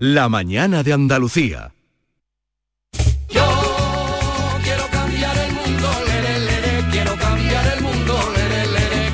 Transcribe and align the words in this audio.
La 0.00 0.28
mañana 0.28 0.84
de 0.84 0.92
Andalucía. 0.92 1.72
Yo 3.28 3.42
quiero 4.62 4.86
cambiar 4.92 5.36
el 5.36 5.52
mundo, 5.52 5.88
quiero 6.92 7.16
cambiar 7.16 7.66
el 7.76 7.82
mundo, 7.82 8.16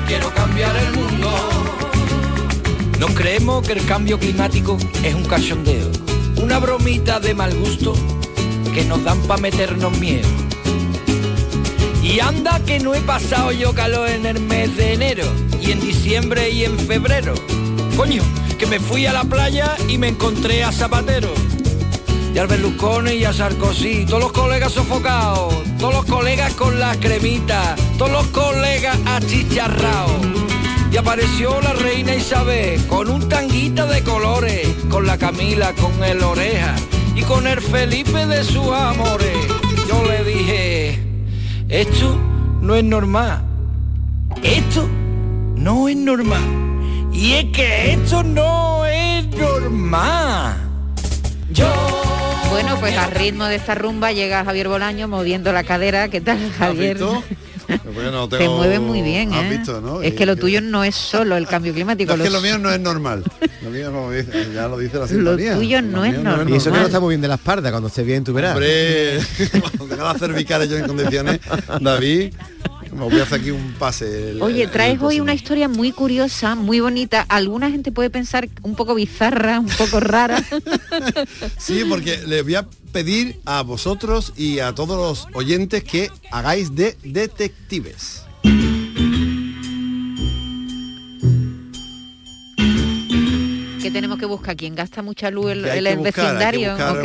quiero 0.05 0.29
cambiar 0.35 0.75
el 0.75 0.93
mundo. 0.93 1.29
Nos 2.99 3.11
creemos 3.13 3.65
que 3.65 3.73
el 3.73 3.85
cambio 3.87 4.19
climático 4.19 4.77
es 5.03 5.15
un 5.15 5.23
cachondeo, 5.25 5.89
una 6.43 6.59
bromita 6.59 7.19
de 7.19 7.33
mal 7.33 7.55
gusto 7.55 7.95
que 8.71 8.85
nos 8.85 9.03
dan 9.03 9.19
para 9.21 9.41
meternos 9.41 9.97
miedo. 9.97 10.29
Y 12.03 12.19
anda 12.19 12.59
que 12.63 12.79
no 12.79 12.93
he 12.93 13.01
pasado 13.01 13.51
yo 13.51 13.73
calor 13.73 14.07
en 14.07 14.27
el 14.27 14.39
mes 14.39 14.77
de 14.77 14.93
enero, 14.93 15.25
y 15.59 15.71
en 15.71 15.79
diciembre 15.79 16.51
y 16.51 16.65
en 16.65 16.77
febrero. 16.77 17.33
Coño, 17.97 18.21
que 18.57 18.65
me 18.65 18.79
fui 18.79 19.05
a 19.05 19.13
la 19.13 19.23
playa 19.23 19.75
y 19.87 19.97
me 19.97 20.09
encontré 20.09 20.63
a 20.63 20.71
Zapatero. 20.71 21.33
Y 22.33 22.37
al 22.37 22.47
Berlusconi 22.47 23.11
y 23.11 23.25
a 23.25 23.33
Sarkozy, 23.33 24.05
todos 24.05 24.23
los 24.23 24.31
colegas 24.31 24.73
sofocados, 24.73 25.53
todos 25.79 25.93
los 25.93 26.05
colegas 26.05 26.53
con 26.53 26.79
la 26.79 26.95
cremita, 26.99 27.75
todos 27.97 28.11
los 28.11 28.27
colegas 28.27 28.97
achicharrados. 29.05 30.25
Y 30.91 30.97
apareció 30.97 31.59
la 31.61 31.73
reina 31.73 32.15
Isabel 32.15 32.85
con 32.87 33.09
un 33.09 33.27
tanguita 33.27 33.85
de 33.85 34.03
colores, 34.03 34.67
con 34.89 35.05
la 35.05 35.17
Camila, 35.17 35.73
con 35.73 36.03
el 36.03 36.23
oreja 36.23 36.75
y 37.15 37.21
con 37.23 37.47
el 37.47 37.61
Felipe 37.61 38.25
de 38.25 38.43
sus 38.43 38.67
amores. 38.67 39.37
Yo 39.87 40.03
le 40.05 40.23
dije, 40.23 40.99
esto 41.69 42.17
no 42.61 42.75
es 42.75 42.83
normal, 42.83 43.43
esto 44.43 44.87
no 45.55 45.89
es 45.89 45.95
normal. 45.95 46.74
Y 47.15 47.33
es 47.33 47.45
que 47.45 47.93
esto 47.93 48.23
no 48.23 48.85
es 48.85 49.25
normal. 49.27 50.57
Yo 51.51 51.67
Bueno, 52.49 52.77
pues 52.79 52.97
al 52.97 53.11
ritmo 53.11 53.45
de 53.45 53.55
esta 53.55 53.75
rumba 53.75 54.11
llega 54.11 54.43
Javier 54.43 54.67
Bolaño 54.67 55.07
moviendo 55.07 55.51
la 55.53 55.63
cadera. 55.63 56.09
¿Qué 56.09 56.21
tal, 56.21 56.37
Javier? 56.57 56.97
visto? 56.97 57.23
Bueno, 57.95 58.29
Te 58.29 58.47
mueves 58.47 58.79
muy 58.79 59.01
bien, 59.01 59.33
¿Has 59.33 59.45
¿eh? 59.45 59.57
visto, 59.57 59.81
no? 59.81 59.99
Es 60.03 60.13
que 60.13 60.27
lo 60.27 60.35
tuyo 60.35 60.61
no 60.61 60.83
es 60.83 60.93
solo 60.93 61.35
el 61.35 61.47
cambio 61.47 61.73
climático. 61.73 62.11
No, 62.15 62.23
es 62.23 62.29
que 62.29 62.29
lo- 62.29 62.37
lo 62.39 62.43
mío 62.43 62.59
no 62.59 62.69
es 62.71 62.79
normal. 62.79 63.23
Lo 63.63 63.71
mío, 63.71 63.91
como 63.91 64.11
dice- 64.11 64.49
ya 64.53 64.67
lo 64.67 64.77
dice 64.77 64.93
la 64.97 65.01
Lo 65.01 65.07
sintonía. 65.07 65.55
tuyo 65.55 65.81
no 65.81 66.05
es 66.05 66.13
normal. 66.19 66.47
Y 66.47 66.55
eso 66.57 66.71
que 66.71 66.77
no 66.77 66.85
está 66.85 66.99
muy 66.99 67.13
bien 67.13 67.21
de 67.21 67.27
la 67.27 67.33
espalda, 67.35 67.71
cuando 67.71 67.87
esté 67.87 68.03
bien 68.03 68.23
tú 68.23 68.31
verás. 68.33 68.51
Hombre, 68.53 69.19
cuando 69.59 69.85
tenga 69.87 70.03
las 70.03 70.19
cervicales 70.19 70.69
yo 70.69 70.77
en 70.77 70.85
condiciones, 70.85 71.39
David, 71.81 72.35
voy 72.97 73.19
a 73.19 73.23
hacer 73.23 73.39
aquí 73.41 73.51
un 73.51 73.73
pase. 73.77 74.31
el- 74.31 74.41
Oye, 74.41 74.63
el- 74.63 74.71
traes 74.71 74.95
el 74.99 75.03
hoy 75.03 75.19
una 75.19 75.33
historia 75.33 75.67
muy 75.67 75.91
curiosa, 75.91 76.55
muy 76.55 76.79
bonita. 76.79 77.25
Alguna 77.29 77.69
gente 77.69 77.91
puede 77.91 78.09
pensar 78.09 78.47
un 78.63 78.75
poco 78.75 78.95
bizarra, 78.95 79.59
un 79.59 79.67
poco 79.67 79.99
rara. 79.99 80.43
Sí, 81.57 81.83
porque 81.89 82.19
les 82.27 82.43
voy 82.43 82.55
a 82.55 82.67
pedir 82.91 83.39
a 83.45 83.61
vosotros 83.63 84.33
y 84.37 84.59
a 84.59 84.73
todos 84.73 84.97
los 84.97 85.27
oyentes 85.35 85.83
que 85.83 86.09
hagáis 86.31 86.75
de 86.75 86.97
detectives. 87.03 88.21
¿Qué 93.81 93.91
tenemos 93.91 94.17
que 94.17 94.25
buscar? 94.25 94.55
¿Quién 94.55 94.73
gasta 94.75 95.01
mucha 95.01 95.29
luz 95.29 95.51
el 95.51 95.63
que 95.63 95.95
vecindario? 95.97 96.71
buscar 96.71 96.97
¿O 96.97 97.01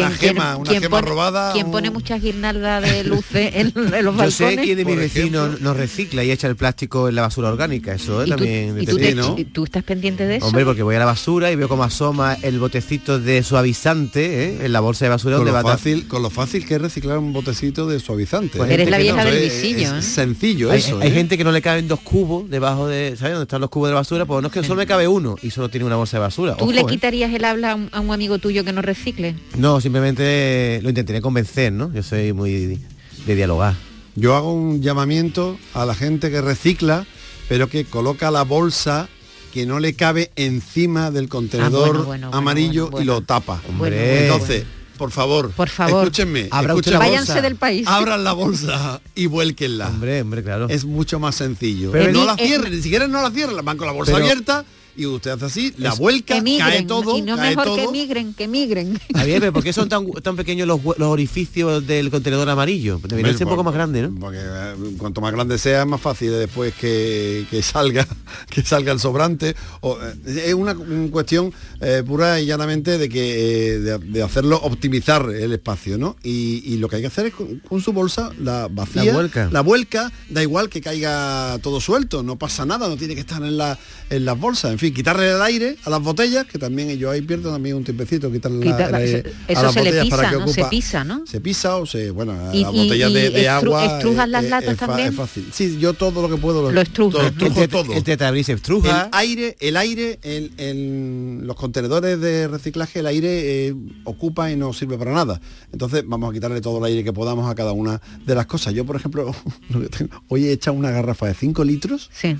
una 0.00 0.10
¿Quién, 0.10 0.34
gema, 0.34 0.56
una 0.56 0.70
gema 0.72 0.88
pone, 0.98 1.08
robada, 1.08 1.52
¿quién 1.52 1.66
un- 1.66 1.72
pone 1.72 1.90
muchas 1.90 2.20
guirnaldas 2.22 2.82
de 2.82 3.04
luces 3.04 3.52
en, 3.54 3.72
en 3.76 4.04
los 4.04 4.16
Yo 4.16 4.30
sé 4.30 4.56
quién 4.56 4.76
de 4.78 4.84
vecinos 4.84 5.46
ejemplo. 5.48 5.68
nos 5.68 5.76
recicla 5.76 6.24
y 6.24 6.30
echa 6.30 6.46
el 6.48 6.56
plástico 6.56 7.08
en 7.08 7.14
la 7.14 7.22
basura 7.22 7.48
orgánica. 7.48 7.94
Eso 7.94 8.22
es 8.22 8.28
¿Y 8.28 8.30
tú, 8.30 8.36
también 8.36 8.80
y 8.80 8.86
tú 8.86 8.96
te- 8.96 9.02
detective, 9.02 9.14
¿no? 9.14 9.38
y 9.38 9.44
tú 9.44 9.64
estás 9.64 9.84
pendiente 9.84 10.26
de 10.26 10.36
eso? 10.36 10.46
Hombre, 10.46 10.64
porque 10.64 10.82
voy 10.82 10.96
a 10.96 10.98
la 10.98 11.04
basura 11.04 11.50
y 11.52 11.56
veo 11.56 11.68
cómo 11.68 11.84
asoma 11.84 12.36
el 12.42 12.58
botecito 12.58 13.18
de 13.18 13.42
suavizante 13.42 14.44
¿eh? 14.44 14.66
en 14.66 14.72
la 14.72 14.80
bolsa 14.80 15.04
de 15.04 15.10
basura 15.10 15.36
Con 15.36 15.44
donde 15.46 15.58
lo, 15.58 15.64
va 15.64 15.72
a 15.72 15.76
fácil, 15.76 16.06
con 16.08 16.22
lo 16.22 16.30
fácil 16.30 16.66
que 16.66 16.74
es 16.74 16.80
reciclar 16.80 17.18
un 17.18 17.32
botecito 17.32 17.86
de 17.86 18.00
suavizante. 18.00 18.58
Pues 18.58 18.70
¿eh? 18.70 18.74
Eres 18.74 18.90
la 18.90 18.96
que 18.98 19.02
vieja 19.04 19.24
no, 19.24 19.30
del 19.30 19.42
Es- 19.44 19.62
visillo, 19.62 19.96
es 19.96 20.04
¿eh? 20.04 20.08
sencillo 20.10 20.70
Hay, 20.70 20.78
eso. 20.80 20.98
hay 21.00 21.08
¿eh? 21.08 21.12
gente 21.12 21.38
que 21.38 21.44
no 21.44 21.52
le 21.52 21.62
caben 21.62 21.88
dos 21.88 22.00
cubos 22.00 22.48
debajo 22.50 22.86
de, 22.88 23.16
¿sabes? 23.16 23.32
Donde 23.34 23.44
están 23.44 23.60
los 23.60 23.70
cubos 23.70 23.88
de 23.88 23.94
basura, 23.94 24.24
pues 24.26 24.40
no 24.42 24.48
es 24.48 24.52
que 24.54 24.62
solo 24.62 24.76
me 24.76 24.86
cabe 24.86 25.08
uno 25.08 25.36
y 25.42 25.50
solo 25.50 25.68
tiene 25.68 25.86
una 25.86 25.96
bolsa 25.96 26.16
de 26.16 26.22
basura. 26.22 26.56
¿Tú 26.56 26.64
Ojo, 26.64 26.72
le 26.72 26.80
¿eh? 26.82 26.86
quitarías 26.88 27.32
el 27.32 27.44
habla 27.44 27.72
a 27.72 27.74
un, 27.74 27.88
a 27.92 28.00
un 28.00 28.12
amigo 28.12 28.38
tuyo 28.38 28.64
que 28.64 28.72
no 28.72 28.82
recicle? 28.82 29.34
No, 29.56 29.80
simplemente 29.82 30.80
lo 30.82 30.88
intentaré 30.88 31.20
convencer, 31.20 31.72
¿no? 31.72 31.92
Yo 31.92 32.02
soy 32.02 32.32
muy 32.32 32.78
de 33.26 33.34
dialogar. 33.34 33.74
Yo 34.14 34.34
hago 34.36 34.52
un 34.54 34.82
llamamiento 34.82 35.58
a 35.74 35.84
la 35.86 35.94
gente 35.94 36.30
que 36.30 36.40
recicla, 36.40 37.06
pero 37.48 37.68
que 37.68 37.84
coloca 37.84 38.30
la 38.30 38.42
bolsa 38.44 39.08
que 39.52 39.66
no 39.66 39.80
le 39.80 39.94
cabe 39.94 40.30
encima 40.36 41.10
del 41.10 41.28
contenedor 41.28 41.72
Ah, 41.72 41.78
bueno, 41.90 42.04
bueno, 42.04 42.26
bueno, 42.30 42.36
amarillo 42.38 42.84
bueno, 42.90 43.04
y 43.04 43.06
bueno. 43.08 43.20
lo 43.20 43.26
tapa. 43.26 43.60
Hombre. 43.68 44.24
Entonces, 44.24 44.64
por 44.96 45.10
favor, 45.10 45.50
Por 45.50 45.68
favor. 45.68 46.04
escúchenme, 46.04 46.48
Abra 46.50 46.74
Váyanse 46.74 47.32
bolsa. 47.32 47.40
del 47.42 47.56
país. 47.56 47.86
abran 47.88 48.22
la 48.24 48.32
bolsa 48.32 49.00
y 49.14 49.26
vuélquenla. 49.26 49.88
Hombre, 49.88 50.22
hombre, 50.22 50.42
claro. 50.42 50.68
Es 50.68 50.84
mucho 50.84 51.18
más 51.18 51.34
sencillo. 51.34 51.90
Pero 51.90 52.12
no 52.12 52.24
la 52.24 52.32
em- 52.32 52.46
cierren, 52.46 52.72
ni 52.74 52.80
siquiera 52.82 53.06
no 53.08 53.20
la 53.22 53.30
cierren, 53.30 53.62
van 53.64 53.76
con 53.76 53.86
la 53.86 53.92
bolsa 53.92 54.12
Pero- 54.12 54.24
abierta 54.24 54.64
y 54.96 55.06
usted 55.06 55.30
hace 55.32 55.44
así, 55.46 55.74
la 55.78 55.90
Es- 55.90 55.98
vuelca, 55.98 56.34
que 56.34 56.42
migren, 56.42 56.68
cae 56.68 56.82
todo, 56.84 57.16
y 57.18 57.22
no 57.22 57.36
cae 57.36 57.50
mejor 57.50 57.64
todo. 57.64 57.76
que 57.76 57.88
migren, 57.88 58.34
que 58.34 58.48
migren. 58.48 59.00
Javier, 59.14 59.40
pero 59.40 59.52
¿por 59.52 59.62
qué 59.62 59.72
son 59.72 59.88
tan, 59.88 60.10
tan 60.22 60.36
pequeños 60.36 60.66
los, 60.68 60.80
los 60.84 61.08
orificios 61.08 61.86
del 61.86 62.10
contenedor 62.10 62.48
amarillo? 62.48 62.98
Deberían 63.02 63.26
Hombre, 63.30 63.38
ser 63.38 63.46
un 63.46 63.52
poco 63.52 63.64
más 63.64 63.74
grandes, 63.74 64.10
¿no? 64.10 64.20
Porque 64.20 64.38
eh, 64.42 64.74
cuanto 64.98 65.20
más 65.20 65.32
grande 65.32 65.58
sea, 65.58 65.82
es 65.82 65.86
más 65.88 66.00
fácil 66.00 66.30
después 66.32 66.74
que, 66.74 67.46
que 67.50 67.62
salga 67.62 68.06
que 68.50 68.62
salga 68.62 68.92
el 68.92 69.00
sobrante. 69.00 69.54
O, 69.80 69.98
eh, 70.26 70.44
es 70.48 70.54
una, 70.54 70.72
un 70.72 71.08
cuestión 71.08 71.52
eh, 71.80 72.02
pura 72.06 72.40
y 72.40 72.46
llanamente 72.46 72.98
de 72.98 73.08
que 73.08 73.78
de, 73.78 73.98
de 73.98 74.22
hacerlo 74.22 74.56
optimizar 74.62 75.28
el 75.30 75.52
espacio, 75.52 75.98
¿no? 75.98 76.16
Y, 76.22 76.62
y 76.66 76.76
lo 76.78 76.88
que 76.88 76.96
hay 76.96 77.02
que 77.02 77.08
hacer 77.08 77.26
es 77.26 77.34
con, 77.34 77.58
con 77.60 77.80
su 77.80 77.92
bolsa 77.92 78.30
la 78.38 78.68
vacía, 78.70 79.04
La 79.04 79.12
vuelca. 79.12 79.48
la 79.50 79.60
vuelca, 79.62 80.12
da 80.28 80.42
igual 80.42 80.68
que 80.68 80.80
caiga 80.80 81.58
todo 81.62 81.80
suelto, 81.80 82.22
no 82.22 82.36
pasa 82.36 82.64
nada, 82.66 82.88
no 82.88 82.96
tiene 82.96 83.14
que 83.14 83.20
estar 83.20 83.42
en 83.42 83.56
la 83.56 83.78
en 84.10 84.24
las 84.24 84.38
bolsas. 84.38 84.72
En 84.72 84.78
fin, 84.82 84.94
quitarle 84.94 85.30
el 85.30 85.40
aire 85.40 85.76
a 85.84 85.90
las 85.90 86.02
botellas, 86.02 86.46
que 86.46 86.58
también 86.58 86.96
yo 86.98 87.10
ahí 87.10 87.22
pierdo 87.22 87.50
también 87.50 87.76
un 87.76 87.84
tiempecito, 87.84 88.30
quitarle 88.30 88.64
la- 88.66 88.72
Quita- 88.76 88.88
el 88.88 88.94
aire 88.94 89.32
eso 89.48 89.60
a 89.60 89.62
las 89.62 89.72
se 89.74 89.82
le 89.82 89.90
botellas 89.92 90.08
para 90.10 90.22
pisa, 90.28 90.30
que 90.30 90.36
¿no? 90.38 90.48
Se 90.52 90.60
ocupa- 90.60 90.70
pisa, 90.70 91.04
¿no? 91.04 91.26
Se 91.26 91.40
pisa 91.40 91.76
o 91.76 91.86
se, 91.86 92.10
bueno, 92.10 92.32
a 92.32 92.54
Y- 92.54 92.62
las 92.62 92.74
y- 92.74 92.76
botellas 92.76 93.12
de, 93.14 93.26
y 93.26 93.32
de 93.32 93.42
estru- 93.44 93.48
agua. 93.64 93.86
¿estrujas 93.96 94.28
las 94.28 94.44
eh, 94.44 94.48
latas 94.50 94.72
es 94.72 94.78
también? 94.78 95.08
Es 95.08 95.14
fácil. 95.14 95.48
Sí, 95.52 95.78
yo 95.80 95.94
todo 95.94 96.20
lo 96.22 96.28
que 96.34 96.40
puedo 96.40 96.60
Lo 96.62 96.68
lo 96.68 96.74
¿no? 96.74 96.80
estrujo 96.82 97.20
el, 97.20 97.68
todo. 97.68 97.92
el 97.94 98.02
tetabris 98.04 98.48
estruja. 98.50 99.02
El 99.04 99.08
aire, 99.12 99.56
el 99.60 99.76
aire 99.76 100.18
en, 100.22 100.50
en 100.58 101.46
los 101.46 101.56
contenedores 101.56 102.20
de 102.20 102.48
reciclaje, 102.48 103.00
el 103.00 103.06
aire 103.06 103.68
eh, 103.68 103.74
ocupa 104.04 104.50
y 104.50 104.56
no 104.56 104.72
sirve 104.72 104.98
para 104.98 105.12
nada. 105.12 105.40
Entonces 105.72 106.02
vamos 106.06 106.30
a 106.30 106.32
quitarle 106.32 106.60
todo 106.60 106.78
el 106.78 106.84
aire 106.84 107.04
que 107.04 107.12
podamos 107.12 107.50
a 107.50 107.54
cada 107.54 107.72
una 107.72 108.00
de 108.26 108.34
las 108.34 108.46
cosas. 108.46 108.74
Yo, 108.74 108.84
por 108.84 108.96
ejemplo, 108.96 109.34
hoy 110.28 110.46
he 110.46 110.52
echado 110.52 110.76
una 110.76 110.90
garrafa 110.90 111.26
de 111.26 111.34
5 111.34 111.64
litros 111.64 112.10
Sí. 112.12 112.36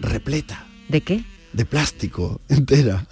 repleta 0.00 0.66
¿De 0.88 1.00
qué? 1.00 1.24
De 1.52 1.64
plástico 1.64 2.40
entera. 2.48 3.06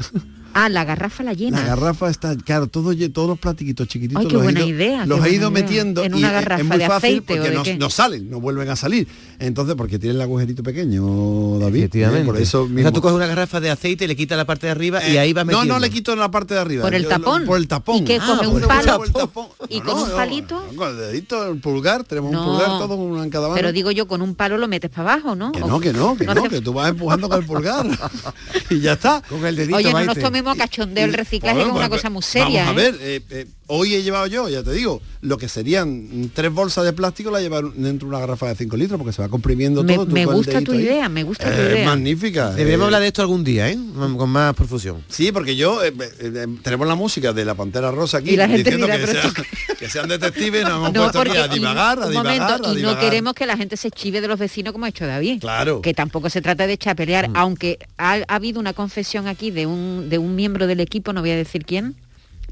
Ah, 0.54 0.68
la 0.68 0.84
garrafa 0.84 1.22
la 1.22 1.32
llena. 1.32 1.60
La 1.60 1.66
garrafa 1.68 2.10
está, 2.10 2.36
claro, 2.36 2.66
todo, 2.66 2.92
lle- 2.92 3.12
todos 3.12 3.28
los 3.28 3.38
plastiquitos 3.38 3.86
chiquititos 3.88 4.20
Ay, 4.22 4.26
qué 4.28 4.32
los, 4.34 4.42
he 4.42 4.44
buena 4.44 4.60
ido, 4.60 4.68
idea, 4.68 5.06
los 5.06 5.20
qué 5.20 5.28
he 5.28 5.32
ido 5.34 5.50
buena 5.50 5.58
idea. 5.66 5.68
metiendo 5.68 6.04
En 6.04 6.14
y 6.14 6.18
una 6.18 6.28
es- 6.28 6.34
garrafa 6.34 6.60
es 6.62 6.66
muy 6.68 6.78
de 6.78 6.86
fácil 6.86 6.96
aceite 6.96 7.32
o 7.32 7.36
porque 7.36 7.50
de 7.50 7.54
no, 7.56 7.62
qué. 7.62 7.76
no 7.78 7.90
salen, 7.90 8.30
no 8.30 8.40
vuelven 8.40 8.68
a 8.68 8.76
salir. 8.76 9.06
Entonces, 9.38 9.74
porque 9.76 9.98
tienen 9.98 10.16
el 10.16 10.22
agujerito 10.22 10.62
pequeño, 10.62 11.58
David. 11.58 11.78
Efectivamente. 11.84 12.22
¿eh? 12.22 12.26
Por 12.26 12.36
eso 12.38 12.62
o 12.62 12.66
sea, 12.66 12.74
mismo. 12.74 12.92
tú 12.92 13.00
coges 13.00 13.16
una 13.16 13.26
garrafa 13.26 13.60
de 13.60 13.70
aceite, 13.70 14.06
le 14.08 14.16
quitas 14.16 14.36
la 14.36 14.44
parte 14.44 14.66
de 14.66 14.72
arriba 14.72 15.00
y 15.06 15.16
Eh, 15.16 15.18
ahí 15.20 15.32
vas 15.32 15.44
No, 15.46 15.52
metiendo. 15.52 15.74
no 15.74 15.80
le 15.80 15.90
quito 15.90 16.12
en 16.12 16.18
la 16.18 16.30
parte 16.30 16.54
de 16.54 16.60
arriba. 16.60 16.82
¿Por 16.82 16.94
el 16.94 17.04
Yo- 17.04 17.08
tapón? 17.08 17.44
Por 17.46 17.56
el 17.58 17.68
tapón. 17.68 17.96
¿Y 17.96 18.04
qué, 18.04 18.18
Ah, 18.20 18.26
coge 18.36 18.46
un 18.48 18.60
palo? 18.60 18.96
por 18.98 19.06
el 19.06 19.12
tapón. 19.12 19.46
¿Y 19.68 19.78
No, 19.78 19.84
con 19.84 19.94
no, 19.96 20.02
un 20.04 20.08
no, 20.10 20.16
palito? 20.16 20.66
no, 20.72 20.76
con 20.76 20.88
el 20.90 20.96
dedito, 20.98 21.46
el 21.52 21.58
pulgar, 21.60 22.04
tenemos 22.04 22.32
No, 22.32 22.40
un 22.40 22.46
pulgar, 22.58 22.78
todo 22.78 22.94
uno 22.96 23.22
en 23.22 23.30
cada 23.30 23.44
mano. 23.48 23.54
Pero 23.56 23.72
digo 23.72 23.90
yo, 23.92 24.06
con 24.08 24.20
un 24.20 24.34
palo 24.34 24.58
lo 24.58 24.68
metes 24.68 24.90
para 24.90 25.12
abajo, 25.14 25.34
¿no? 25.34 25.52
que 25.52 25.60
no, 25.60 25.80
que 25.80 25.92
no, 25.92 26.16
que 26.16 26.26
no, 26.26 26.42
que 26.48 26.60
tú 26.60 26.72
vas 26.72 26.90
empujando 26.90 27.28
con 27.28 27.38
el 27.40 27.46
pulgar. 27.46 27.86
y 28.70 28.80
ya 28.80 28.92
está. 28.94 29.22
Con 29.28 29.44
el 29.46 29.56
dedito, 29.56 29.76
Oye, 29.76 29.92
no 29.92 30.04
nos 30.04 30.18
A 30.48 30.56
cachondeo 30.56 31.04
el 31.04 31.12
reciclaje 31.12 31.54
Bueno, 31.56 31.68
como 31.70 31.80
una 31.80 31.88
pues, 31.88 32.00
cosa 32.00 32.10
muy 32.10 32.20
Vamos 32.22 32.26
seria. 32.26 32.68
a 32.68 32.72
¿eh? 32.72 32.74
ver, 32.74 32.96
eh, 33.00 33.20
eh, 33.30 33.46
hoy 33.66 33.94
he 33.94 34.02
llevado 34.02 34.26
yo, 34.26 34.48
ya 34.48 34.62
te 34.62 34.72
digo, 34.72 35.00
lo 35.20 35.36
que 35.38 35.48
serían 35.48 36.30
tres 36.34 36.52
bolsas 36.52 36.84
de 36.84 36.92
plástico 36.92 37.30
la 37.30 37.40
llevar 37.40 37.64
dentro 37.72 38.08
de 38.08 38.14
una 38.14 38.18
garrafa 38.20 38.48
de 38.48 38.54
5 38.56 38.76
litros 38.76 38.98
porque 38.98 39.12
se 39.12 39.22
va 39.22 39.28
comprimiendo 39.28 39.82
Me, 39.84 39.94
todo. 39.94 40.06
me 40.06 40.24
gusta 40.26 40.60
tu 40.62 40.72
ahí. 40.72 40.80
idea, 40.80 41.08
me 41.08 41.22
gusta 41.22 41.44
tu 41.54 41.60
idea. 41.60 41.84
magnífica. 41.86 42.50
Deberíamos 42.50 42.84
eh, 42.84 42.86
hablar 42.86 43.00
de 43.02 43.06
esto 43.08 43.22
algún 43.22 43.44
día, 43.44 43.68
¿eh? 43.68 43.78
Con 44.16 44.30
más 44.30 44.54
profusión. 44.54 45.04
Sí, 45.08 45.30
porque 45.32 45.54
yo 45.56 45.82
eh, 45.84 45.92
eh, 45.98 46.12
eh, 46.20 46.46
tenemos 46.62 46.86
la 46.88 46.94
música 46.94 47.32
de 47.32 47.44
la 47.44 47.54
Pantera 47.54 47.90
Rosa 47.90 48.18
aquí 48.18 48.30
Y 48.30 48.36
la 48.36 48.48
gente 48.48 48.62
diciendo 48.70 48.86
dirá, 48.86 48.98
que, 48.98 49.06
pero 49.06 49.20
sean, 49.20 49.28
esto 49.28 49.42
que 49.78 49.88
sean 49.88 50.08
detectives, 50.08 50.62
nos 50.64 50.72
hemos 50.72 50.92
No, 50.92 51.02
puesto 51.02 51.20
aquí 51.20 51.36
a 51.36 51.46
y- 51.46 51.58
divagar, 51.58 51.98
a 52.02 52.06
un 52.06 52.10
divagar, 52.10 52.38
momento, 52.40 52.54
a 52.54 52.56
y 52.56 52.60
no 52.72 52.74
divagar. 52.74 53.00
queremos 53.00 53.34
que 53.34 53.46
la 53.46 53.56
gente 53.56 53.76
se 53.76 53.90
chive 53.90 54.20
de 54.20 54.28
los 54.28 54.38
vecinos 54.38 54.72
como 54.72 54.84
ha 54.86 54.88
hecho 54.88 55.06
David. 55.06 55.40
Claro. 55.40 55.80
Que 55.80 55.94
tampoco 55.94 56.28
se 56.30 56.40
trata 56.42 56.66
de 56.66 56.72
echar 56.72 56.92
a 56.92 56.96
pelear, 56.96 57.28
Mm. 57.28 57.36
aunque 57.36 57.78
ha, 57.98 58.14
ha 58.26 58.34
habido 58.34 58.58
una 58.58 58.72
confesión 58.72 59.28
aquí 59.28 59.50
de 59.50 59.66
un, 59.66 60.08
de 60.08 60.18
un 60.18 60.29
miembro 60.36 60.66
del 60.66 60.80
equipo, 60.80 61.12
no 61.12 61.20
voy 61.20 61.30
a 61.30 61.36
decir 61.36 61.64
quién, 61.64 61.94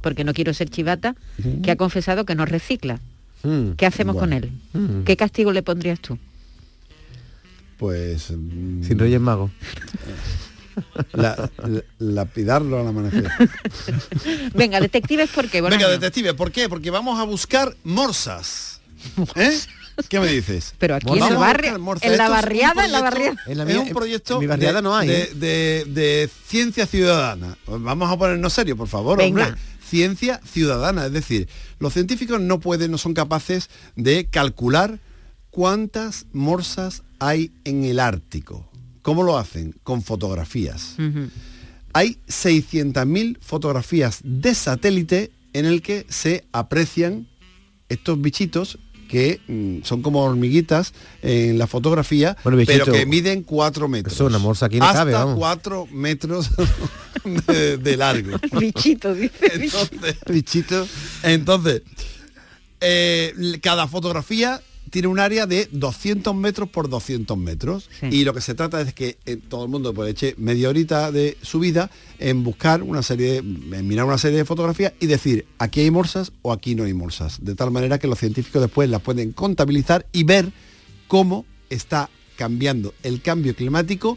porque 0.00 0.24
no 0.24 0.32
quiero 0.34 0.52
ser 0.54 0.68
chivata, 0.70 1.14
que 1.62 1.70
ha 1.70 1.76
confesado 1.76 2.24
que 2.24 2.34
no 2.34 2.44
recicla. 2.46 3.00
Mm. 3.42 3.72
¿Qué 3.72 3.86
hacemos 3.86 4.14
Bueno. 4.16 4.36
con 4.36 4.44
él? 4.44 4.52
Mm. 4.72 5.02
¿Qué 5.04 5.16
castigo 5.16 5.52
le 5.52 5.62
pondrías 5.62 6.00
tú? 6.00 6.18
Pues 7.78 8.30
mm, 8.30 8.82
Sin 8.84 8.98
Reyes 8.98 9.20
Magos. 9.20 9.50
La- 11.12 11.50
la- 11.66 11.82
lapidarlo 11.98 12.78
al 12.80 12.86
amanecer. 12.86 13.28
Venga, 14.54 14.80
detectives, 14.80 15.28
¿por 15.30 15.48
qué? 15.48 15.60
Venga, 15.60 15.76
Bolaño? 15.76 15.88
detective, 15.90 16.34
¿por 16.34 16.52
qué? 16.52 16.68
Porque 16.68 16.90
vamos 16.90 17.18
a 17.18 17.24
buscar 17.24 17.76
morsas. 17.82 18.80
¿Eh? 19.34 19.58
¿Qué 20.08 20.20
me 20.20 20.28
dices? 20.32 20.74
Pero 20.78 20.94
aquí 20.96 21.06
en 21.08 21.18
Vamos 21.18 21.30
el 21.32 21.36
barrio, 21.38 21.74
en 21.76 21.84
la 21.84 21.94
Esto 21.94 22.06
es 22.12 22.20
un 22.20 22.28
barriada, 22.30 22.84
en 22.84 22.92
la 22.92 22.98
proyecto- 22.98 23.02
barriada. 23.02 23.36
En 23.46 23.58
la 23.58 23.64
es 23.64 23.76
un 23.76 23.88
proyecto 23.90 24.34
en 24.34 24.40
mi 24.40 24.46
barriada 24.46 24.74
de, 24.76 24.82
no 24.82 24.96
hay, 24.96 25.08
de, 25.08 25.22
¿eh? 25.22 25.30
de- 25.34 25.84
de 25.88 26.30
ciencia 26.46 26.86
ciudadana. 26.86 27.56
Vamos 27.66 28.10
a 28.10 28.16
ponernos 28.16 28.52
serio, 28.52 28.76
por 28.76 28.88
favor, 28.88 29.18
Venga. 29.18 29.46
hombre. 29.48 29.60
Ciencia 29.88 30.40
ciudadana, 30.44 31.06
es 31.06 31.12
decir, 31.12 31.48
los 31.78 31.92
científicos 31.94 32.40
no 32.40 32.60
pueden, 32.60 32.90
no 32.90 32.98
son 32.98 33.14
capaces 33.14 33.70
de 33.96 34.26
calcular 34.26 34.98
cuántas 35.50 36.26
morsas 36.32 37.02
hay 37.18 37.50
en 37.64 37.84
el 37.84 37.98
Ártico. 37.98 38.70
¿Cómo 39.02 39.22
lo 39.22 39.38
hacen? 39.38 39.74
Con 39.82 40.02
fotografías. 40.02 40.94
Ujú. 40.98 41.30
Hay 41.94 42.18
600.000 42.28 43.38
fotografías 43.40 44.20
de 44.22 44.54
satélite 44.54 45.32
en 45.54 45.64
el 45.64 45.80
que 45.80 46.04
se 46.10 46.44
aprecian 46.52 47.26
estos 47.88 48.20
bichitos 48.20 48.78
que 49.08 49.40
mm, 49.48 49.82
son 49.82 50.02
como 50.02 50.22
hormiguitas 50.22 50.92
en 51.22 51.58
la 51.58 51.66
fotografía, 51.66 52.36
Bueno, 52.44 52.58
bichito, 52.58 52.84
pero 52.84 52.96
que 52.96 53.06
miden 53.06 53.42
4 53.42 53.88
metros. 53.88 54.14
eso, 54.14 54.26
una 54.26 54.38
morsa 54.38 54.66
aquí 54.66 54.78
no 54.78 54.84
hasta 54.84 54.98
cabe, 55.00 55.12
vamos. 55.12 55.36
4 55.38 55.86
metros 55.90 56.50
de, 57.48 57.78
de 57.78 57.96
largo. 57.96 58.38
Bichito, 58.60 59.14
dice. 59.14 59.34
Entonces, 59.54 60.16
Bichito. 60.28 60.86
entonces, 61.24 61.82
eh, 62.80 63.34
cada 63.62 63.88
fotografía 63.88 64.60
tiene 64.88 65.08
un 65.08 65.18
área 65.18 65.46
de 65.46 65.68
200 65.72 66.34
metros 66.34 66.68
por 66.68 66.88
200 66.88 67.36
metros. 67.38 67.88
Sí. 68.00 68.06
y 68.10 68.24
lo 68.24 68.34
que 68.34 68.40
se 68.40 68.54
trata 68.54 68.80
es 68.80 68.92
que 68.94 69.18
eh, 69.26 69.36
todo 69.36 69.64
el 69.64 69.70
mundo 69.70 69.92
pues 69.94 70.10
eche 70.10 70.34
media 70.38 70.68
horita 70.68 71.10
de 71.12 71.36
su 71.42 71.58
vida 71.60 71.90
en 72.18 72.42
buscar 72.44 72.82
una 72.82 73.02
serie, 73.02 73.42
de- 73.42 73.78
en 73.78 73.86
mirar 73.88 74.04
una 74.06 74.18
serie 74.18 74.38
de 74.38 74.44
fotografías 74.44 74.92
y 75.00 75.06
decir 75.06 75.46
aquí 75.58 75.80
hay 75.80 75.90
morsas 75.90 76.32
o 76.42 76.52
aquí 76.52 76.74
no 76.74 76.84
hay 76.84 76.94
morsas, 76.94 77.38
de 77.44 77.54
tal 77.54 77.70
manera 77.70 77.98
que 77.98 78.06
los 78.08 78.18
científicos 78.18 78.60
después 78.62 78.88
las 78.90 79.02
pueden 79.02 79.32
contabilizar 79.32 80.06
y 80.12 80.24
ver 80.24 80.52
cómo 81.06 81.44
está 81.70 82.08
cambiando 82.36 82.94
el 83.02 83.20
cambio 83.22 83.54
climático 83.54 84.16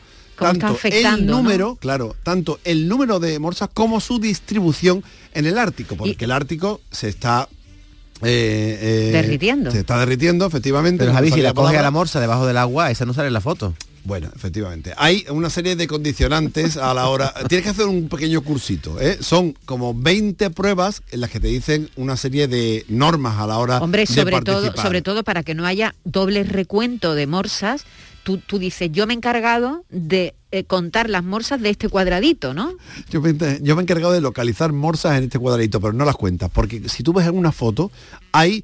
tanto 0.60 0.74
el 0.98 1.04
número, 1.28 1.76
claro, 1.76 2.16
tanto 2.24 2.60
el 2.64 2.88
número 2.88 3.20
de 3.20 3.38
morsas 3.40 3.70
como 3.74 4.00
su 4.00 4.20
distribución 4.20 5.04
en 5.34 5.46
el 5.46 5.58
Ártico, 5.58 5.96
porque 5.96 6.16
Y- 6.20 6.24
el 6.24 6.32
Ártico 6.32 6.82
se 6.92 7.10
está 7.10 7.48
eh, 8.24 8.80
eh, 8.82 9.12
Derritiendo. 9.12 9.72
Se 9.72 9.80
está 9.80 10.00
derritiendo, 10.00 10.46
efectivamente. 10.46 11.00
Pero 11.00 11.12
no 11.12 11.16
Javi, 11.16 11.28
si 11.28 11.32
salía 11.32 11.50
la 11.50 11.54
coge 11.54 11.78
a 11.78 11.82
la 11.82 11.92
morsa 11.92 12.20
debajo 12.20 12.46
del 12.46 12.58
agua, 12.58 12.92
esa 12.92 13.06
no 13.06 13.14
sale 13.14 13.28
en 13.28 13.34
la 13.34 13.42
foto. 13.42 13.74
Bueno, 14.04 14.30
efectivamente. 14.36 14.94
Hay 14.98 15.26
una 15.30 15.50
serie 15.50 15.76
de 15.76 15.88
condicionantes 15.88 16.78
a 16.78 16.94
la 16.94 17.08
hora. 17.08 17.34
Tienes 17.48 17.64
que 17.64 17.70
hacer 17.70 17.86
un 17.86 18.10
pequeño 18.10 18.42
cursito. 18.42 19.00
¿eh? 19.00 19.18
Son 19.22 19.54
como 19.66 19.94
20 19.94 20.50
pruebas 20.50 21.04
en 21.12 21.22
las 21.22 21.30
que 21.30 21.40
te 21.40 21.48
dicen 21.48 21.90
una 21.96 22.18
serie 22.18 22.48
de 22.48 22.86
normas 22.88 23.40
a 23.40 23.48
la 23.48 23.58
hora 23.60 23.80
Hombre, 23.80 24.02
de 24.02 24.08
sobre 24.08 24.42
todo, 24.42 24.56
participar. 24.56 24.86
sobre 24.86 25.02
todo 25.02 25.24
para 25.24 25.44
que 25.44 25.54
no 25.54 25.66
haya 25.66 25.94
doble 26.04 26.44
recuento 26.44 27.14
de 27.14 27.28
morsas, 27.28 27.86
tú, 28.24 28.38
tú 28.38 28.58
dices, 28.58 28.90
yo 28.92 29.06
me 29.06 29.14
he 29.14 29.18
encargado 29.18 29.86
de 29.90 30.34
eh, 30.52 30.64
contar 30.66 31.10
las 31.10 31.24
morsas 31.24 31.62
de 31.62 31.70
este 31.70 31.90
cuadradito, 31.90 32.54
¿no? 32.54 32.74
Yo 33.10 33.22
me, 33.22 33.34
yo 33.62 33.76
me 33.76 33.82
he 33.82 33.84
encargado 33.84 34.12
de 34.14 34.22
localizar 34.22 34.74
morsas 34.74 35.18
en 35.18 35.26
este 35.26 35.40
cuadradito, 35.40 35.80
pero 35.80 35.94
no 35.94 36.06
las 36.06 36.16
cuentas, 36.16 36.50
porque 36.54 36.90
si 36.90 37.04
tú 37.04 37.14
ves 37.14 37.28
en 37.28 37.38
una 37.38 37.52
foto, 37.52 37.92
hay 38.32 38.64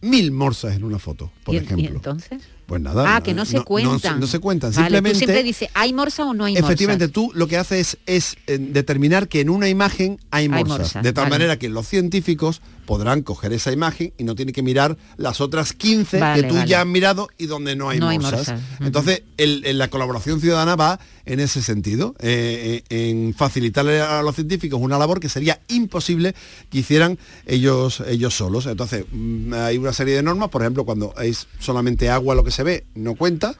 mil 0.00 0.32
morsas 0.32 0.74
en 0.76 0.84
una 0.84 0.98
foto, 0.98 1.30
por 1.44 1.54
y, 1.54 1.58
ejemplo. 1.58 1.84
y 1.84 1.86
entonces... 1.86 2.42
Pues 2.66 2.80
nada. 2.80 3.16
Ah, 3.16 3.20
que 3.20 3.34
no 3.34 3.44
se 3.46 3.62
cuentan. 3.62 4.20
No, 4.20 4.28
se 4.28 4.38
cuentan. 4.38 4.70
Vale, 4.70 4.82
Simplemente. 4.84 5.14
tú 5.14 5.18
siempre 5.18 5.42
dices, 5.42 5.68
¿hay 5.74 5.92
morsa 5.92 6.24
o 6.24 6.34
no 6.34 6.44
hay 6.44 6.56
Efectivamente, 6.56 7.06
morsas? 7.06 7.12
tú 7.12 7.32
lo 7.34 7.48
que 7.48 7.56
haces 7.56 7.98
es, 8.06 8.36
eh, 8.46 8.58
determinar 8.58 9.26
que 9.26 9.40
en 9.40 9.50
una 9.50 9.68
imagen 9.68 10.20
hay 10.30 10.48
morsas. 10.48 10.78
morsas, 10.78 11.02
de 11.02 11.12
tal 11.12 11.24
vale. 11.24 11.34
manera 11.34 11.58
que 11.58 11.68
los 11.68 11.88
científicos 11.88 12.62
podrán 12.90 13.22
coger 13.22 13.52
esa 13.52 13.70
imagen 13.70 14.12
y 14.18 14.24
no 14.24 14.34
tienen 14.34 14.52
que 14.52 14.64
mirar 14.64 14.96
las 15.16 15.40
otras 15.40 15.74
15 15.74 16.18
Vale, 16.18 16.42
que 16.42 16.48
tú 16.48 16.56
vale. 16.56 16.68
ya 16.68 16.80
has 16.80 16.86
mirado 16.88 17.28
y 17.38 17.46
donde 17.46 17.76
no 17.76 17.88
hay 17.88 18.00
No 18.00 18.08
hay 18.08 18.18
morsas. 18.18 18.60
Entonces, 18.80 19.22
el- 19.36 19.64
el- 19.64 19.78
la 19.78 19.86
colaboración 19.86 20.40
ciudadana 20.40 20.74
va 20.74 20.98
en 21.24 21.38
ese 21.38 21.62
sentido, 21.62 22.16
eh, 22.18 22.82
eh, 22.90 23.08
en 23.10 23.32
facilitarle 23.32 24.00
a 24.00 24.22
los 24.22 24.34
científicos 24.34 24.80
una 24.82 24.98
labor 24.98 25.20
que 25.20 25.28
sería 25.28 25.60
imposible 25.68 26.34
que 26.68 26.78
hicieran 26.78 27.16
ellos, 27.46 28.02
ellos 28.08 28.36
solos. 28.36 28.66
Entonces, 28.66 29.04
mm, 29.12 29.54
hay 29.54 29.78
una 29.78 29.92
serie 29.92 30.16
de 30.16 30.24
normas, 30.24 30.48
por 30.48 30.62
ejemplo, 30.62 30.84
cuando 30.84 31.14
es 31.22 31.46
solamente 31.60 32.10
agua 32.10 32.34
lo 32.34 32.42
que 32.42 32.50
se 32.50 32.64
ve, 32.64 32.86
no 32.96 33.14
cuenta. 33.14 33.54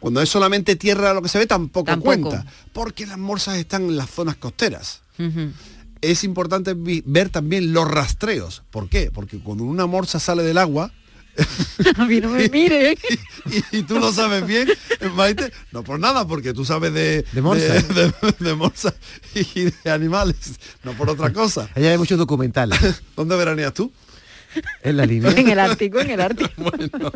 Cuando 0.00 0.20
es 0.20 0.28
solamente 0.28 0.74
tierra 0.74 1.14
lo 1.14 1.22
que 1.22 1.28
se 1.28 1.38
ve 1.38 1.46
tampoco, 1.46 1.86
Tampoco. 1.86 2.06
cuenta, 2.30 2.44
porque 2.72 3.06
las 3.06 3.18
morsas 3.18 3.56
están 3.58 3.82
en 3.84 3.96
las 3.96 4.10
zonas 4.10 4.34
costeras. 4.34 5.02
Es 6.00 6.24
importante 6.24 6.74
ver 6.76 7.28
también 7.30 7.72
los 7.72 7.88
rastreos. 7.90 8.62
¿Por 8.70 8.88
qué? 8.88 9.10
Porque 9.12 9.38
cuando 9.38 9.64
una 9.64 9.86
morsa 9.86 10.18
sale 10.20 10.42
del 10.42 10.58
agua, 10.58 10.92
A 11.96 12.04
mí 12.06 12.20
no 12.20 12.30
me 12.30 12.48
mire. 12.52 12.98
y, 13.72 13.78
y 13.78 13.82
tú 13.84 14.00
lo 14.00 14.12
sabes 14.12 14.44
bien, 14.44 14.68
Maite, 15.14 15.52
no 15.70 15.84
por 15.84 16.00
nada, 16.00 16.26
porque 16.26 16.52
tú 16.52 16.64
sabes 16.64 16.92
de, 16.92 17.24
De 17.32 17.40
morsas. 17.42 17.86
de, 17.88 18.06
de- 18.06 18.12
de 18.40 18.54
morsas 18.54 18.94
y 19.34 19.64
de 19.84 19.90
animales, 19.90 20.58
no 20.82 20.94
por 20.94 21.08
otra 21.08 21.32
cosa. 21.32 21.68
Ella 21.76 21.90
ve 21.90 21.98
muchos 21.98 22.18
documentales. 22.18 22.80
¿Dónde 23.16 23.36
veraneas 23.36 23.72
tú? 23.72 23.92
En 24.82 24.96
la 24.96 25.04
línea. 25.06 25.30
en 25.32 25.48
el 25.48 25.58
Ártico, 25.58 26.00
en 26.00 26.10
el 26.10 26.20
Ártico. 26.20 26.50
Bueno, 26.58 27.12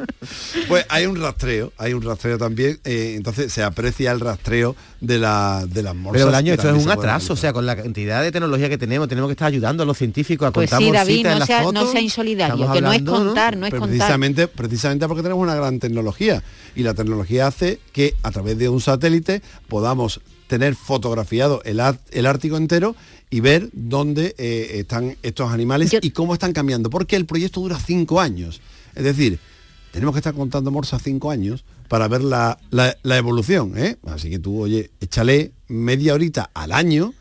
pues 0.69 0.85
hay 0.89 1.07
un 1.07 1.21
rastreo, 1.21 1.73
hay 1.79 1.93
un 1.95 2.03
rastreo 2.03 2.39
también, 2.39 2.79
eh, 2.85 3.15
entonces 3.17 3.53
se 3.53 3.63
aprecia 3.63 4.13
el 4.13 4.21
rastreo 4.21 4.77
de, 5.01 5.19
la, 5.19 5.65
de 5.69 5.83
las 5.83 5.95
morsas. 5.95 6.19
Pero 6.21 6.29
el 6.29 6.35
año 6.35 6.53
esto 6.55 6.75
es 6.75 6.85
un 6.85 6.91
atraso, 6.91 7.33
o 7.33 7.37
sea, 7.37 7.53
con 7.53 7.67
la 7.67 7.77
cantidad 7.77 8.23
de 8.23 8.31
tecnología 8.33 8.69
que 8.69 8.79
tenemos, 8.79 9.09
tenemos 9.09 9.29
que 9.29 9.33
estar 9.33 9.49
ayudando 9.49 9.83
a 9.83 9.87
los 9.87 9.97
científicos 9.99 10.49
a 10.49 10.53
Pues 10.53 10.71
contar 10.71 10.87
sí, 10.87 10.93
David, 10.93 11.27
morsitas 11.27 11.33
en 11.33 11.33
no 11.35 11.39
las 11.39 11.47
sea, 11.47 11.59
no 11.61 11.65
fotos. 11.65 11.93
sea 11.93 12.01
insolidario, 12.01 12.55
Estamos 12.55 12.77
que 12.77 12.83
no 12.83 12.93
es 12.93 13.03
contar, 13.03 13.57
no 13.57 13.67
es 13.67 13.71
Pero 13.71 13.81
contar. 13.81 13.97
precisamente, 13.99 14.49
precisamente 14.49 15.09
porque 15.09 15.23
tenemos 15.23 15.43
una 15.43 15.55
gran 15.55 15.79
tecnología 15.81 16.43
y 16.75 16.83
la 16.83 16.95
tecnología 16.95 17.47
hace 17.47 17.81
que 17.93 18.15
a 18.23 18.31
través 18.31 18.59
de 18.59 18.69
un 18.69 18.81
satélite 18.81 19.43
podamos 19.69 20.21
tener 20.47 20.75
fotografiado 20.75 21.63
el, 21.65 21.81
el 22.11 22.27
Ártico 22.27 22.57
entero 22.57 22.95
y 23.31 23.41
ver 23.41 23.71
dónde 23.73 24.35
eh, 24.39 24.71
están 24.81 25.17
estos 25.23 25.51
animales 25.51 25.91
Yo- 25.91 25.99
y 26.03 26.11
cómo 26.11 26.35
están 26.35 26.53
cambiando, 26.53 26.91
porque 26.91 27.17
el 27.17 27.25
proyecto 27.27 27.61
dura 27.61 27.79
cinco 27.79 28.21
años. 28.21 28.61
Es 28.95 29.05
decir, 29.05 29.39
tenemos 29.91 30.15
que 30.15 30.19
estar 30.19 30.35
contando 30.35 30.71
morsas 30.71 31.03
cinco 31.03 31.31
años 31.31 31.65
para 31.89 32.09
ver 32.09 32.23
la, 32.23 32.59
la- 32.71 32.97
la 33.03 33.17
evolución. 33.17 33.73
¿eh? 33.77 33.97
Así 34.07 34.29
que 34.31 34.39
tú, 34.39 34.61
oye, 34.61 34.91
échale 35.01 35.53
media 35.69 36.15
horita 36.15 36.51
al 36.55 36.73
año 36.73 37.15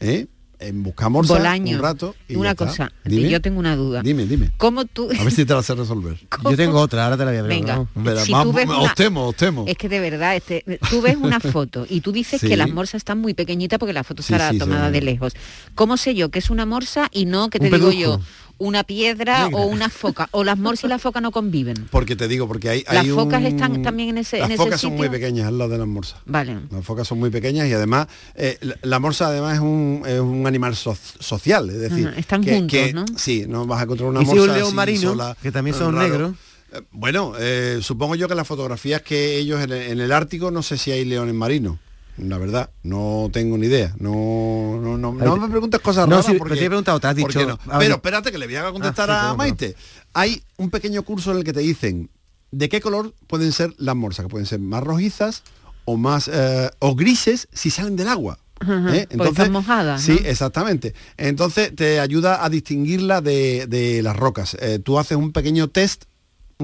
¿eh? 0.00 0.26
En 0.66 0.82
Bolaño, 0.82 1.76
un 1.76 1.82
rato. 1.82 2.14
Y 2.28 2.36
una 2.36 2.54
cosa, 2.54 2.92
Dime. 3.04 3.28
yo 3.28 3.40
tengo 3.40 3.58
una 3.58 3.76
duda. 3.76 4.02
Dime, 4.02 4.24
dime. 4.26 4.50
¿Cómo 4.56 4.84
tú... 4.84 5.08
A 5.18 5.22
ver 5.24 5.32
si 5.32 5.44
te 5.44 5.54
la 5.54 5.62
sé 5.62 5.74
resolver. 5.74 6.16
Yo 6.44 6.56
tengo 6.56 6.80
otra, 6.80 7.04
ahora 7.04 7.16
te 7.16 7.24
la 7.24 7.30
voy 7.30 7.38
a 7.40 7.42
Venga, 7.42 7.66
preguntar. 7.74 8.02
Verá, 8.04 8.24
si 8.24 8.32
vamos, 8.32 8.46
tú 8.48 8.52
ves 8.56 8.68
os 8.68 8.78
una- 8.84 8.94
temo, 8.94 9.26
os 9.28 9.36
temo. 9.36 9.64
Es 9.66 9.76
que 9.76 9.88
de 9.88 10.00
verdad, 10.00 10.36
este, 10.36 10.64
tú 10.90 11.00
ves 11.02 11.16
una 11.16 11.40
foto 11.40 11.86
y 11.88 12.00
tú 12.00 12.12
dices 12.12 12.40
Sí. 12.40 12.48
que 12.48 12.56
las 12.56 12.70
morsas 12.70 12.96
están 12.96 13.18
muy 13.20 13.34
pequeñitas 13.34 13.78
porque 13.78 13.92
la 13.92 14.04
foto 14.04 14.22
Sí, 14.22 14.32
estará 14.32 14.50
sí, 14.52 14.58
tomada 14.58 14.86
sí. 14.88 14.92
de 14.94 15.00
lejos. 15.02 15.32
¿Cómo 15.74 15.96
sé 15.96 16.14
yo 16.14 16.30
que 16.30 16.38
es 16.38 16.50
una 16.50 16.66
morsa 16.66 17.08
y 17.12 17.26
no 17.26 17.50
que 17.50 17.58
te 17.58 17.66
Un 17.66 17.72
digo 17.72 17.92
yo 17.92 18.20
una 18.66 18.84
piedra 18.84 19.48
o 19.52 19.66
una 19.66 19.88
foca? 19.88 20.28
O 20.32 20.44
las 20.44 20.58
morsas 20.58 20.84
y 20.84 20.88
la 20.88 20.98
foca 20.98 21.20
no 21.20 21.30
conviven. 21.30 21.88
Porque 21.90 22.16
te 22.16 22.28
digo, 22.28 22.46
porque 22.48 22.68
hay, 22.70 22.84
¿Las 22.90 23.06
focas 23.08 23.40
un- 23.40 23.46
están 23.46 23.82
también 23.82 24.10
en 24.10 24.18
ese- 24.18 24.38
Las 24.38 24.46
en 24.46 24.52
ese 24.52 24.62
focas 24.62 24.80
son 24.80 24.94
muy 24.96 25.08
pequeñas 25.08 25.46
al 25.48 25.58
lado 25.58 25.70
de 25.70 25.78
las 25.78 25.86
morsas. 25.86 26.20
Vale. 26.26 26.58
Las 26.70 26.84
focas 26.84 27.06
son 27.08 27.18
muy 27.18 27.30
pequeñas 27.30 27.66
y 27.68 27.72
además 27.72 28.06
eh, 28.34 28.58
la, 28.60 28.76
la 28.82 28.98
morsa 28.98 29.26
además 29.28 29.54
es 29.54 29.60
un, 29.60 30.02
es 30.06 30.20
un 30.20 30.46
animal 30.46 30.76
so- 30.76 30.96
social, 31.20 31.68
es 31.70 31.78
decir, 31.80 32.08
Ajá, 32.08 32.18
están 32.18 32.42
que, 32.42 32.54
juntos, 32.54 32.78
que- 32.78 32.92
¿no? 32.92 33.04
Sí, 33.16 33.44
no 33.48 33.66
vas 33.66 33.80
a 33.80 33.84
encontrar 33.84 34.08
una 34.10 34.22
¿Y 34.22 34.26
si 34.26 34.28
morsa 34.30 34.42
un 34.44 34.48
león 34.54 34.66
así 34.68 34.74
marino, 34.76 35.10
sola, 35.10 35.36
que 35.42 35.50
también 35.52 35.74
eh, 35.76 35.78
son 35.78 35.94
raro. 35.94 36.08
negros? 36.08 36.32
Eh, 36.72 36.80
Bueno, 36.92 37.34
eh, 37.38 37.80
supongo 37.82 38.14
yo 38.14 38.28
que 38.28 38.34
las 38.34 38.46
fotografías 38.46 39.02
que 39.02 39.36
ellos 39.38 39.60
en 39.62 39.72
el, 39.72 39.82
en 39.82 40.00
el 40.00 40.10
Ártico 40.12 40.50
no 40.50 40.62
sé 40.62 40.78
si 40.78 40.90
hay 40.90 41.04
leones 41.04 41.34
marinos. 41.34 41.78
La 42.18 42.36
verdad, 42.38 42.70
no 42.82 43.30
tengo 43.32 43.56
ni 43.56 43.66
idea. 43.66 43.94
No, 43.98 44.78
no, 44.80 44.98
no, 44.98 45.12
no 45.12 45.36
me 45.36 45.48
preguntes 45.48 45.80
cosas 45.80 46.06
No, 46.06 46.22
sí, 46.22 46.34
porque, 46.34 46.50
pero 46.50 46.58
te 46.60 46.64
he 46.66 46.68
preguntado, 46.68 47.00
te 47.00 47.06
has 47.06 47.16
dicho- 47.16 47.46
no. 47.46 47.58
Pero 47.78 47.94
espérate 47.94 48.30
que 48.30 48.38
le 48.38 48.46
voy 48.46 48.56
a 48.56 48.70
contestar 48.70 49.10
Ah, 49.10 49.22
sí, 49.28 49.30
a 49.30 49.34
Maite. 49.34 49.76
Hay 50.12 50.42
un 50.58 50.70
pequeño 50.70 51.02
curso 51.04 51.32
en 51.32 51.38
el 51.38 51.44
que 51.44 51.52
te 51.52 51.60
dicen 51.60 52.10
de 52.50 52.68
qué 52.68 52.80
color 52.82 53.14
pueden 53.26 53.50
ser 53.52 53.72
las 53.78 53.96
morsas, 53.96 54.26
que 54.26 54.30
pueden 54.30 54.46
ser 54.46 54.60
más 54.60 54.82
rojizas 54.82 55.42
o 55.86 55.96
más 55.96 56.28
eh, 56.32 56.70
o 56.80 56.94
grises 56.94 57.48
si 57.52 57.70
salen 57.70 57.96
del 57.96 58.08
agua. 58.08 58.38
¿eh? 58.64 59.08
porque 59.16 59.30
están 59.30 59.50
mojadas, 59.50 60.02
Sí, 60.02 60.16
exactamente. 60.24 60.94
Entonces 61.16 61.74
te 61.74 61.98
ayuda 61.98 62.44
a 62.44 62.48
distinguirla 62.50 63.20
de, 63.20 63.66
de 63.66 64.02
las 64.02 64.16
rocas. 64.16 64.56
Eh, 64.60 64.78
tú 64.78 64.98
haces 64.98 65.16
un 65.16 65.32
pequeño 65.32 65.68
test, 65.68 66.04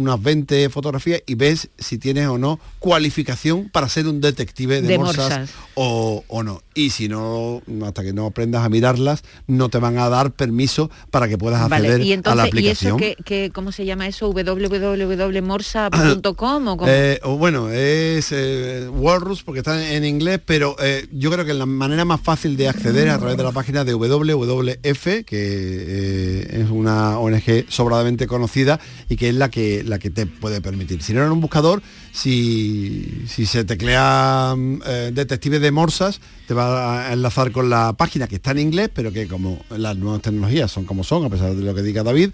unas 0.01 0.23
20 0.23 0.69
fotografías 0.71 1.23
y 1.27 1.35
ves 1.35 1.69
si 1.79 1.99
tienes 1.99 2.27
o 2.29 2.39
no 2.39 2.59
cualificación 2.79 3.69
para 3.69 3.89
ser 3.89 4.07
un 4.07 4.21
detective 4.21 4.81
de, 4.81 4.89
De 4.89 4.99
morsas, 4.99 5.31
morsas. 5.31 5.51
O, 5.75 6.25
o 6.29 6.43
no. 6.43 6.63
Y 6.79 6.91
si 6.91 7.09
no, 7.09 7.61
hasta 7.85 8.03
que 8.05 8.13
no 8.13 8.27
aprendas 8.27 8.65
a 8.65 8.69
mirarlas, 8.69 9.25
no 9.47 9.69
te 9.69 9.79
van 9.79 9.99
a 9.99 10.09
dar 10.09 10.31
permiso 10.31 10.91
para 11.11 11.29
que 11.29 11.37
puedas 11.37 11.61
acceder 11.63 11.99
Vale, 11.99 12.05
y 12.05 12.13
a 12.13 12.15
la 12.15 12.15
entonces, 12.15 12.45
¿y 12.45 12.49
aplicación. 12.49 12.91
eso 12.91 12.97
qué, 12.99 13.17
qué- 13.25 13.51
cómo 13.53 13.73
se 13.73 13.85
llama 13.85 14.07
eso? 14.07 14.33
www.morsa.com 14.33 16.69
o? 16.69 16.79
Eh, 16.87 17.21
bueno, 17.25 17.71
es 17.71 18.29
eh, 18.33 18.89
Walrus 18.93 19.43
porque 19.43 19.61
está 19.61 19.93
en 19.93 20.05
inglés, 20.05 20.41
pero 20.45 20.77
eh, 20.81 21.07
yo 21.13 21.31
creo 21.31 21.45
que 21.45 21.55
la 21.55 21.67
manera 21.67 22.05
más 22.05 22.21
fácil 22.21 22.57
de 22.57 22.69
acceder 22.69 23.09
es 23.09 23.15
a 23.15 23.19
través 23.19 23.37
de 23.37 23.43
la 23.43 23.53
página 23.53 23.85
de 23.85 23.95
WWF, 23.95 25.05
que 25.25 25.27
eh, 25.33 26.61
es 26.63 26.71
una 26.71 27.19
ONG 27.19 27.65
sobradamente 27.69 28.27
conocida 28.27 28.79
y 29.09 29.17
que 29.17 29.29
es 29.31 29.35
la 29.35 29.51
que, 29.51 29.83
la 29.85 29.99
que 29.99 30.11
te 30.11 30.27
puede 30.27 30.61
permitir. 30.61 31.03
Si 31.03 31.13
no 31.13 31.25
en 31.25 31.33
un 31.33 31.41
buscador, 31.41 31.83
si, 32.13 33.25
si 33.29 33.47
se 33.47 33.65
teclea 33.65 34.55
mm, 34.57 34.79
eh, 34.87 35.11
detective 35.13 35.59
de 35.61 35.71
morsas, 35.71 36.21
te 36.47 36.55
va 36.55 37.09
a 37.09 37.13
enlazar 37.13 37.53
con 37.53 37.69
la 37.71 37.93
página 37.93 38.27
que 38.27 38.37
está 38.37 38.53
en 38.53 38.59
inglés, 38.61 38.91
pero 38.95 39.13
que 39.13 39.27
como 39.29 39.61
las 39.71 39.97
nuevas 39.97 40.23
tecnologías 40.23 40.71
son 40.71 40.85
como 40.85 41.05
son, 41.05 41.25
a 41.25 41.29
pesar 41.31 41.55
de 41.55 41.63
lo 41.63 41.75
que 41.75 41.83
diga 41.83 42.03
David, 42.03 42.31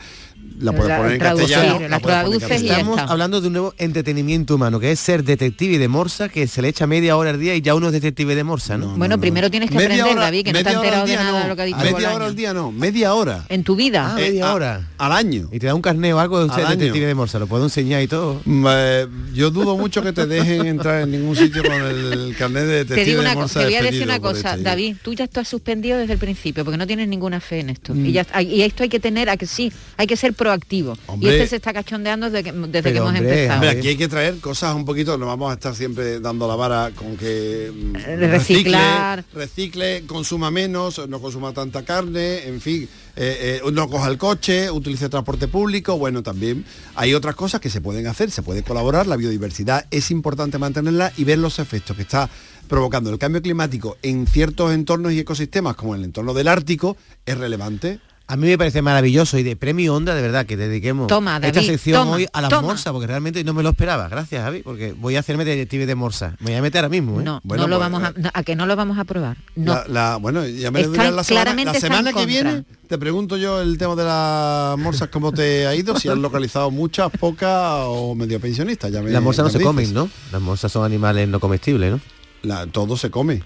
la 0.61 0.73
puedes 0.73 0.89
La 0.91 0.97
poner 0.99 1.13
en 1.15 1.19
traducir, 1.19 1.49
castellano. 1.57 1.81
la 1.81 1.89
la 1.89 1.97
en 1.97 2.39
castellano. 2.39 2.73
Estamos 2.79 2.99
está. 3.01 3.13
hablando 3.13 3.41
de 3.41 3.47
un 3.49 3.53
nuevo 3.55 3.75
entretenimiento 3.79 4.55
humano, 4.55 4.79
que 4.79 4.93
es 4.93 5.01
ser 5.01 5.25
detective 5.25 5.79
de 5.79 5.89
morsa, 5.89 6.29
que 6.29 6.47
se 6.47 6.63
le 6.63 6.69
echa 6.69 6.87
media 6.87 7.17
hora 7.17 7.31
al 7.31 7.41
día 7.41 7.57
y 7.57 7.61
ya 7.63 7.75
uno 7.75 7.87
es 7.89 7.93
detective 7.93 8.35
de 8.37 8.45
morsa, 8.45 8.77
¿no? 8.79 8.87
No, 8.93 8.97
bueno, 8.97 9.17
no, 9.17 9.21
primero 9.21 9.47
no. 9.49 9.51
tienes 9.51 9.71
que 9.71 9.75
Media 9.77 9.89
aprender, 9.95 10.13
hora- 10.17 10.25
David, 10.27 10.45
que 10.45 10.53
no 10.53 10.59
te 10.59 10.65
media 10.65 10.71
has 10.71 10.77
hora 10.77 10.87
enterado 10.87 11.07
de 11.07 11.11
día 11.13 11.21
nada 11.25 11.39
no. 11.39 11.43
de 11.45 11.49
lo 11.49 11.57
que 11.57 11.63
ha 11.63 11.65
dicho 11.65 11.79
Media 11.79 12.15
hora 12.15 12.27
al 12.27 12.37
día 12.37 12.55
no, 12.55 12.73
media 12.73 13.15
hora. 13.15 13.45
En 13.49 13.65
tu 13.65 13.75
vida. 13.75 14.13
Ah, 14.13 14.15
media 14.15 14.49
a- 14.51 14.55
hora. 14.55 14.89
al 14.99 15.13
año. 15.13 15.49
Y 15.51 15.59
te 15.59 15.67
da 15.67 15.75
un 15.75 15.83
carneo 15.83 16.17
o 16.19 16.21
algo 16.21 16.39
de 16.39 16.45
usted 16.47 16.69
detective 16.69 17.07
de 17.07 17.15
morsa, 17.15 17.39
lo 17.41 17.47
puedo 17.49 17.65
enseñar 17.65 18.03
y 18.03 18.07
todo. 18.07 18.41
Mm, 18.45 18.67
eh, 18.71 19.07
yo 19.35 19.51
dudo 19.51 19.74
mucho 19.77 20.03
que 20.03 20.13
te 20.13 20.27
dejen 20.27 20.67
entrar 20.67 21.03
en 21.03 21.11
ningún 21.11 21.37
sitio 21.37 21.63
con 21.63 21.73
el 21.73 22.35
carnet 22.39 22.65
de 22.65 22.73
detective 22.85 22.97
Te 23.01 23.05
digo 23.05 23.23
de 23.23 23.27
una 23.31 23.35
cosa, 23.35 23.61
te 23.61 23.67
voy 23.67 23.75
a 23.75 23.83
decir 23.83 24.03
una 24.03 24.21
cosa, 24.21 24.51
este. 24.53 24.63
David, 24.63 24.97
tú 25.03 25.15
ya 25.15 25.25
estás 25.25 25.49
suspendido 25.49 25.99
desde 25.99 26.13
el 26.15 26.19
principio 26.19 26.65
porque 26.65 26.79
no 26.79 26.87
tienes 26.87 27.09
ninguna 27.09 27.41
fe 27.41 27.61
en 27.61 27.71
esto. 27.71 27.95
Mm. 27.95 28.07
Y, 28.07 28.13
ya 28.13 28.21
está- 28.23 28.43
y 28.43 28.63
esto 28.63 28.83
hay 28.83 28.89
que 28.89 29.01
tener, 29.01 29.29
a 29.31 29.37
que 29.37 29.47
sí, 29.47 29.73
hay 29.97 30.07
que 30.07 30.17
ser 30.17 30.35
proactivo. 30.35 30.97
Hombre. 31.07 31.29
y 31.31 31.33
este 31.35 31.47
se 31.49 31.57
está 31.57 31.73
cachondeando 31.73 32.31
desde 32.31 32.45
que, 32.45 32.53
desde 32.53 32.93
que 32.93 32.99
hemos 32.99 33.11
hombre, 33.11 33.29
empezado. 33.29 33.55
Hombre, 33.61 33.71
aquí 33.79 33.89
hay 33.89 33.97
que 33.97 34.09
traer 34.09 34.37
cosas 34.39 34.75
un 34.75 34.85
poquito, 34.85 35.17
no 35.19 35.27
vamos 35.27 35.51
a 35.51 35.55
estar 35.55 35.75
siempre 35.75 36.21
dando 36.21 36.47
la 36.49 36.55
vara 36.57 36.91
con 36.95 37.17
que 37.17 37.71
mm, 37.75 37.97
Eh, 37.97 38.17
reciclar. 38.17 39.25
recicle, 39.35 39.41
recicle, 39.45 40.07
consuma 40.07 40.51
menos, 40.51 41.01
no 41.09 41.21
consuma 41.21 41.53
tanta 41.53 41.85
carne, 41.85 42.47
en 42.47 42.61
fin, 42.61 42.89
eh, 43.17 43.61
eh, 43.65 43.71
no 43.73 43.89
coja 43.89 44.09
el 44.09 44.19
coche, 44.19 44.71
utilice 44.71 45.09
transporte 45.09 45.49
público, 45.49 45.97
bueno, 45.97 46.23
también 46.23 46.65
hay 46.95 47.15
otras 47.15 47.37
cosas 47.37 47.61
que 47.61 47.71
se 47.71 47.81
pueden 47.81 48.07
hacer, 48.07 48.31
se 48.31 48.43
puede 48.43 48.63
colaborar, 48.63 49.07
la 49.07 49.17
biodiversidad 49.17 49.87
es 49.91 50.11
importante 50.11 50.59
mantenerla 50.59 51.13
y 51.17 51.25
ver 51.25 51.39
los 51.39 51.59
efectos 51.59 51.97
que 51.97 52.03
está 52.03 52.29
provocando 52.69 53.11
el 53.11 53.19
cambio 53.19 53.43
climático 53.43 53.97
en 54.03 54.27
ciertos 54.27 54.73
entornos 54.73 55.13
y 55.13 55.21
ecosistemas, 55.21 55.77
como 55.77 55.95
el 55.95 56.03
entorno 56.05 56.35
del 56.35 56.49
Ártico, 56.49 56.97
es 57.27 57.39
relevante. 57.39 58.01
A 58.27 58.37
mí 58.39 58.47
me 58.47 58.57
parece 58.57 58.81
maravilloso 58.81 59.37
y 59.37 59.43
de 59.43 59.55
premio 59.55 59.95
onda, 59.95 60.15
de 60.15 60.23
verdad, 60.23 60.47
que 60.47 60.57
dediquemos 60.57 61.09
Toma, 61.09 61.37
esta 61.37 61.53
David, 61.53 61.67
sección 61.69 62.05
toma, 62.05 62.17
hoy 62.17 62.27
a 62.33 62.41
la 62.41 62.49
toma. 62.49 62.69
morsa, 62.69 62.91
porque 62.91 63.07
realmente 63.07 63.45
no 63.45 63.53
me 63.53 63.63
lo 63.63 63.69
esperaba. 63.69 64.09
Gracias, 64.09 64.43
Javi, 64.43 64.63
porque 64.63 64.95
voy 64.95 65.17
a 65.17 65.21
hacerme 65.21 65.45
detective 65.45 65.85
de 65.85 65.95
morsa. 65.95 66.35
Me 66.41 66.47
voy 66.53 66.55
a 66.55 66.63
meter 66.63 66.79
ahora 66.79 66.89
mismo, 66.89 67.21
¿eh? 67.21 67.25
No, 67.25 67.43
Bueno, 67.45 67.65
no 67.65 67.69
lo 67.69 67.77
pues, 67.79 67.91
vamos 67.93 68.09
a, 68.09 68.19
no, 68.19 68.31
a 68.33 68.43
que 68.43 68.57
no 68.57 68.65
lo 68.65 68.77
vamos 68.77 68.99
a 68.99 69.05
probar. 69.05 69.37
No. 69.57 69.75
La, 69.75 69.85
la- 69.89 70.17
bueno, 70.17 70.47
ya 70.47 70.71
me 70.71 70.81
Está- 70.81 71.11
la 71.11 71.23
semana, 71.23 71.43
claramente 71.45 71.73
la 71.75 71.81
semana 71.81 72.11
que 72.11 72.15
contra. 72.15 72.27
viene. 72.27 72.65
Te 72.89 72.97
pregunto 72.97 73.37
yo 73.37 73.61
el 73.61 73.77
tema 73.77 73.95
de 73.95 74.05
las 74.05 74.79
morsas, 74.79 75.09
cómo 75.11 75.31
te 75.31 75.67
ha 75.67 75.75
ido, 75.75 75.95
si 75.99 76.09
has 76.09 76.17
localizado 76.17 76.71
muchas, 76.71 77.11
pocas 77.11 77.83
o 77.85 78.15
medio 78.15 78.41
pensionistas. 78.41 78.91
Ya 78.91 79.03
me- 79.03 79.11
Las 79.11 79.23
morsas 79.23 79.45
no 79.45 79.51
se 79.51 79.59
me 79.59 79.65
comen. 79.65 79.93
¿no? 79.93 80.09
Las 80.33 80.41
morsas 80.41 80.73
son 80.73 80.83
animales 80.87 81.29
no 81.29 81.41
comestibles, 81.41 81.93
¿no? 81.93 82.01
La- 82.43 82.67
todo 82.67 82.97
se 82.97 83.11
come. 83.11 83.43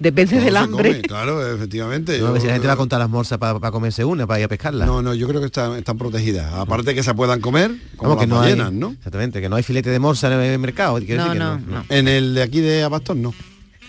Depende 0.00 0.36
todo 0.36 0.44
del 0.44 0.56
hambre. 0.56 0.88
come, 0.92 1.02
claro, 1.02 1.54
efectivamente. 1.54 2.18
No, 2.18 2.28
a 2.28 2.30
ver 2.32 2.40
si 2.40 2.46
la 2.46 2.54
gente 2.54 2.66
va 2.66 2.72
a 2.72 2.76
contar 2.76 2.98
las 2.98 3.08
morsas 3.10 3.38
para 3.38 3.70
comerse 3.70 4.04
una, 4.04 4.26
para 4.26 4.40
ir 4.40 4.46
a 4.46 4.48
pescarla. 4.48 4.86
no, 4.86 5.02
no, 5.02 5.14
yo 5.14 5.28
creo 5.28 5.40
que 5.40 5.46
están, 5.46 5.74
están 5.74 5.98
protegidas. 5.98 6.52
Aparte 6.54 6.94
que 6.94 7.02
se 7.02 7.14
puedan 7.14 7.40
comer, 7.40 7.70
como 7.96 8.16
Vamos, 8.16 8.24
que 8.24 8.28
las 8.28 8.36
no 8.36 8.40
hay, 8.40 8.52
ballenas, 8.52 8.72
¿no? 8.72 8.90
Exactamente, 8.92 9.40
que 9.40 9.48
no 9.48 9.56
hay 9.56 9.62
filete 9.62 9.90
de 9.90 9.98
morsa 9.98 10.32
en 10.32 10.40
el 10.40 10.58
mercado. 10.58 10.94
No, 10.94 11.00
decir 11.00 11.16
que 11.16 11.38
no, 11.38 11.58
no. 11.58 11.84
En 11.90 12.08
el 12.08 12.34
de 12.34 12.42
aquí 12.42 12.60
de 12.60 12.82
Abastón, 12.82 13.20
no. 13.20 13.34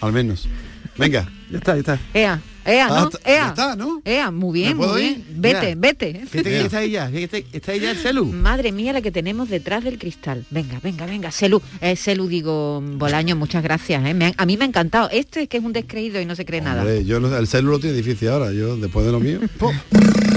Al 0.01 0.11
menos. 0.11 0.47
Venga. 0.97 1.31
Ya 1.49 1.57
está, 1.57 1.73
ya 1.73 1.79
está. 1.79 1.99
Ea, 2.13 2.41
ea, 2.65 2.87
Ah, 2.89 3.01
¿no? 3.03 3.09
ya 3.11 3.19
Ea. 3.31 3.47
está, 3.49 3.75
¿no? 3.75 4.01
Ea, 4.05 4.31
muy 4.31 4.59
bien, 4.61 4.69
¿Me 4.71 4.75
puedo 4.75 4.93
muy 4.93 5.01
ir? 5.03 5.15
bien. 5.15 5.41
Vete, 5.41 5.59
Mira. 5.75 5.75
vete. 5.79 6.13
Fíjate 6.27 6.49
que 6.49 6.61
está 6.61 6.85
ya, 6.85 7.07
fíjate, 7.09 7.45
está 7.53 7.71
ahí 7.71 7.79
ya 7.79 7.91
el 7.91 7.97
celu. 7.97 8.25
Madre 8.25 8.71
mía 8.71 8.93
la 8.93 9.01
que 9.01 9.11
tenemos 9.11 9.49
detrás 9.49 9.83
del 9.83 9.97
cristal. 9.97 10.45
Venga, 10.49 10.79
venga, 10.83 11.05
venga. 11.05 11.31
Celu, 11.31 11.61
eh, 11.81 11.95
Celu 11.95 12.27
digo, 12.27 12.81
Bolaño, 12.81 13.35
muchas 13.35 13.63
gracias. 13.63 14.05
eh. 14.05 14.13
Me 14.13 14.33
a 14.37 14.45
mí 14.45 14.57
me 14.57 14.65
ha 14.65 14.67
encantado. 14.67 15.09
Este 15.11 15.43
es 15.43 15.49
que 15.49 15.57
es 15.57 15.63
un 15.63 15.73
descreído 15.73 16.19
y 16.21 16.25
no 16.25 16.35
se 16.35 16.45
cree 16.45 16.61
nada. 16.61 16.83
Yo 17.01 17.17
el 17.17 17.47
célulo 17.47 17.79
tiene 17.79 17.95
difícil 17.97 18.29
ahora. 18.29 18.51
Yo, 18.51 18.75
después 18.77 19.05
de 19.05 19.11
lo 19.11 19.19
mío. 19.19 19.39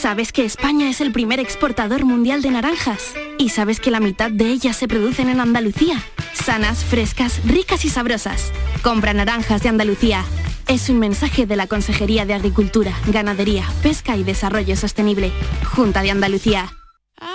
¿Sabes 0.00 0.32
que 0.32 0.46
España 0.46 0.88
es 0.88 1.02
el 1.02 1.12
primer 1.12 1.40
exportador 1.40 2.06
mundial 2.06 2.40
de 2.40 2.50
naranjas? 2.50 3.12
¿Y 3.36 3.50
sabes 3.50 3.80
que 3.80 3.90
la 3.90 4.00
mitad 4.00 4.30
de 4.30 4.46
ellas 4.46 4.74
se 4.74 4.88
producen 4.88 5.28
en 5.28 5.40
Andalucía? 5.40 6.02
Sanas, 6.32 6.86
frescas, 6.86 7.42
ricas 7.44 7.84
y 7.84 7.90
sabrosas. 7.90 8.50
Compra 8.82 9.12
naranjas 9.12 9.62
de 9.62 9.68
Andalucía. 9.68 10.24
Es 10.68 10.88
un 10.88 11.00
mensaje 11.00 11.44
de 11.44 11.56
la 11.56 11.66
Consejería 11.66 12.24
de 12.24 12.32
Agricultura, 12.32 12.94
Ganadería, 13.08 13.66
Pesca 13.82 14.16
y 14.16 14.24
Desarrollo 14.24 14.74
Sostenible. 14.74 15.32
Junta 15.74 16.00
de 16.00 16.12
Andalucía. 16.12 16.79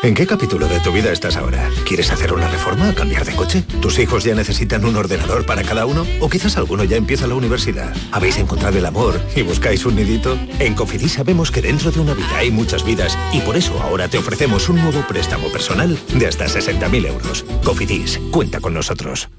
¿En 0.02 0.14
qué 0.14 0.26
capítulo 0.26 0.68
de 0.68 0.80
tu 0.80 0.92
vida 0.92 1.12
estás 1.12 1.36
ahora? 1.36 1.70
¿Quieres 1.86 2.12
hacer 2.12 2.34
una 2.34 2.48
reforma 2.48 2.94
cambiar 2.94 3.24
de 3.26 3.36
coche? 3.36 3.64
¿Tus 3.82 4.00
hijos 4.00 4.24
ya 4.24 4.34
necesitan 4.34 4.84
un 4.84 4.96
ordenador 4.96 5.46
para 5.46 5.64
cada 5.64 5.86
uno? 5.86 6.06
¿O 6.20 6.30
quizás 6.30 6.58
alguno 6.58 6.84
ya 6.84 6.98
empieza 6.98 7.28
la 7.28 7.36
universidad? 7.36 7.96
¿Habéis 8.12 8.38
encontrado 8.38 8.78
el 8.78 8.86
amor 8.86 9.20
y 9.36 9.44
buscáis 9.44 9.86
un 9.86 9.96
nidito? 9.96 10.38
En 10.60 10.74
Cofidis 10.74 11.14
sabemos 11.14 11.52
que 11.52 11.62
dentro 11.62 11.92
de 11.92 12.00
una 12.00 12.14
vida 12.14 12.38
hay 12.38 12.52
muchas 12.52 12.84
vidas 12.84 13.18
y 13.32 13.42
por 13.42 13.58
eso 13.58 13.80
ahora 13.82 14.08
te 14.08 14.18
ofrecemos 14.18 14.70
un 14.70 14.82
nuevo 14.82 15.06
préstamo 15.08 15.52
personal 15.52 15.98
de 16.14 16.28
hasta 16.28 16.46
60.000 16.46 17.08
euros. 17.08 17.46
Cofidis, 17.64 18.20
cuenta 18.32 18.60
con 18.60 18.74
nosotros. 18.74 19.30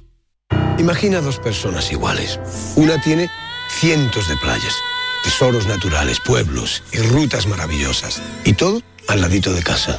Imagina 0.79 1.21
dos 1.21 1.39
personas 1.39 1.91
iguales. 1.91 2.39
Una 2.77 3.01
tiene 3.01 3.31
cientos 3.69 4.29
de 4.29 4.37
playas, 4.37 4.75
tesoros 5.25 5.67
naturales, 5.67 6.21
pueblos 6.21 6.83
y 6.93 6.99
rutas 6.99 7.47
maravillosas. 7.47 8.23
Y 8.45 8.53
todo 8.53 8.83
al 9.09 9.21
ladito 9.21 9.53
de 9.53 9.63
casa 9.63 9.99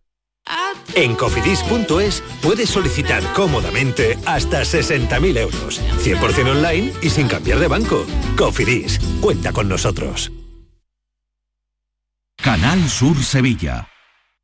En 0.95 1.15
cofidis.es 1.15 2.23
puedes 2.41 2.69
solicitar 2.69 3.23
cómodamente 3.33 4.17
hasta 4.25 4.61
60.000 4.61 5.37
euros, 5.37 5.81
100% 6.03 6.51
online 6.51 6.93
y 7.01 7.09
sin 7.09 7.27
cambiar 7.27 7.59
de 7.59 7.67
banco. 7.67 8.05
Cofidis, 8.37 8.99
cuenta 9.21 9.53
con 9.53 9.69
nosotros. 9.69 10.31
Canal 12.43 12.89
Sur 12.89 13.23
Sevilla. 13.23 13.87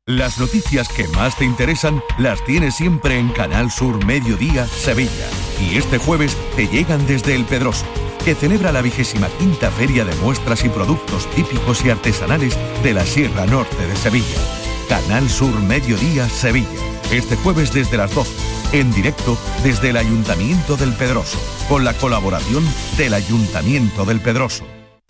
Las 0.06 0.38
noticias 0.38 0.88
que 0.88 1.06
más 1.08 1.36
te 1.36 1.44
interesan 1.44 2.02
las 2.16 2.42
tienes 2.44 2.76
siempre 2.76 3.18
en 3.18 3.28
Canal 3.30 3.70
Sur 3.70 4.04
Mediodía 4.06 4.66
Sevilla. 4.66 5.28
Y 5.60 5.76
este 5.76 5.98
jueves 5.98 6.36
te 6.56 6.68
llegan 6.68 7.06
desde 7.06 7.34
El 7.34 7.44
Pedroso, 7.44 7.84
que 8.24 8.34
celebra 8.34 8.72
la 8.72 8.80
vigésima 8.82 9.28
quinta 9.38 9.70
feria 9.70 10.04
de 10.04 10.14
muestras 10.16 10.64
y 10.64 10.68
productos 10.68 11.28
típicos 11.32 11.84
y 11.84 11.90
artesanales 11.90 12.56
de 12.82 12.94
la 12.94 13.04
Sierra 13.04 13.44
Norte 13.46 13.86
de 13.86 13.96
Sevilla. 13.96 14.67
Canal 14.88 15.28
Sur 15.28 15.54
Mediodía 15.60 16.28
Sevilla. 16.28 16.68
Este 17.12 17.36
jueves 17.36 17.72
desde 17.72 17.96
las 17.96 18.14
12, 18.14 18.32
en 18.72 18.92
directo 18.92 19.38
desde 19.62 19.90
el 19.90 19.96
Ayuntamiento 19.96 20.76
del 20.76 20.94
Pedroso, 20.94 21.38
con 21.68 21.84
la 21.84 21.94
colaboración 21.94 22.64
del 22.96 23.14
Ayuntamiento 23.14 24.04
del 24.04 24.20
Pedroso. 24.20 24.77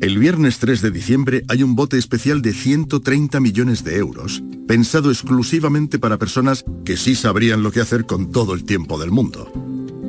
El 0.00 0.16
viernes 0.16 0.60
3 0.60 0.80
de 0.80 0.90
diciembre 0.92 1.42
hay 1.48 1.64
un 1.64 1.74
bote 1.74 1.98
especial 1.98 2.40
de 2.40 2.52
130 2.52 3.40
millones 3.40 3.82
de 3.82 3.96
euros, 3.96 4.44
pensado 4.68 5.10
exclusivamente 5.10 5.98
para 5.98 6.18
personas 6.18 6.64
que 6.84 6.96
sí 6.96 7.16
sabrían 7.16 7.64
lo 7.64 7.72
que 7.72 7.80
hacer 7.80 8.06
con 8.06 8.30
todo 8.30 8.54
el 8.54 8.62
tiempo 8.62 9.00
del 9.00 9.10
mundo. 9.10 9.50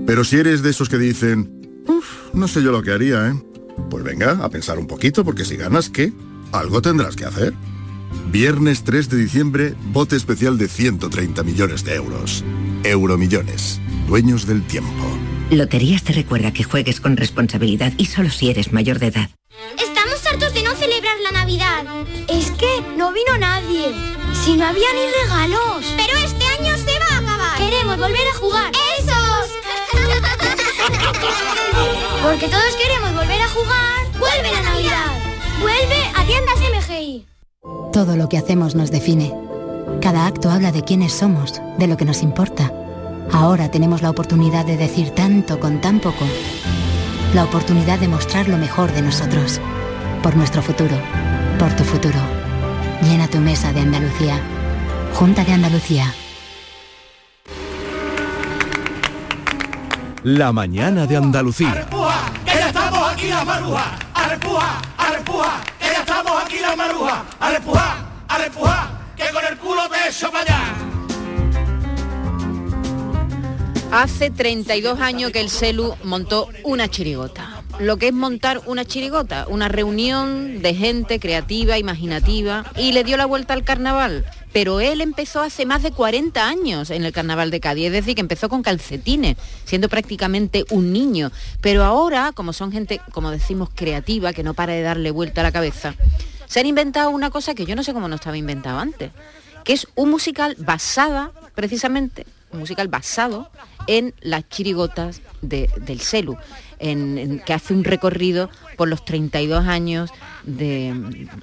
Pero 0.05 0.23
si 0.23 0.37
eres 0.37 0.61
de 0.61 0.69
esos 0.69 0.89
que 0.89 0.99
dicen, 0.99 1.83
uff, 1.87 2.35
no 2.35 2.47
sé 2.47 2.61
yo 2.61 2.71
lo 2.71 2.83
que 2.83 2.91
haría, 2.91 3.29
¿eh? 3.29 3.33
Pues 3.89 4.03
venga, 4.03 4.33
a 4.43 4.49
pensar 4.49 4.77
un 4.77 4.85
poquito, 4.85 5.25
porque 5.25 5.43
si 5.43 5.57
ganas, 5.57 5.89
¿qué? 5.89 6.13
Algo 6.51 6.83
tendrás 6.83 7.15
que 7.15 7.25
hacer. 7.25 7.55
Viernes 8.31 8.83
3 8.83 9.09
de 9.09 9.17
diciembre, 9.17 9.73
bote 9.91 10.15
especial 10.15 10.59
de 10.59 10.67
130 10.67 11.41
millones 11.41 11.83
de 11.83 11.95
euros. 11.95 12.43
Euromillones, 12.83 13.81
dueños 14.07 14.45
del 14.45 14.61
tiempo. 14.67 15.17
Loterías 15.49 16.03
te 16.03 16.13
recuerda 16.13 16.53
que 16.53 16.63
juegues 16.63 17.01
con 17.01 17.17
responsabilidad 17.17 17.91
y 17.97 18.05
solo 18.05 18.29
si 18.29 18.51
eres 18.51 18.71
mayor 18.71 18.99
de 18.99 19.07
edad. 19.07 19.29
Estamos 19.77 20.25
hartos 20.25 20.53
de 20.53 20.63
no 20.63 20.73
celebrar 20.75 21.17
la 21.21 21.31
Navidad. 21.31 21.83
Es 22.27 22.51
que 22.51 22.81
no 22.95 23.11
vino 23.11 23.37
nadie. 23.37 23.93
Si 24.43 24.55
no 24.55 24.65
había 24.65 24.87
ni 24.93 25.01
regalos. 25.23 25.85
Pero 25.97 26.17
este 26.17 26.45
año 26.45 26.77
se 26.77 26.99
va 26.99 27.15
a 27.15 27.19
acabar. 27.19 27.57
Queremos 27.57 27.97
volver 27.97 28.27
a 28.27 28.33
jugar. 28.37 28.71
¡Esos! 28.99 29.49
Porque 32.23 32.47
todos 32.47 32.75
queremos 32.75 33.13
volver 33.15 33.41
a 33.41 33.49
jugar. 33.49 34.07
¡Vuelve 34.19 34.51
la 34.51 34.61
Navidad! 34.61 35.11
¡Vuelve 35.61 36.11
a 36.15 36.23
tiendas 36.25 36.59
MGI! 36.59 37.25
Todo 37.91 38.15
lo 38.15 38.29
que 38.29 38.37
hacemos 38.37 38.75
nos 38.75 38.91
define. 38.91 39.33
Cada 40.01 40.25
acto 40.25 40.49
habla 40.49 40.71
de 40.71 40.83
quiénes 40.83 41.13
somos, 41.13 41.61
de 41.77 41.87
lo 41.87 41.97
que 41.97 42.05
nos 42.05 42.21
importa. 42.21 42.71
Ahora 43.31 43.69
tenemos 43.69 44.01
la 44.01 44.09
oportunidad 44.09 44.65
de 44.65 44.77
decir 44.77 45.11
tanto 45.11 45.59
con 45.59 45.81
tan 45.81 45.99
poco. 45.99 46.25
La 47.33 47.43
oportunidad 47.43 47.99
de 47.99 48.07
mostrar 48.07 48.47
lo 48.47 48.57
mejor 48.57 48.91
de 48.91 49.03
nosotros. 49.03 49.61
Por 50.23 50.35
nuestro 50.35 50.63
futuro. 50.63 50.97
Por 51.59 51.71
tu 51.75 51.83
futuro. 51.83 52.17
Llena 53.03 53.27
tu 53.27 53.37
mesa 53.37 53.71
de 53.71 53.81
Andalucía. 53.81 54.41
Junta 55.13 55.43
de 55.43 55.53
Andalucía. 55.53 56.11
La 60.23 60.51
mañana 60.51 61.05
de 61.05 61.17
Andalucía. 61.17 61.69
¡Arrepuja! 61.69 62.19
¡Que 62.45 62.53
ya 62.55 62.67
estamos 62.67 63.13
aquí 63.13 63.27
la 63.27 63.45
maruja! 63.45 63.95
¡Arrepuja! 64.15 64.81
¡Arrepuja! 64.97 65.61
¡Que 65.77 65.85
ya 65.85 65.99
estamos 65.99 66.43
aquí 66.43 66.59
la 66.59 66.75
maruja! 66.75 67.25
¡Arrepuja! 67.39 67.95
¡Arrepuja! 68.27 68.89
¡Que 69.15 69.29
con 69.31 69.45
el 69.45 69.57
culo 69.59 69.87
te 69.87 70.09
echo 70.09 70.31
para 70.31 70.43
allá! 70.43 70.88
Hace 73.91 74.29
32 74.29 74.99
años 74.99 75.31
que 75.31 75.39
el 75.39 75.49
CELU 75.49 75.95
montó 76.03 76.47
una 76.63 76.87
chirigota. 76.89 77.63
Lo 77.79 77.97
que 77.97 78.09
es 78.09 78.13
montar 78.13 78.61
una 78.67 78.85
chirigota, 78.85 79.47
una 79.49 79.67
reunión 79.67 80.61
de 80.61 80.75
gente 80.75 81.19
creativa, 81.19 81.75
imaginativa, 81.79 82.65
y 82.77 82.91
le 82.91 83.03
dio 83.03 83.17
la 83.17 83.25
vuelta 83.25 83.55
al 83.55 83.63
carnaval. 83.63 84.25
Pero 84.53 84.79
él 84.79 85.01
empezó 85.01 85.41
hace 85.41 85.65
más 85.65 85.81
de 85.81 85.91
40 85.91 86.47
años 86.47 86.91
en 86.91 87.03
el 87.03 87.11
carnaval 87.11 87.49
de 87.49 87.59
Cádiz, 87.59 87.87
es 87.87 87.93
decir, 87.93 88.13
que 88.13 88.21
empezó 88.21 88.47
con 88.47 88.61
calcetines, 88.61 89.37
siendo 89.65 89.89
prácticamente 89.89 90.65
un 90.69 90.93
niño. 90.93 91.31
Pero 91.59 91.83
ahora, 91.83 92.31
como 92.35 92.53
son 92.53 92.71
gente, 92.71 93.01
como 93.11 93.31
decimos, 93.31 93.69
creativa, 93.73 94.33
que 94.33 94.43
no 94.43 94.53
para 94.53 94.73
de 94.73 94.83
darle 94.83 95.09
vuelta 95.09 95.41
a 95.41 95.45
la 95.45 95.51
cabeza, 95.51 95.95
se 96.45 96.59
han 96.59 96.67
inventado 96.67 97.09
una 97.09 97.31
cosa 97.31 97.55
que 97.55 97.65
yo 97.65 97.75
no 97.75 97.83
sé 97.83 97.93
cómo 97.93 98.07
no 98.07 98.15
estaba 98.15 98.37
inventado 98.37 98.77
antes, 98.77 99.11
que 99.63 99.73
es 99.73 99.87
un 99.95 100.11
musical 100.11 100.55
basada 100.59 101.31
precisamente 101.55 102.27
musical 102.57 102.87
basado 102.87 103.49
en 103.89 104.13
las 104.21 104.47
chirigotas 104.49 105.21
de- 105.41 105.67
del 105.81 105.99
Celu, 105.99 106.37
en- 106.77 107.17
en- 107.17 107.39
que 107.39 107.53
hace 107.53 107.73
un 107.73 107.83
recorrido 107.83 108.49
por 108.77 108.87
los 108.87 109.03
32 109.03 109.65
años 109.65 110.11
de, 110.43 110.93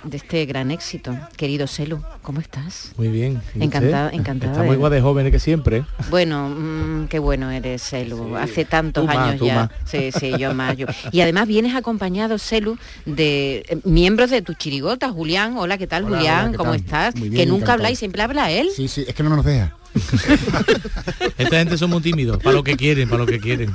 de 0.04 0.16
este 0.16 0.46
gran 0.46 0.70
éxito. 0.70 1.18
Querido 1.36 1.66
Celu, 1.66 2.00
¿cómo 2.22 2.40
estás? 2.40 2.92
Muy 2.96 3.08
bien. 3.08 3.42
¿Y 3.56 3.64
Encantada- 3.64 4.10
encantada 4.12 4.62
muy 4.62 4.76
igual 4.76 4.92
de 4.92 5.00
joven 5.00 5.28
que 5.32 5.40
siempre. 5.40 5.84
Bueno, 6.08 6.48
mm, 6.48 7.08
qué 7.08 7.18
bueno 7.18 7.50
eres, 7.50 7.82
Celu. 7.82 8.36
Hace 8.36 8.64
tantos 8.64 9.04
Tú 9.06 9.10
años 9.10 9.40
ya. 9.40 9.54
más. 9.56 9.70
Sí, 9.84 10.12
sí, 10.12 10.32
yo 10.38 10.54
más. 10.54 10.76
yo. 10.76 10.86
Y 11.10 11.20
además 11.22 11.48
vienes 11.48 11.74
acompañado, 11.74 12.38
Celu, 12.38 12.78
de 13.06 13.64
eh, 13.68 13.78
miembros 13.84 14.30
de 14.30 14.40
tu 14.42 14.54
chirigota, 14.54 15.10
Julián. 15.10 15.56
Hola, 15.58 15.78
¿qué 15.78 15.88
tal, 15.88 16.04
Hola, 16.04 16.16
Julián? 16.18 16.40
hola, 16.42 16.50
¿qué 16.52 16.56
¿Cómo 16.58 16.70
tal? 16.70 16.80
estás? 16.80 17.16
Muy 17.16 17.30
que 17.30 17.44
nunca 17.44 17.56
encantado. 17.56 17.72
habláis, 17.72 17.98
siempre 17.98 18.22
habla 18.22 18.50
él. 18.52 18.68
Sí, 18.74 18.86
sí, 18.86 19.04
es 19.06 19.14
que 19.14 19.22
no 19.24 19.30
nos 19.34 19.44
deja. 19.44 19.74
Esta 21.38 21.58
gente 21.58 21.78
son 21.78 21.90
muy 21.90 22.00
tímidos, 22.00 22.38
para 22.42 22.54
lo 22.56 22.64
que 22.64 22.76
quieren, 22.76 23.08
para 23.08 23.20
lo 23.20 23.26
que 23.26 23.38
quieren. 23.40 23.70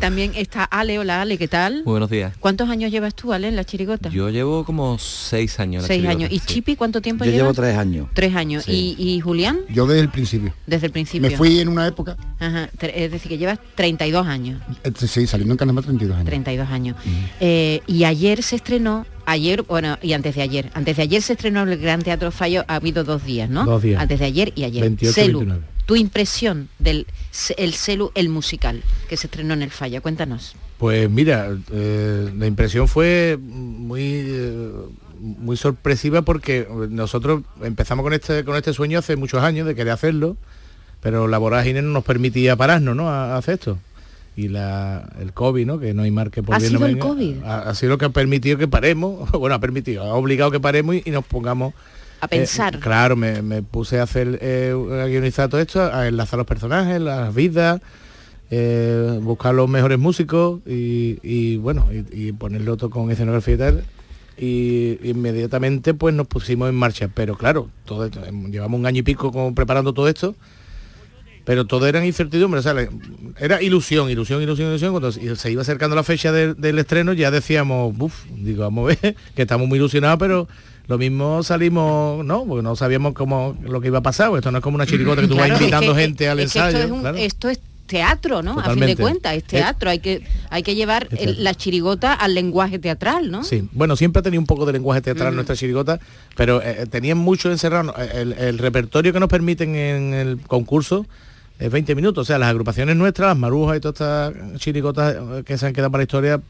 También 0.00 0.32
está 0.34 0.64
Ale. 0.64 0.98
Hola, 0.98 1.22
Ale, 1.22 1.38
¿qué 1.38 1.48
tal? 1.48 1.76
Muy 1.84 1.92
buenos 1.92 2.10
días. 2.10 2.34
¿Cuántos 2.40 2.68
años 2.68 2.90
llevas 2.90 3.14
tú, 3.14 3.32
Ale, 3.32 3.48
en 3.48 3.56
la 3.56 3.64
chirigota? 3.64 4.08
Yo 4.10 4.28
llevo 4.30 4.64
como 4.64 4.98
seis 4.98 5.58
años. 5.60 5.82
en 5.82 5.82
la 5.82 5.86
Seis 5.88 5.98
chirigota, 6.02 6.16
años. 6.18 6.32
¿Y 6.32 6.38
sí. 6.40 6.46
Chipi 6.54 6.76
cuánto 6.76 7.00
tiempo 7.00 7.24
Yo 7.24 7.30
lleva? 7.30 7.42
llevo 7.44 7.54
tres 7.54 7.76
años. 7.76 8.08
Tres 8.14 8.34
años. 8.34 8.64
Sí. 8.64 8.94
¿Y, 8.98 9.14
y 9.16 9.20
Julián? 9.20 9.60
Yo 9.70 9.86
desde 9.86 10.02
el 10.02 10.08
principio. 10.10 10.52
Desde 10.66 10.86
el 10.86 10.92
principio. 10.92 11.30
Me 11.30 11.36
fui 11.36 11.60
en 11.60 11.68
una 11.68 11.86
época, 11.86 12.16
Ajá, 12.38 12.68
Es 12.80 13.10
decir, 13.10 13.28
que 13.28 13.38
llevas 13.38 13.58
32 13.74 14.26
años. 14.26 14.60
este, 14.82 15.06
sí, 15.08 15.26
saliendo 15.26 15.54
en 15.54 15.58
Canadá 15.58 15.82
32 15.82 16.14
años. 16.16 16.26
32 16.26 16.70
años. 16.70 16.96
Eh, 17.40 17.80
y 17.86 18.04
ayer 18.04 18.42
se 18.42 18.56
estrenó, 18.56 19.06
ayer, 19.26 19.62
bueno, 19.62 19.98
y 20.02 20.12
antes 20.12 20.34
de 20.34 20.42
ayer, 20.42 20.70
antes 20.74 20.96
de 20.96 21.02
ayer 21.02 21.22
se 21.22 21.34
estrenó 21.34 21.62
el 21.62 21.78
Gran 21.78 22.02
Teatro 22.02 22.30
Fallo, 22.30 22.64
ha 22.68 22.76
habido 22.76 23.04
dos 23.04 23.24
días, 23.24 23.48
¿no? 23.48 23.64
Dos 23.64 23.82
días. 23.82 24.00
Antes 24.00 24.20
de 24.20 24.26
ayer 24.26 24.52
y 24.54 24.64
ayer. 24.64 24.82
28 24.82 25.10
y 25.10 25.12
Celu, 25.12 25.38
29. 25.40 25.66
tu 25.86 25.96
impresión 25.96 26.68
del 26.78 27.06
el 27.56 27.74
Celu, 27.74 28.12
el 28.14 28.28
musical, 28.28 28.82
que 29.08 29.16
se 29.16 29.26
estrenó 29.26 29.54
en 29.54 29.62
el 29.62 29.70
Falla, 29.70 30.00
cuéntanos. 30.00 30.54
Pues 30.78 31.08
mira, 31.08 31.56
eh, 31.72 32.32
la 32.36 32.46
impresión 32.46 32.88
fue 32.88 33.38
muy 33.40 34.02
eh, 34.02 34.70
muy 35.20 35.56
sorpresiva 35.56 36.22
porque 36.22 36.66
nosotros 36.90 37.42
empezamos 37.62 38.02
con 38.02 38.12
este 38.12 38.44
con 38.44 38.56
este 38.56 38.72
sueño 38.72 38.98
hace 38.98 39.14
muchos 39.16 39.42
años 39.42 39.66
de 39.66 39.74
querer 39.76 39.92
hacerlo, 39.92 40.36
pero 41.00 41.28
la 41.28 41.38
vorágine 41.38 41.82
no 41.82 41.90
nos 41.90 42.04
permitía 42.04 42.56
pararnos, 42.56 42.96
¿no? 42.96 43.08
A, 43.08 43.34
a 43.34 43.36
hacer 43.36 43.54
esto. 43.54 43.78
Y 44.34 44.48
la, 44.48 45.10
el 45.20 45.32
COVID, 45.34 45.66
¿no? 45.66 45.78
Que 45.78 45.92
no 45.92 46.02
hay 46.02 46.10
mar 46.10 46.30
que 46.30 46.42
por 46.42 46.54
¿Ha 46.54 46.58
bien 46.58 46.72
no 46.72 46.78
sido 46.78 46.88
el 46.88 46.94
venga, 46.94 47.06
COVID? 47.06 47.42
Ha, 47.44 47.68
ha 47.68 47.74
sido 47.74 47.90
lo 47.90 47.98
que 47.98 48.06
ha 48.06 48.10
permitido 48.10 48.56
que 48.56 48.66
paremos, 48.68 49.30
bueno, 49.38 49.54
ha 49.54 49.58
permitido, 49.60 50.02
ha 50.04 50.14
obligado 50.14 50.50
que 50.50 50.60
paremos 50.60 50.94
y, 50.96 51.02
y 51.04 51.10
nos 51.10 51.24
pongamos 51.24 51.74
A 52.20 52.28
pensar. 52.28 52.76
eh, 52.76 52.78
claro, 52.80 53.14
me, 53.14 53.42
me 53.42 53.62
puse 53.62 54.00
a 54.00 54.04
hacer, 54.04 54.38
eh, 54.40 54.72
a 55.02 55.06
guionizar 55.06 55.50
todo 55.50 55.60
esto, 55.60 55.82
a 55.82 56.08
enlazar 56.08 56.38
los 56.38 56.46
personajes, 56.46 56.98
las 57.00 57.34
vidas, 57.34 57.82
eh, 58.50 59.18
buscar 59.22 59.54
los 59.54 59.68
mejores 59.68 59.98
músicos 59.98 60.60
y, 60.66 61.18
y, 61.22 61.56
bueno, 61.58 61.86
y, 61.92 62.28
y 62.28 62.32
ponerlo 62.32 62.76
todo 62.76 62.90
con 62.90 63.10
escenografía 63.10 63.54
y 63.54 63.58
tal. 63.58 63.84
Y 64.38 64.98
inmediatamente 65.02 65.92
pues 65.94 66.14
nos 66.14 66.26
pusimos 66.26 66.68
en 66.70 66.74
marcha. 66.74 67.08
Pero 67.14 67.36
claro, 67.36 67.68
todo 67.84 68.06
esto, 68.06 68.20
llevamos 68.50 68.80
un 68.80 68.86
año 68.86 69.00
y 69.00 69.02
pico 69.02 69.30
como 69.30 69.54
preparando 69.54 69.92
todo 69.92 70.08
esto. 70.08 70.34
Pero 71.44 71.66
todo 71.66 71.86
era 71.86 72.04
incertidumbre, 72.06 72.60
o 72.60 72.62
sea, 72.62 72.74
era 73.38 73.60
ilusión, 73.62 74.08
ilusión, 74.10 74.40
ilusión, 74.42 74.68
ilusión. 74.68 74.92
Cuando 74.92 75.10
se 75.10 75.50
iba 75.50 75.62
acercando 75.62 75.96
la 75.96 76.04
fecha 76.04 76.30
del- 76.30 76.54
del 76.60 76.78
estreno 76.78 77.12
ya 77.12 77.30
decíamos, 77.32 77.94
uff, 77.98 78.24
digo, 78.36 78.62
vamos 78.62 78.84
a 78.92 78.96
ver, 79.02 79.16
que 79.34 79.42
estamos 79.42 79.66
muy 79.66 79.78
ilusionados, 79.78 80.18
pero 80.20 80.46
lo 80.86 80.98
mismo 80.98 81.42
salimos, 81.42 82.24
¿no? 82.24 82.44
Porque 82.44 82.62
no 82.62 82.76
sabíamos 82.76 83.14
cómo 83.14 83.56
lo 83.64 83.80
que 83.80 83.88
iba 83.88 83.98
a 83.98 84.02
pasar. 84.02 84.30
Esto 84.36 84.52
no 84.52 84.58
es 84.58 84.62
como 84.64 84.76
una 84.76 84.86
chiricota 84.86 85.20
que 85.22 85.28
tú 85.28 85.34
Claro, 85.34 85.50
vas 85.50 85.58
es 85.58 85.62
invitando 85.62 85.94
que- 85.94 86.00
gente 86.00 86.28
al 86.28 86.38
es 86.38 86.44
ensayo. 86.54 86.76
Esto 86.78 86.86
es, 86.86 86.90
un- 86.92 87.00
claro. 87.00 87.16
esto 87.18 87.48
es 87.48 87.60
teatro, 87.86 88.42
¿no? 88.42 88.52
A 88.52 88.54
fin 88.54 88.62
Totalmente. 88.62 88.94
de 88.94 89.02
cuentas, 89.02 89.34
es 89.34 89.44
teatro. 89.44 89.90
Hay 89.90 89.98
que 89.98 90.22
hay 90.48 90.62
que 90.62 90.74
llevar 90.74 91.08
el- 91.10 91.42
la 91.44 91.54
chirigota 91.54 92.14
al 92.14 92.34
lenguaje 92.34 92.78
teatral, 92.78 93.30
¿no? 93.30 93.42
Sí, 93.44 93.68
bueno, 93.72 93.96
siempre 93.96 94.20
ha 94.20 94.22
tenido 94.22 94.40
un 94.40 94.46
poco 94.46 94.64
de 94.64 94.72
lenguaje 94.74 95.00
teatral 95.02 95.34
nuestra 95.34 95.56
chirigota, 95.56 95.98
pero 96.36 96.62
eh, 96.62 96.86
tenían 96.88 97.18
mucho 97.18 97.50
encerrado. 97.50 97.94
El, 98.14 98.32
el 98.34 98.58
repertorio 98.58 99.12
que 99.12 99.20
nos 99.20 99.28
permiten 99.28 99.74
en 99.74 100.14
el 100.14 100.38
concurso 100.46 101.04
20 101.58 101.94
minutos. 101.94 102.22
O 102.22 102.24
sea, 102.26 102.38
las 102.38 102.50
agrupaciones 102.50 102.96
nuestras, 102.96 103.28
las 103.28 103.38
marujas 103.38 103.76
y 103.76 103.80
todas 103.80 103.94
estas 103.94 104.60
chirigotas 104.60 105.14
eh, 105.14 105.42
que 105.44 105.58
se 105.58 105.66
han 105.66 105.72
quedado 105.72 105.90
para 105.90 106.00
la 106.00 106.04
historia, 106.04 106.40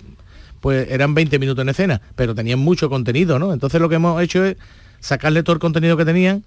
pues 0.61 0.91
eran 0.91 1.15
20 1.15 1.39
minutos 1.39 1.63
en 1.63 1.69
escena, 1.69 2.01
pero 2.17 2.35
tenían 2.35 2.59
mucho 2.59 2.89
contenido, 2.89 3.39
¿no? 3.39 3.53
Entonces 3.53 3.81
lo 3.81 3.89
que 3.89 3.97
hemos 3.97 4.21
hecho 4.23 4.45
es 4.45 4.57
sacarle 5.01 5.43
todo 5.43 5.55
el 5.55 5.61
contenido 5.61 5.97
que 5.97 6.05
tenían, 6.05 6.45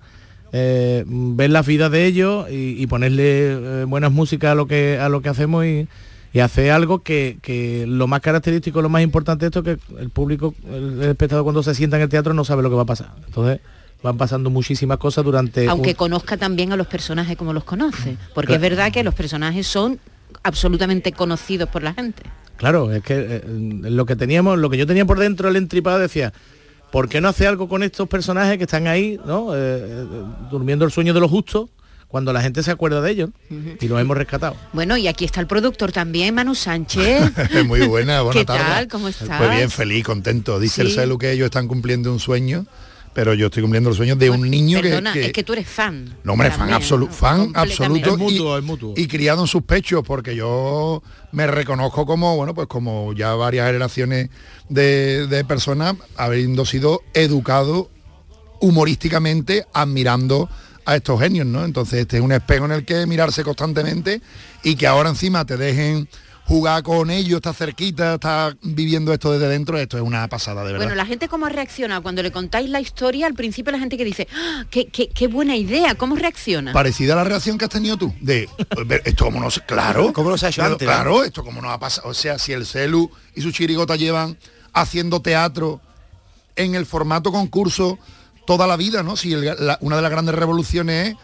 eh, 0.53 1.03
ver 1.07 1.49
las 1.49 1.65
vidas 1.65 1.91
de 1.91 2.05
ellos 2.05 2.49
y, 2.49 2.81
y 2.81 2.87
ponerle 2.87 3.51
eh, 3.51 3.83
buenas 3.85 4.11
músicas 4.11 4.51
a 4.51 4.55
lo 4.55 4.67
que 4.67 4.97
a 4.99 5.09
lo 5.09 5.21
que 5.21 5.29
hacemos 5.29 5.65
y, 5.65 5.87
y 6.31 6.39
hacer 6.39 6.71
algo 6.71 6.99
que, 6.99 7.39
que 7.41 7.85
lo 7.87 8.07
más 8.07 8.21
característico, 8.21 8.81
lo 8.81 8.89
más 8.89 9.01
importante 9.01 9.45
de 9.45 9.47
esto 9.47 9.59
es 9.59 9.77
que 9.77 10.01
el 10.01 10.09
público, 10.09 10.55
el, 10.71 11.01
el 11.01 11.09
espectador 11.09 11.43
cuando 11.43 11.61
se 11.63 11.75
sienta 11.75 11.97
en 11.97 12.03
el 12.03 12.09
teatro 12.09 12.33
no 12.33 12.45
sabe 12.45 12.63
lo 12.63 12.69
que 12.69 12.75
va 12.75 12.83
a 12.83 12.85
pasar. 12.85 13.11
Entonces 13.25 13.59
van 14.05 14.17
pasando 14.17 14.49
muchísimas 14.51 14.97
cosas 14.99 15.25
durante 15.25 15.67
Aunque 15.67 15.89
un- 15.89 15.95
conozca 15.95 16.37
también 16.37 16.71
a 16.71 16.75
los 16.77 16.85
personajes 16.87 17.35
como 17.35 17.53
los 17.53 17.63
conoce. 17.63 18.17
Porque 18.35 18.49
Claro. 18.53 18.63
es 18.63 18.69
verdad 18.69 18.91
que 18.91 19.03
los 19.03 19.15
personajes 19.15 19.65
son 19.65 19.99
absolutamente 20.43 21.11
conocidos 21.11 21.67
por 21.69 21.81
la 21.83 21.93
gente. 21.93 22.21
Claro, 22.57 22.93
es 22.93 23.03
que 23.03 23.15
eh, 23.17 23.41
lo 23.47 24.05
que 24.05 24.15
teníamos, 24.15 24.59
lo 24.59 24.69
que 24.69 24.77
yo 24.77 24.85
tenía 24.87 25.05
por 25.05 25.17
dentro 25.19 25.49
el 25.49 25.55
entripado 25.55 25.97
decía, 25.97 26.31
¿por 26.91 27.09
qué 27.09 27.19
no 27.19 27.29
hace 27.29 27.47
algo 27.47 27.67
con 27.67 27.81
estos 27.83 28.07
personajes 28.07 28.57
que 28.57 28.63
están 28.65 28.85
ahí, 28.87 29.19
¿no? 29.25 29.53
Eh, 29.55 29.57
eh, 29.59 30.05
durmiendo 30.51 30.85
el 30.85 30.91
sueño 30.91 31.13
de 31.13 31.19
los 31.19 31.31
justos, 31.31 31.69
cuando 32.07 32.31
la 32.31 32.41
gente 32.41 32.61
se 32.63 32.69
acuerda 32.71 33.01
de 33.01 33.11
ellos? 33.11 33.29
Y 33.81 33.87
los 33.87 33.99
hemos 33.99 34.15
rescatado. 34.15 34.55
Bueno, 34.71 34.95
y 34.97 35.07
aquí 35.07 35.25
está 35.25 35.41
el 35.41 35.47
productor 35.47 35.91
también, 35.91 36.33
Manu 36.35 36.53
Sánchez. 36.55 37.31
Muy 37.65 37.81
buena, 37.87 38.21
buena 38.21 38.39
¿Qué 38.39 38.45
tarde. 38.45 38.63
tal? 38.63 38.87
¿Cómo 38.87 39.07
estás? 39.09 39.37
Pues 39.37 39.49
bien, 39.49 39.69
feliz, 39.71 40.03
contento. 40.05 40.59
Dice 40.59 40.83
el. 40.83 40.91
Celu 40.91 41.17
que 41.17 41.31
ellos 41.31 41.45
están 41.45 41.67
cumpliendo 41.67 42.13
un 42.13 42.19
sueño, 42.19 42.67
pero 43.15 43.33
yo 43.33 43.45
estoy 43.47 43.61
cumpliendo 43.63 43.89
el 43.89 43.95
sueño 43.95 44.15
de 44.15 44.29
un 44.29 44.47
niño 44.49 44.81
que- 44.81 44.89
Perdona, 44.89 45.13
que, 45.13 45.25
es 45.27 45.31
que 45.31 45.43
tú 45.43 45.53
eres 45.53 45.67
fan. 45.67 46.15
No, 46.23 46.33
hombre, 46.33 46.49
fan, 46.49 46.59
También, 46.59 46.75
absoluto, 46.75 47.13
fan 47.13 47.51
completamente. 47.53 48.09
absoluto 48.09 48.93
y, 48.97 49.01
y 49.03 49.07
criado 49.07 49.41
en 49.41 49.47
sus 49.47 49.63
pechos, 49.63 50.03
porque 50.05 50.35
yo 50.35 51.01
me 51.31 51.47
reconozco 51.47 52.05
como, 52.05 52.35
bueno, 52.35 52.53
pues 52.53 52.67
como 52.67 53.13
ya 53.13 53.33
varias 53.33 53.65
generaciones 53.67 54.29
de, 54.69 55.27
de 55.27 55.45
personas 55.45 55.95
habiendo 56.17 56.65
sido 56.65 57.01
educado 57.13 57.89
humorísticamente 58.59 59.65
admirando 59.73 60.49
a 60.85 60.95
estos 60.95 61.19
genios, 61.19 61.47
¿no? 61.47 61.65
Entonces 61.65 62.01
este 62.01 62.17
es 62.17 62.23
un 62.23 62.31
espejo 62.31 62.65
en 62.65 62.71
el 62.71 62.85
que 62.85 63.05
mirarse 63.07 63.43
constantemente 63.43 64.21
y 64.63 64.75
que 64.75 64.87
ahora 64.87 65.09
encima 65.09 65.45
te 65.45 65.57
dejen 65.57 66.07
jugar 66.45 66.83
con 66.83 67.09
ellos, 67.09 67.37
estar 67.37 67.55
cerquita, 67.55 68.13
estar 68.15 68.55
viviendo 68.61 69.11
esto 69.11 69.31
desde 69.31 69.47
dentro, 69.47 69.77
esto 69.79 69.97
es 69.97 70.03
una 70.03 70.27
pasada, 70.27 70.61
de 70.63 70.73
verdad. 70.73 70.85
Bueno, 70.85 70.95
la 70.95 71.05
gente 71.07 71.27
cómo 71.27 71.49
reacciona 71.49 72.01
cuando 72.01 72.21
le 72.21 72.31
contáis 72.31 72.69
la 72.69 72.79
historia, 72.79 73.25
al 73.25 73.33
principio 73.33 73.71
la 73.71 73.79
gente 73.79 73.97
que 73.97 74.05
dice, 74.05 74.27
¡Ah, 74.35 74.63
qué, 74.69 74.85
qué- 74.87 75.09
qué 75.09 75.27
buena 75.27 75.55
idea, 75.55 75.95
¿cómo 75.95 76.15
reacciona? 76.15 76.71
parecida 76.71 77.13
a 77.13 77.15
la 77.17 77.23
reacción 77.23 77.57
que 77.57 77.65
has 77.65 77.71
tenido 77.71 77.97
tú 77.97 78.13
de 78.21 78.47
ver, 78.85 79.01
esto 79.05 79.25
como 79.25 79.39
no 79.39 79.49
se- 79.49 79.61
claro 79.61 80.11
¿Cómo 80.13 80.29
no 80.29 80.37
se 80.37 80.45
ha 80.45 80.49
hecho 80.49 80.63
antes, 80.63 80.87
claro 80.87 81.23
esto 81.23 81.43
como 81.43 81.61
no 81.61 81.71
ha 81.71 81.79
pasado 81.79 82.09
o 82.09 82.13
sea 82.13 82.37
si 82.37 82.51
el 82.53 82.65
celu 82.65 83.09
y 83.33 83.41
su 83.41 83.51
chirigota 83.51 83.95
llevan 83.95 84.37
haciendo 84.73 85.21
teatro 85.21 85.81
en 86.55 86.75
el 86.75 86.85
formato 86.85 87.31
concurso 87.31 87.97
toda 88.45 88.67
la 88.67 88.77
vida 88.77 89.01
no 89.01 89.17
si 89.17 89.33
el- 89.33 89.45
la- 89.59 89.77
una 89.81 89.95
de 89.95 90.01
las 90.03 90.11
grandes 90.11 90.35
revoluciones 90.35 91.09
es 91.11 91.15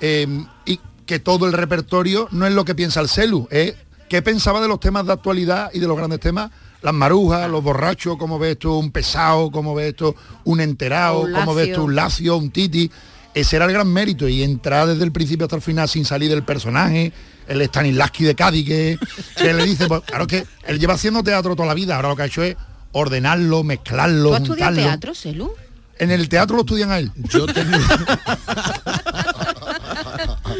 eh, 0.00 0.44
y 0.66 0.78
que 1.06 1.18
todo 1.18 1.46
el 1.46 1.52
repertorio 1.52 2.28
no 2.30 2.46
es 2.46 2.52
lo 2.52 2.64
que 2.64 2.74
piensa 2.76 3.00
el 3.00 3.08
celu 3.08 3.48
es 3.50 3.74
qué 4.08 4.22
pensaba 4.22 4.60
de 4.60 4.68
los 4.68 4.80
temas 4.80 5.06
de 5.06 5.12
actualidad 5.12 5.70
y 5.72 5.78
de 5.78 5.86
los 5.86 5.96
grandes 5.96 6.20
temas 6.20 6.50
las 6.82 6.94
marujas, 6.94 7.50
los 7.50 7.62
borrachos, 7.62 8.16
cómo 8.18 8.38
ves 8.38 8.58
tú 8.58 8.72
un 8.78 8.92
pesado, 8.92 9.50
cómo 9.50 9.74
ves 9.74 9.96
tú 9.96 10.14
un 10.44 10.60
enterado, 10.60 11.22
Un 11.22 11.32
cómo 11.32 11.54
ves 11.54 11.72
tú 11.72 11.84
un 11.84 11.94
lacio, 11.94 12.36
un 12.36 12.50
titi. 12.50 12.90
Ese 13.34 13.56
era 13.56 13.64
el 13.66 13.72
gran 13.72 13.88
mérito 13.92 14.28
y 14.28 14.42
entrar 14.42 14.86
desde 14.86 15.04
el 15.04 15.12
principio 15.12 15.44
hasta 15.46 15.56
el 15.56 15.62
final 15.62 15.88
sin 15.88 16.04
salir 16.04 16.30
del 16.30 16.44
personaje, 16.44 17.12
el 17.46 17.62
Stanislavski 17.62 18.24
de 18.24 18.34
Cádiz 18.34 18.66
que, 18.66 18.98
que 19.36 19.52
le 19.54 19.64
dice, 19.64 19.86
pues, 19.86 20.02
claro 20.02 20.26
que 20.26 20.46
él 20.66 20.78
lleva 20.78 20.94
haciendo 20.94 21.22
teatro 21.22 21.54
toda 21.54 21.68
la 21.68 21.74
vida, 21.74 21.96
ahora 21.96 22.08
lo 22.08 22.16
que 22.16 22.22
ha 22.22 22.26
hecho 22.26 22.42
es 22.42 22.56
ordenarlo, 22.92 23.64
mezclarlo, 23.64 24.30
¿Tú 24.30 24.34
has 24.34 24.48
juntarlo. 24.48 24.82
teatro, 24.82 25.14
Celu? 25.14 25.52
En 25.98 26.10
el 26.10 26.28
teatro 26.28 26.56
lo 26.56 26.62
estudian 26.62 26.90
a 26.90 26.98
él. 26.98 27.10
Yo 27.28 27.46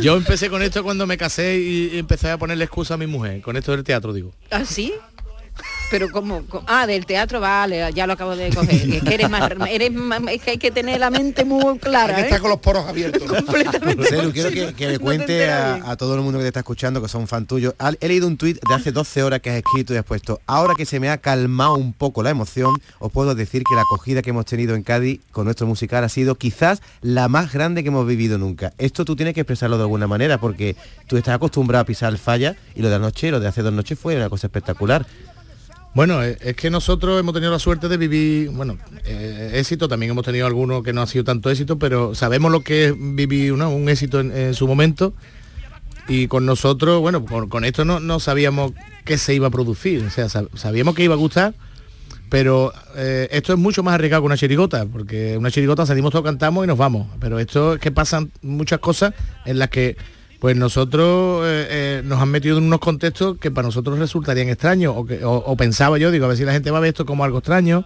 Yo 0.00 0.16
empecé 0.16 0.48
con 0.48 0.62
esto 0.62 0.82
cuando 0.82 1.06
me 1.06 1.16
casé 1.16 1.58
y 1.58 1.98
empecé 1.98 2.30
a 2.30 2.38
ponerle 2.38 2.64
excusa 2.64 2.94
a 2.94 2.96
mi 2.96 3.06
mujer, 3.06 3.40
con 3.40 3.56
esto 3.56 3.72
del 3.72 3.84
teatro 3.84 4.12
digo. 4.12 4.32
¿Ah, 4.50 4.64
sí? 4.64 4.92
Pero 5.90 6.10
como, 6.10 6.44
co- 6.44 6.62
ah, 6.66 6.86
del 6.86 7.06
teatro, 7.06 7.40
vale, 7.40 7.90
ya 7.94 8.06
lo 8.06 8.12
acabo 8.12 8.36
de 8.36 8.50
coger. 8.50 8.92
Es 8.94 9.02
que 9.02 9.14
eres 9.14 9.30
más, 9.30 9.50
eres 9.70 9.92
más- 9.92 10.20
es 10.30 10.42
que 10.42 10.50
hay 10.52 10.58
que 10.58 10.70
tener 10.70 11.00
la 11.00 11.10
mente 11.10 11.44
muy 11.46 11.78
clara. 11.78 12.16
Hay 12.16 12.28
que 12.28 12.34
¿eh? 12.34 12.38
con 12.40 12.50
los 12.50 12.58
poros 12.60 12.86
abiertos. 12.86 13.22
Celu, 14.08 14.32
quiero 14.32 14.50
que, 14.50 14.74
que 14.74 14.88
le 14.88 14.98
cuente 14.98 15.48
a, 15.50 15.76
a 15.90 15.96
todo 15.96 16.14
el 16.14 16.20
mundo 16.20 16.38
que 16.38 16.42
te 16.44 16.48
está 16.48 16.60
escuchando, 16.60 17.00
que 17.00 17.08
son 17.08 17.26
fan 17.26 17.46
tuyos. 17.46 17.74
Al- 17.78 17.96
He 18.00 18.08
leído 18.08 18.26
un 18.26 18.36
tuit 18.36 18.58
de 18.68 18.74
hace 18.74 18.92
12 18.92 19.22
horas 19.22 19.40
que 19.40 19.50
has 19.50 19.56
escrito 19.56 19.94
y 19.94 19.96
has 19.96 20.04
puesto, 20.04 20.40
ahora 20.46 20.74
que 20.76 20.84
se 20.84 21.00
me 21.00 21.08
ha 21.10 21.18
calmado 21.18 21.74
un 21.76 21.92
poco 21.94 22.22
la 22.22 22.30
emoción, 22.30 22.74
os 22.98 23.10
puedo 23.10 23.34
decir 23.34 23.62
que 23.64 23.74
la 23.74 23.82
acogida 23.82 24.20
que 24.22 24.30
hemos 24.30 24.44
tenido 24.44 24.74
en 24.74 24.82
Cádiz 24.82 25.20
con 25.32 25.44
nuestro 25.46 25.66
musical 25.66 26.04
ha 26.04 26.08
sido 26.08 26.34
quizás 26.34 26.82
la 27.00 27.28
más 27.28 27.52
grande 27.52 27.82
que 27.82 27.88
hemos 27.88 28.06
vivido 28.06 28.36
nunca. 28.38 28.72
Esto 28.78 29.04
tú 29.06 29.16
tienes 29.16 29.34
que 29.34 29.40
expresarlo 29.40 29.76
de 29.78 29.84
alguna 29.84 30.06
manera, 30.06 30.38
porque 30.38 30.76
tú 31.06 31.16
estás 31.16 31.34
acostumbrado 31.34 31.82
a 31.82 31.86
pisar 31.86 32.12
el 32.12 32.18
falla 32.18 32.56
y 32.74 32.82
lo 32.82 32.88
de 32.90 32.96
anoche, 32.96 33.30
lo 33.30 33.40
de 33.40 33.48
hace 33.48 33.62
dos 33.62 33.72
noches 33.72 33.98
fue 33.98 34.16
una 34.16 34.28
cosa 34.28 34.46
espectacular. 34.48 35.06
Bueno, 35.94 36.22
eh, 36.22 36.36
es 36.40 36.54
que 36.54 36.70
nosotros 36.70 37.18
hemos 37.18 37.34
tenido 37.34 37.50
la 37.50 37.58
suerte 37.58 37.88
de 37.88 37.96
vivir, 37.96 38.50
bueno, 38.50 38.78
eh, 39.04 39.52
éxito, 39.54 39.88
también 39.88 40.12
hemos 40.12 40.24
tenido 40.24 40.46
algunos 40.46 40.82
que 40.84 40.92
no 40.92 41.02
ha 41.02 41.06
sido 41.06 41.24
tanto 41.24 41.50
éxito, 41.50 41.78
pero 41.78 42.14
sabemos 42.14 42.52
lo 42.52 42.60
que 42.60 42.86
es 42.86 42.94
vivir 42.96 43.54
¿no? 43.54 43.70
un 43.70 43.88
éxito 43.88 44.20
en, 44.20 44.54
su 44.54 44.68
momento 44.68 45.12
y 46.06 46.28
con 46.28 46.46
nosotros, 46.46 47.00
bueno, 47.00 47.24
con, 47.24 47.64
esto 47.64 47.84
no, 47.84 48.00
no 48.00 48.20
sabíamos 48.20 48.72
qué 49.04 49.18
se 49.18 49.34
iba 49.34 49.48
a 49.48 49.50
producir, 49.50 50.04
o 50.04 50.10
sea, 50.10 50.26
sab- 50.26 50.54
sabíamos 50.56 50.94
que 50.94 51.02
iba 51.04 51.14
a 51.14 51.18
gustar, 51.18 51.54
pero 52.28 52.72
eh, 52.94 53.26
esto 53.32 53.54
es 53.54 53.58
mucho 53.58 53.82
más 53.82 53.94
arriesgado 53.94 54.22
que 54.22 54.26
una 54.26 54.36
chirigota, 54.36 54.86
porque 54.86 55.36
una 55.36 55.50
chirigota 55.50 55.84
salimos 55.84 56.12
todos, 56.12 56.24
cantamos 56.24 56.62
y 56.64 56.68
nos 56.68 56.78
vamos, 56.78 57.08
pero 57.18 57.38
esto 57.40 57.74
es 57.74 57.80
que 57.80 57.90
pasan 57.90 58.30
muchas 58.42 58.78
cosas 58.78 59.14
en 59.46 59.58
las 59.58 59.70
que 59.70 59.96
pues 60.38 60.56
nosotros 60.56 61.42
eh, 61.46 61.66
eh, 61.70 62.02
nos 62.04 62.20
han 62.20 62.28
metido 62.30 62.58
en 62.58 62.64
unos 62.64 62.78
contextos 62.80 63.38
que 63.38 63.50
para 63.50 63.66
nosotros 63.66 63.98
resultarían 63.98 64.48
extraños, 64.48 64.94
o, 64.96 65.04
que, 65.04 65.24
o- 65.24 65.32
o 65.44 65.56
pensaba 65.56 65.98
yo, 65.98 66.10
digo, 66.10 66.26
a 66.26 66.28
ver 66.28 66.36
si 66.36 66.44
la 66.44 66.52
gente 66.52 66.70
va 66.70 66.78
a 66.78 66.80
ver 66.80 66.88
esto 66.88 67.04
como 67.06 67.24
algo 67.24 67.38
extraño. 67.38 67.84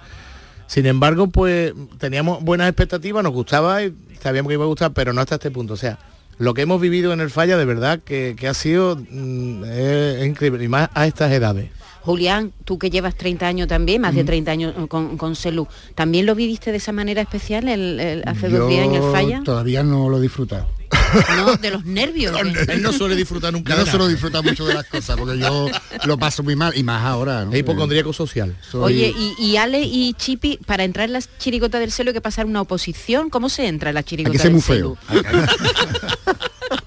Sin 0.66 0.86
embargo, 0.86 1.26
pues 1.28 1.72
teníamos 1.98 2.42
buenas 2.42 2.68
expectativas, 2.68 3.22
nos 3.22 3.32
gustaba 3.32 3.82
y 3.82 3.94
sabíamos 4.22 4.48
que 4.50 4.54
iba 4.54 4.64
a 4.64 4.68
gustar, 4.68 4.92
pero 4.92 5.12
no 5.12 5.20
hasta 5.20 5.34
este 5.36 5.50
punto. 5.50 5.74
O 5.74 5.76
sea, 5.76 5.98
lo 6.38 6.54
que 6.54 6.62
hemos 6.62 6.80
vivido 6.80 7.12
en 7.12 7.20
el 7.20 7.30
falla 7.30 7.56
de 7.58 7.64
verdad 7.64 8.00
que, 8.04 8.34
que 8.38 8.48
ha 8.48 8.54
sido 8.54 8.96
mm, 8.96 9.64
es- 9.64 10.20
es 10.20 10.26
increíble, 10.26 10.64
y 10.64 10.68
más 10.68 10.88
a 10.94 11.06
estas 11.06 11.30
edades. 11.32 11.70
Julián, 12.02 12.52
tú 12.64 12.78
que 12.78 12.90
llevas 12.90 13.14
30 13.14 13.46
años 13.46 13.68
también, 13.68 14.00
más 14.02 14.14
de 14.14 14.24
30 14.24 14.50
años 14.50 14.74
con, 14.88 15.16
con 15.16 15.36
Celu, 15.36 15.68
¿también 15.94 16.26
lo 16.26 16.34
viviste 16.34 16.70
de 16.72 16.78
esa 16.78 16.90
manera 16.92 17.20
especial 17.22 17.68
el- 17.68 18.00
el- 18.00 18.22
hace 18.26 18.48
dos 18.48 18.68
días 18.68 18.86
en 18.86 18.94
el 18.96 19.02
falla? 19.12 19.40
Todavía 19.44 19.82
no 19.84 20.08
lo 20.08 20.18
he 20.18 20.20
disfrutado. 20.20 20.66
No, 21.36 21.56
de 21.56 21.70
los 21.70 21.84
nervios. 21.84 22.36
Él 22.68 22.82
no 22.82 22.92
suele 22.92 23.16
disfrutar 23.16 23.52
nunca 23.52 23.74
no 23.76 23.86
suelo 23.86 24.08
disfrutar 24.08 24.42
mucho 24.42 24.64
de 24.66 24.74
las 24.74 24.86
cosas 24.86 25.16
porque 25.18 25.38
yo 25.38 25.68
lo 26.04 26.18
paso 26.18 26.42
muy 26.42 26.56
mal 26.56 26.76
y 26.76 26.82
más 26.82 27.04
ahora. 27.04 27.44
¿no? 27.44 27.52
Es 27.52 27.58
hipocondríaco 27.60 28.12
social. 28.12 28.56
Soy- 28.68 28.82
Oye, 28.82 29.14
y, 29.16 29.34
y 29.46 29.56
Ale 29.56 29.82
y 29.82 30.14
Chipi, 30.14 30.58
para 30.66 30.84
entrar 30.84 31.06
en 31.06 31.12
la 31.14 31.22
chirigota 31.38 31.78
del 31.78 31.92
celu 31.92 32.10
hay 32.10 32.14
que 32.14 32.20
pasar 32.20 32.46
una 32.46 32.60
oposición. 32.60 33.30
¿Cómo 33.30 33.48
se 33.48 33.66
entra 33.66 33.90
en 33.90 33.94
la 33.94 34.02
chirigota 34.02 34.30
Hay 34.30 34.32
que 34.32 34.38
ser 34.38 34.46
del 34.50 34.54
muy 34.54 34.62
celu? 34.62 34.96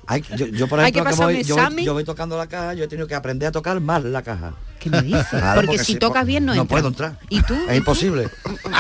Hay- 0.07 0.23
yo, 0.37 0.45
yo, 0.47 0.67
por 0.67 0.79
Hay 0.79 0.91
que 0.91 0.99
ejemplo, 0.99 1.03
que 1.03 1.03
pasar 1.03 1.27
un 1.27 1.33
voy, 1.33 1.43
yo, 1.43 1.55
voy, 1.55 1.85
yo 1.85 1.93
voy 1.93 2.03
tocando 2.03 2.37
la 2.37 2.47
caja, 2.47 2.73
yo 2.75 2.83
he 2.83 2.87
tenido 2.87 3.07
que 3.07 3.15
aprender 3.15 3.47
a 3.49 3.51
tocar 3.51 3.79
mal 3.79 4.11
la 4.13 4.21
caja. 4.21 4.53
¿Qué 4.85 4.89
me 4.91 5.01
dices? 5.01 5.25
Claro, 5.31 5.61
porque, 5.65 5.79
si 5.83 5.95
tocas 5.95 6.25
bien 6.27 6.45
no, 6.45 6.53
no 6.53 6.61
entra. 6.61 6.75
puedo 6.75 6.87
entrar. 6.89 7.17
¿Y 7.29 7.41
tú? 7.41 7.55
Es 7.67 7.75
imposible. 7.75 8.29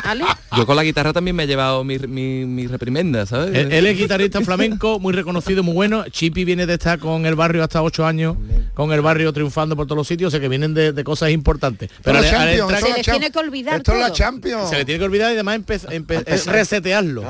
Ale? 0.03 0.23
Yo 0.55 0.65
con 0.67 0.75
la 0.75 0.83
guitarra 0.83 1.11
también 1.13 1.35
me 1.35 1.43
he 1.43 1.47
llevado 1.47 1.83
mi, 1.83 1.97
mi, 1.97 2.45
mi 2.45 2.67
reprimenda, 2.67 3.25
¿sabes? 3.25 3.55
Él, 3.55 3.71
él 3.71 3.85
es 3.87 3.97
guitarrista 3.97 4.39
flamenco, 4.41 4.99
muy 4.99 5.13
reconocido, 5.13 5.63
muy 5.63 5.73
bueno. 5.73 6.05
Chipi 6.09 6.45
viene 6.45 6.67
de 6.67 6.75
estar 6.75 6.99
con 6.99 7.25
el 7.25 7.33
barrio 7.33 7.63
hasta 7.63 7.81
ocho 7.81 8.05
años, 8.05 8.37
con 8.75 8.91
el 8.93 9.01
barrio 9.01 9.33
triunfando 9.33 9.75
por 9.75 9.87
todos 9.87 9.97
los 9.97 10.07
sitios, 10.07 10.27
o 10.27 10.31
sea 10.31 10.39
que 10.39 10.47
vienen 10.49 10.73
de, 10.75 10.93
de 10.93 11.03
cosas 11.03 11.31
importantes. 11.31 11.89
Pero 12.03 12.19
al- 12.19 12.25
al 12.25 12.49
entrar- 12.49 12.81
Se 12.81 12.93
les 12.93 13.01
tiene 13.05 13.31
que 13.31 13.39
olvidar 13.39 13.77
Esto 13.77 13.93
es 13.93 13.99
la. 13.99 14.11
Champions. 14.11 14.69
se 14.69 14.77
le 14.77 14.85
tiene 14.85 14.99
que 14.99 15.05
olvidar 15.05 15.31
y 15.31 15.33
además 15.33 15.59
empe- 15.59 15.87
empe- 15.89 16.23
es 16.27 16.45
resetearlo. 16.45 17.23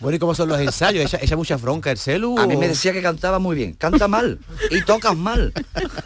Bueno, 0.00 0.16
¿y 0.16 0.18
cómo 0.18 0.34
son 0.34 0.48
los 0.48 0.60
ensayos? 0.60 1.04
¿Echa, 1.04 1.18
echa 1.20 1.36
mucha 1.36 1.56
bronca 1.56 1.90
el 1.90 1.98
celu? 1.98 2.38
A 2.38 2.46
mí 2.46 2.56
me 2.56 2.68
decía 2.68 2.92
que 2.92 3.02
cantaba 3.02 3.38
muy 3.38 3.56
bien. 3.56 3.74
Canta 3.74 4.08
mal. 4.08 4.38
Y 4.70 4.82
tocas 4.82 5.16
mal. 5.16 5.52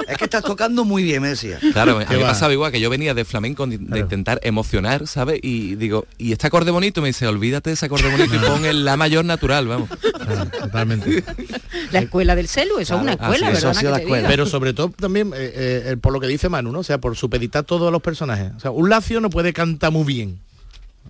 Es 0.06 0.16
que 0.16 0.24
estás 0.24 0.42
tocando 0.42 0.84
muy 0.84 1.02
bien, 1.02 1.22
me 1.22 1.28
decía. 1.28 1.58
Claro, 1.72 1.96
a 1.96 1.98
mí 2.00 2.04
¿Qué 2.06 2.16
me 2.16 2.22
pasaba 2.22 2.52
igual 2.52 2.72
que 2.72 2.80
yo 2.80 2.90
venía 2.90 3.14
de 3.14 3.24
flamenco 3.24 3.66
de, 3.66 3.98
intentar 3.98 4.40
emocionar, 4.42 5.06
¿sabes? 5.06 5.40
Y 5.42 5.74
digo, 5.76 6.06
y 6.16 6.32
este 6.32 6.46
acorde 6.46 6.70
bonito, 6.70 7.00
me 7.00 7.08
dice, 7.08 7.26
olvídate 7.26 7.70
de 7.70 7.74
ese 7.74 7.86
acorde 7.86 8.10
bonito 8.10 8.34
y 8.34 8.38
pon 8.38 8.64
el 8.64 8.84
la 8.84 8.96
mayor 8.96 9.24
natural, 9.24 9.66
vamos. 9.66 9.88
Totalmente. 10.60 11.24
La 11.92 12.00
escuela 12.00 12.34
del 12.34 12.48
celu, 12.48 12.78
eso 12.78 12.96
es 12.96 13.02
una 13.02 13.12
escuela, 13.12 13.46
¿verdad? 13.46 13.58
eso 13.58 13.68
ha 13.70 13.74
sido 13.74 13.90
la 13.90 13.98
escuela. 13.98 14.28
Pero 14.28 14.46
sobre 14.46 14.72
todo 14.72 14.90
también 14.90 15.32
eh, 15.34 15.52
eh, 15.92 15.96
por 16.00 16.12
lo 16.12 16.20
que 16.20 16.26
dice 16.26 16.48
Manu, 16.48 16.72
¿no? 16.72 16.80
O 16.80 16.84
sea, 16.84 16.98
por 16.98 17.16
supeditar 17.16 17.64
todos 17.64 17.90
los 17.92 18.02
personajes. 18.02 18.52
O 18.56 18.60
sea, 18.60 18.70
un 18.70 18.88
lacio 18.88 19.20
no 19.20 19.30
puede 19.30 19.52
cantar 19.52 19.92
muy 19.92 20.04
bien, 20.04 20.38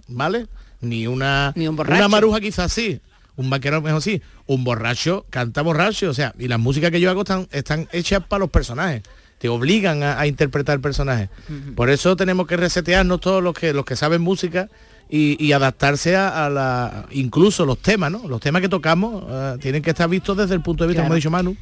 ¿vale? 0.09 0.47
Ni 0.81 1.07
una, 1.07 1.53
Ni 1.57 1.67
un 1.69 1.77
borracho. 1.77 1.99
una 1.99 2.09
maruja 2.09 2.41
quizás 2.41 2.73
sí, 2.73 3.01
un 3.37 3.51
vaquero 3.51 3.81
mejor 3.83 4.03
sí, 4.03 4.23
un 4.47 4.65
borracho 4.65 5.27
canta 5.31 5.63
borracho, 5.63 6.11
o 6.11 6.15
sea, 6.15 6.35
y 6.39 6.49
las 6.49 6.59
músicas 6.59 6.91
que 6.91 7.01
yo 7.01 7.11
hago 7.11 7.23
están, 7.23 7.49
están 7.51 7.89
hechas 7.93 8.23
para 8.27 8.41
los 8.41 8.51
personajes. 8.51 9.03
Te 9.39 9.49
obligan 9.49 10.03
a, 10.03 10.19
a 10.19 10.27
interpretar 10.27 10.75
el 10.75 10.81
personaje. 10.81 11.29
Por 11.77 11.91
eso 11.91 12.17
tenemos 12.17 12.49
que 12.49 12.57
resetearnos 12.57 13.21
todos 13.21 13.41
los 13.41 13.55
que 13.55 13.73
los 13.73 13.85
que 13.85 13.95
saben 13.95 14.21
música 14.21 14.69
y, 15.09 15.37
y 15.45 15.53
adaptarse 15.53 16.17
a, 16.17 16.45
a 16.47 16.51
la 16.51 17.07
incluso 17.13 17.65
los 17.65 17.79
temas, 17.79 18.11
¿no? 18.11 18.27
Los 18.27 18.41
temas 18.41 18.63
que 18.63 18.69
tocamos 18.69 19.25
eh, 19.29 19.57
tienen 19.61 19.81
que 19.83 19.91
estar 19.91 20.09
vistos 20.09 20.37
desde 20.37 20.55
el 20.55 20.61
punto 20.63 20.83
de 20.83 20.89
vista, 20.89 21.03
como 21.05 21.13
ha 21.13 21.17
dicho 21.17 21.31
Manu, 21.31 21.57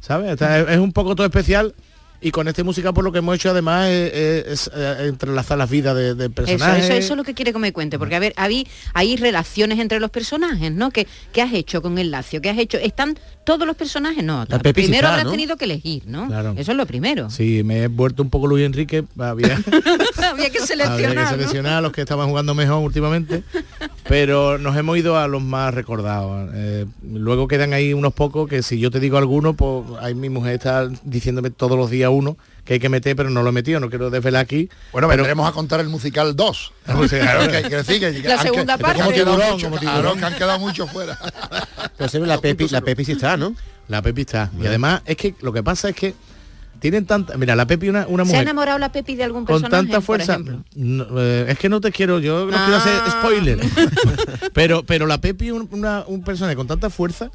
¿sabes? 0.00 0.32
Está- 0.32 0.58
es, 0.60 0.68
es 0.68 0.78
un 0.78 0.92
poco 0.92 1.16
todo 1.16 1.26
especial 1.26 1.74
y 2.22 2.30
con 2.30 2.46
este 2.48 2.62
música 2.62 2.92
por 2.92 3.04
lo 3.04 3.12
que 3.12 3.18
hemos 3.18 3.34
hecho 3.34 3.50
además 3.50 3.88
es, 3.88 4.12
es- 4.14 4.46
es, 4.66 4.70
eh, 4.74 4.96
entrelazar 5.08 5.58
las 5.58 5.68
vidas 5.68 5.94
de, 5.96 6.14
de 6.14 6.24
Eso, 6.26 6.34
personajes. 6.34 6.84
eso, 6.84 6.92
eso 6.94 7.12
es 7.14 7.16
lo 7.16 7.24
que 7.24 7.34
quiere 7.34 7.52
que 7.52 7.58
me 7.58 7.72
cuente, 7.72 7.98
porque 7.98 8.14
a 8.14 8.18
ver, 8.20 8.32
hay, 8.36 8.66
hay 8.94 9.16
relaciones 9.16 9.78
entre 9.78 9.98
los 10.00 10.10
personajes, 10.10 10.70
¿no? 10.72 10.90
¿Qué, 10.90 11.06
qué 11.32 11.42
has 11.42 11.52
hecho 11.52 11.82
con 11.82 11.98
el 11.98 12.10
Lacio? 12.10 12.40
¿Qué 12.40 12.50
has 12.50 12.58
hecho? 12.58 12.78
¿Están 12.78 13.18
todos 13.44 13.66
los 13.66 13.76
personajes? 13.76 14.22
No, 14.22 14.44
La 14.48 14.58
primero 14.60 15.08
habrás 15.08 15.24
¿no? 15.24 15.30
tenido 15.32 15.56
que 15.56 15.64
elegir, 15.64 16.04
¿no? 16.06 16.28
Claro. 16.28 16.54
Eso 16.56 16.70
es 16.70 16.76
lo 16.76 16.86
primero. 16.86 17.28
Sí, 17.30 17.62
me 17.64 17.82
he 17.84 17.88
vuelto 17.88 18.22
un 18.22 18.30
poco 18.30 18.46
Luis 18.46 18.64
Enrique, 18.64 19.04
había, 19.18 19.60
Había 20.30 20.50
que 20.50 20.58
había 20.58 20.66
seleccionar, 20.66 21.08
que 21.08 21.14
¿no? 21.14 21.28
seleccionar 21.28 21.72
a 21.74 21.80
los 21.80 21.92
que 21.92 22.02
estaban 22.02 22.28
jugando 22.28 22.54
mejor 22.54 22.78
últimamente, 22.84 23.42
pero 24.08 24.58
nos 24.58 24.76
hemos 24.76 24.98
ido 24.98 25.18
a 25.18 25.28
los 25.28 25.42
más 25.42 25.72
recordados. 25.74 26.50
Eh, 26.54 26.86
luego 27.02 27.48
quedan 27.48 27.72
ahí 27.72 27.92
unos 27.92 28.12
pocos 28.12 28.48
que 28.48 28.62
si 28.62 28.78
yo 28.78 28.90
te 28.90 29.00
digo 29.00 29.18
alguno, 29.18 29.54
pues 29.54 29.84
ahí 30.00 30.14
mi 30.14 30.28
mujer 30.28 30.54
está 30.54 30.88
diciéndome 31.04 31.50
todos 31.50 31.76
los 31.78 31.90
días 31.90 32.10
uno 32.12 32.36
que 32.64 32.74
hay 32.74 32.80
que 32.80 32.88
meter, 32.88 33.16
pero 33.16 33.28
no 33.28 33.42
lo 33.42 33.48
he 33.48 33.52
metido, 33.52 33.80
no 33.80 33.88
quiero 33.88 34.10
desvelar 34.10 34.42
aquí. 34.42 34.68
Bueno, 34.92 35.08
pero, 35.08 35.22
vendremos 35.22 35.48
a 35.48 35.52
contar 35.52 35.80
el 35.80 35.88
musical 35.88 36.36
2. 36.36 36.72
Pues 36.96 37.10
sí, 37.10 37.18
Claro, 37.18 37.50
que 37.50 37.56
hay 37.56 37.64
que 37.64 37.76
decir 37.76 38.00
que 38.00 38.28
La 38.28 38.40
segunda 38.40 38.78
parte. 38.78 39.02
Como 39.02 39.12
Como 39.12 39.24
tiburón, 39.24 39.80
tiburón. 39.80 40.18
que 40.18 40.24
han 40.24 40.34
quedado 40.34 40.58
muchos 40.58 40.90
fuera. 40.90 41.18
Pero 41.96 42.26
la 42.26 42.38
Pepi, 42.38 42.68
la 42.68 42.80
Pepi 42.80 43.04
sí 43.04 43.12
está, 43.12 43.36
¿no? 43.36 43.54
La 43.88 44.00
Pepi 44.00 44.22
está. 44.22 44.50
Y 44.60 44.66
además 44.66 45.02
es 45.06 45.16
que 45.16 45.34
lo 45.40 45.52
que 45.52 45.62
pasa 45.62 45.88
es 45.88 45.96
que 45.96 46.14
tienen 46.82 47.06
tanta... 47.06 47.38
Mira, 47.38 47.56
la 47.56 47.66
Pepi 47.66 47.88
una, 47.88 48.06
una 48.08 48.24
¿Se 48.24 48.30
ha 48.30 48.32
mujer... 48.34 48.42
enamorado 48.42 48.78
la 48.78 48.92
Pepi 48.92 49.14
de 49.16 49.24
algún 49.24 49.46
con 49.46 49.62
personaje? 49.62 49.70
tanta 49.86 50.00
por 50.00 50.04
fuerza 50.04 50.38
no, 50.76 51.06
eh, 51.18 51.46
es 51.48 51.58
que 51.58 51.70
no 51.70 51.80
te 51.80 51.90
quiero 51.92 52.18
yo 52.18 52.44
no 52.44 52.50
quiero 52.50 52.76
hacer 52.76 52.92
Ah. 53.06 53.18
spoiler 53.22 53.58
pero 54.52 54.82
pero 54.84 55.06
la 55.06 55.18
Pepi 55.18 55.50
un, 55.50 55.68
una- 55.72 56.04
un 56.06 56.22
personaje 56.22 56.56
con 56.56 56.66
tanta 56.66 56.90
fuerza 56.90 57.30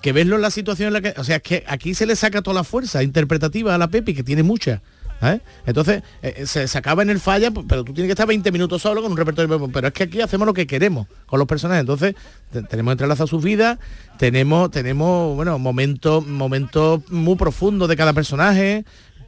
que 0.00 0.12
verlo 0.12 0.36
en 0.36 0.42
la 0.42 0.50
situación 0.50 0.86
en 0.88 0.92
la 0.94 1.00
que 1.00 1.14
o 1.20 1.24
sea 1.24 1.36
es 1.36 1.42
que 1.42 1.64
aquí 1.66 1.94
se 1.94 2.06
le 2.06 2.16
saca 2.16 2.40
toda 2.40 2.54
la 2.54 2.64
fuerza 2.64 3.02
interpretativa 3.02 3.74
a 3.74 3.78
la 3.78 3.88
Pepi 3.88 4.14
que 4.14 4.22
tiene 4.22 4.42
mucha 4.42 4.80
¿sabes? 5.24 5.40
entonces 5.66 6.02
eh, 6.22 6.44
se, 6.46 6.68
se 6.68 6.78
acaba 6.78 7.02
en 7.02 7.10
el 7.10 7.18
falla 7.20 7.50
pero 7.50 7.84
tú 7.84 7.92
tienes 7.92 8.08
que 8.08 8.12
estar 8.12 8.26
20 8.26 8.50
minutos 8.52 8.80
solo 8.82 9.02
con 9.02 9.10
un 9.12 9.16
repertorio 9.18 9.68
pero 9.68 9.88
es 9.88 9.92
que 9.94 10.04
aquí 10.04 10.20
hacemos 10.20 10.46
lo 10.46 10.54
que 10.54 10.66
queremos 10.66 11.06
con 11.26 11.38
los 11.38 11.48
personajes 11.48 11.80
entonces 11.80 12.14
te- 12.52 12.62
tenemos 12.62 12.92
entrelazadas 12.92 13.30
sus 13.30 13.42
vidas 13.42 13.78
tenemos 14.18 14.70
tenemos 14.70 15.34
bueno 15.36 15.58
momentos 15.58 16.26
momentos 16.26 17.00
muy 17.10 17.36
profundos 17.36 17.88
de 17.88 17.96
cada 17.96 18.12
personaje 18.12 18.84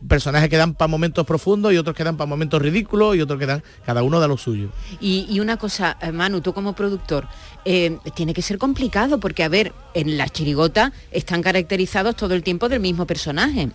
personajes 0.06 0.50
que 0.50 0.58
dan 0.58 0.74
para 0.74 0.88
momentos 0.88 1.26
profundos 1.26 1.72
y 1.72 1.78
otros 1.78 1.96
que 1.96 2.04
dan 2.04 2.16
para 2.18 2.28
momentos 2.28 2.60
ridículos 2.60 3.16
y 3.16 3.22
otros 3.22 3.38
que 3.40 3.46
dan, 3.46 3.62
cada 3.84 4.02
uno 4.02 4.20
da 4.20 4.28
lo 4.28 4.36
suyo. 4.36 4.68
Y, 5.00 5.40
una 5.40 5.56
cosa, 5.56 5.96
eh, 6.02 6.12
Manu, 6.12 6.42
tú 6.42 6.52
como 6.52 6.74
productor, 6.74 7.26
eh, 7.64 7.96
tiene 8.14 8.34
que 8.34 8.42
ser 8.42 8.58
complicado 8.58 9.18
porque, 9.18 9.42
a 9.42 9.48
ver, 9.48 9.72
en 9.94 10.18
la 10.18 10.28
chirigota 10.28 10.92
están 11.10 11.42
caracterizados 11.42 12.14
todo 12.14 12.34
el 12.34 12.42
tiempo 12.42 12.68
del 12.68 12.80
mismo 12.80 13.06
personaje. 13.06 13.70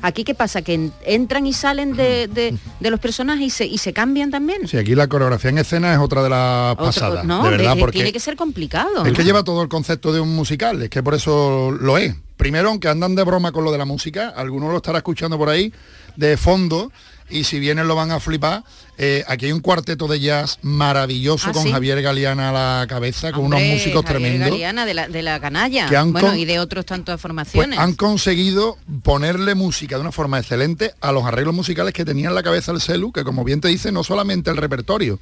Aquí 0.00 0.24
qué 0.24 0.34
pasa, 0.34 0.62
que 0.62 0.74
en- 0.74 0.92
entran 1.04 1.46
y 1.46 1.52
salen 1.52 1.94
de, 1.96 2.28
de- 2.28 2.56
de 2.80 2.90
los 2.90 3.00
personajes 3.00 3.46
y 3.46 3.50
se, 3.50 3.66
y 3.66 3.78
se 3.78 3.92
cambian 3.92 4.30
también. 4.30 4.66
Sí, 4.68 4.76
aquí 4.76 4.94
la 4.94 5.08
coreografía 5.08 5.50
en 5.50 5.58
escena 5.58 5.92
es 5.92 5.98
otra 5.98 6.22
de 6.22 6.30
las 6.30 6.72
Otro- 6.74 6.86
pasadas, 6.86 7.24
no, 7.24 7.42
de 7.44 7.50
verdad, 7.50 7.74
de- 7.74 7.80
porque 7.80 7.94
tiene 7.98 8.12
que 8.12 8.20
ser 8.20 8.36
complicado. 8.36 9.04
es 9.04 9.10
¿no? 9.10 9.16
que 9.16 9.24
lleva 9.24 9.42
todo 9.44 9.62
el 9.62 9.68
concepto 9.68 10.12
de 10.12 10.20
un 10.20 10.34
musical, 10.34 10.80
es 10.82 10.90
que 10.90 11.02
por 11.02 11.14
eso 11.14 11.70
lo 11.72 11.98
es. 11.98 12.14
Primero, 12.36 12.68
aunque 12.68 12.86
andan 12.88 13.16
de 13.16 13.24
broma 13.24 13.50
con 13.50 13.64
lo 13.64 13.72
de 13.72 13.78
la 13.78 13.84
música, 13.84 14.28
alguno 14.36 14.70
lo 14.70 14.76
estará 14.76 14.98
escuchando 14.98 15.36
por 15.36 15.48
ahí 15.48 15.72
de 16.14 16.36
fondo, 16.36 16.92
y 17.30 17.44
si 17.44 17.58
vienen 17.60 17.86
lo 17.88 17.94
van 17.94 18.10
a 18.10 18.20
flipar. 18.20 18.64
Eh, 19.00 19.22
aquí 19.28 19.46
hay 19.46 19.52
un 19.52 19.60
cuarteto 19.60 20.08
de 20.08 20.18
jazz 20.18 20.58
maravilloso 20.62 21.50
Ah, 21.50 21.52
con 21.52 21.62
¿sí? 21.62 21.70
Javier 21.70 22.02
Galeana 22.02 22.48
a 22.48 22.80
la 22.80 22.86
cabeza, 22.88 23.30
con 23.32 23.44
unos 23.44 23.60
músicos 23.60 24.04
Javier 24.04 24.22
tremendos. 24.22 24.50
Galeana, 24.50 24.86
de 24.86 24.94
la, 24.94 25.08
de 25.08 25.22
la 25.22 25.38
canalla. 25.38 25.88
Que 25.88 25.96
han 25.96 26.12
bueno, 26.12 26.28
con- 26.30 26.38
y 26.38 26.44
de 26.44 26.58
otros 26.58 26.84
tantas 26.86 27.14
Pues 27.14 27.22
formaciones. 27.22 27.78
han 27.78 27.94
conseguido 27.94 28.76
ponerle 29.02 29.54
música 29.54 29.94
de 29.96 30.00
una 30.00 30.12
forma 30.12 30.38
excelente 30.38 30.92
a 31.00 31.12
los 31.12 31.24
arreglos 31.24 31.54
musicales 31.54 31.92
que 31.94 32.04
tenía 32.04 32.28
en 32.28 32.34
la 32.34 32.42
cabeza 32.42 32.72
el 32.72 32.80
celu, 32.80 33.12
que 33.12 33.22
como 33.24 33.44
bien 33.44 33.60
te 33.60 33.68
dice, 33.68 33.92
no 33.92 34.02
solamente 34.02 34.50
el 34.50 34.56
repertorio, 34.56 35.20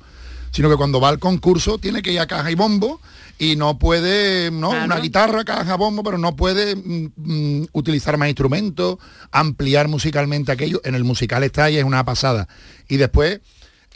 sino 0.57 0.71
que 0.71 0.77
cuando 0.77 1.01
va 1.01 1.11
al 1.11 1.19
concurso 1.19 1.77
tiene 1.77 2.01
que 2.01 2.12
ir 2.12 2.19
a 2.19 2.27
caja 2.27 2.51
y 2.51 2.55
bombo 2.55 2.99
y 3.38 3.57
no 3.57 3.79
puede, 3.79 4.51
¿no? 4.51 4.71
Claro. 4.71 4.87
Una 4.87 4.97
guitarra, 5.01 5.45
caja, 5.45 5.77
bombo, 5.77 6.03
pero 6.03 6.16
no 6.16 6.35
puede 6.35 6.75
mm, 6.75 7.12
mm, 7.14 7.66
utilizar 7.73 8.16
más 8.16 8.29
instrumentos, 8.29 8.97
ampliar 9.33 9.88
musicalmente 9.88 10.53
aquello. 10.53 10.81
En 10.83 10.95
el 10.95 11.05
musical 11.05 11.45
está 11.45 11.69
y 11.69 11.77
es 11.77 11.85
una 11.85 12.07
pasada. 12.07 12.49
Y 12.88 12.97
después 12.97 13.40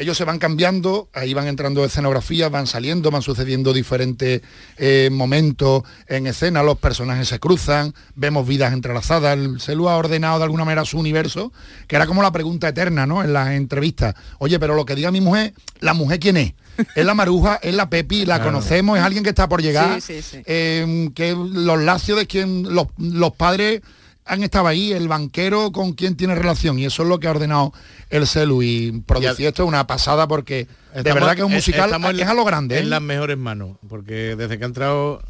ellos 0.00 0.16
se 0.16 0.24
van 0.24 0.38
cambiando, 0.38 1.08
ahí 1.12 1.34
van 1.34 1.46
entrando 1.46 1.84
escenografías, 1.84 2.50
van 2.50 2.66
saliendo, 2.66 3.10
van 3.10 3.22
sucediendo 3.22 3.72
diferentes 3.72 4.40
eh, 4.78 5.10
momentos 5.12 5.82
en 6.08 6.26
escena, 6.26 6.62
los 6.62 6.78
personajes 6.78 7.28
se 7.28 7.38
cruzan, 7.38 7.94
vemos 8.14 8.48
vidas 8.48 8.72
entrelazadas, 8.72 9.36
el 9.36 9.60
Celu 9.60 9.88
ha 9.88 9.96
ordenado 9.96 10.38
de 10.38 10.44
alguna 10.44 10.64
manera 10.64 10.84
su 10.84 10.98
universo, 10.98 11.52
que 11.86 11.96
era 11.96 12.06
como 12.06 12.22
la 12.22 12.32
pregunta 12.32 12.68
eterna, 12.68 13.06
¿no? 13.06 13.22
En 13.22 13.32
las 13.32 13.50
entrevistas. 13.50 14.14
Oye, 14.38 14.58
pero 14.58 14.74
lo 14.74 14.84
que 14.86 14.94
diga 14.94 15.10
mi 15.10 15.20
mujer, 15.20 15.52
¿la 15.80 15.92
mujer 15.94 16.18
quién 16.18 16.36
es? 16.38 16.54
Es 16.96 17.04
la 17.04 17.12
maruja, 17.14 17.60
es 17.62 17.74
la 17.74 17.90
Pepi, 17.90 18.24
la 18.24 18.36
Claro. 18.36 18.52
conocemos, 18.52 18.98
es 18.98 19.04
alguien 19.04 19.22
que 19.22 19.28
está 19.30 19.48
por 19.48 19.60
llegar, 19.60 20.00
Sí, 20.00 20.22
sí, 20.22 20.36
sí. 20.38 20.42
eh, 20.46 21.10
que 21.14 21.32
los 21.34 21.78
lacios 21.80 22.18
de 22.18 22.26
quien 22.26 22.74
los, 22.74 22.86
los 22.96 23.32
padres 23.34 23.82
han 24.26 24.42
estado 24.42 24.66
ahí, 24.68 24.92
el 24.92 25.09
banquero 25.09 25.72
con 25.72 25.92
quien 25.92 26.16
tiene 26.16 26.35
relación, 26.35 26.78
y 26.78 26.85
eso 26.85 27.02
es 27.02 27.09
lo 27.09 27.18
que 27.18 27.26
ha 27.26 27.33
ordenado 27.33 27.72
el 28.11 28.26
celu 28.26 28.62
y 28.62 29.02
producir 29.06 29.46
esto 29.46 29.62
es 29.64 29.68
una 29.68 29.87
pasada 29.87 30.28
porque 30.28 30.66
de 30.94 30.98
Estamos- 31.00 31.14
verdad 31.14 31.35
que 31.35 31.40
es 31.40 31.46
un 31.46 31.52
eh, 31.52 31.56
musical 31.56 31.87
estamos 31.87 32.11
en- 32.12 32.20
es 32.20 32.26
a 32.28 32.35
lo 32.35 32.44
grande. 32.44 32.76
¿eh? 32.76 32.80
En 32.80 32.90
las 32.90 33.02
mejores 33.02 33.37
manos, 33.38 33.76
porque 33.88 34.37
desde 34.37 34.59
que 34.59 34.64
ha 34.64 34.66
entrado, 34.66 35.22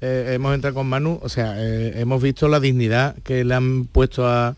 eh, 0.00 0.32
hemos 0.34 0.54
entrado 0.54 0.74
con 0.74 0.86
Manu, 0.88 1.18
o 1.22 1.28
sea, 1.28 1.54
eh, 1.56 1.92
hemos 2.00 2.20
visto 2.22 2.48
la 2.48 2.60
dignidad 2.60 3.14
que 3.22 3.44
le 3.44 3.54
han 3.54 3.84
puesto 3.86 4.26
a, 4.26 4.54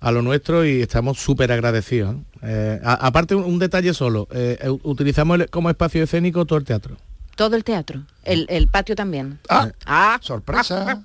a 0.00 0.10
lo 0.12 0.20
nuestro 0.22 0.64
y 0.66 0.82
estamos 0.82 1.18
súper 1.18 1.52
agradecidos. 1.52 2.16
¿eh? 2.16 2.18
Eh, 2.44 2.80
a- 2.84 3.06
aparte, 3.06 3.34
un, 3.36 3.44
un 3.44 3.58
detalle 3.60 3.94
solo, 3.94 4.26
eh, 4.32 4.58
eh, 4.60 4.68
utilizamos 4.82 5.38
el- 5.40 5.48
como 5.48 5.70
espacio 5.70 6.02
escénico 6.02 6.44
todo 6.44 6.58
el 6.58 6.64
teatro. 6.64 6.96
Todo 7.36 7.56
el 7.56 7.64
teatro. 7.64 8.02
El, 8.24 8.46
el 8.50 8.68
patio 8.68 8.94
también. 8.94 9.38
Ah, 9.86 10.18
sorpresa. 10.20 11.02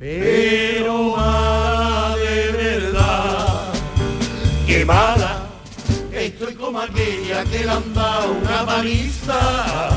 Pero 0.00 1.14
mala 1.14 2.16
de 2.16 2.52
verdad, 2.52 3.72
que 4.66 4.82
mala, 4.82 5.46
estoy 6.10 6.54
como 6.54 6.80
aquella 6.80 7.44
que 7.44 7.58
le 7.58 7.70
han 7.70 7.92
dado 7.92 8.32
una 8.32 8.64
paliza. 8.64 9.90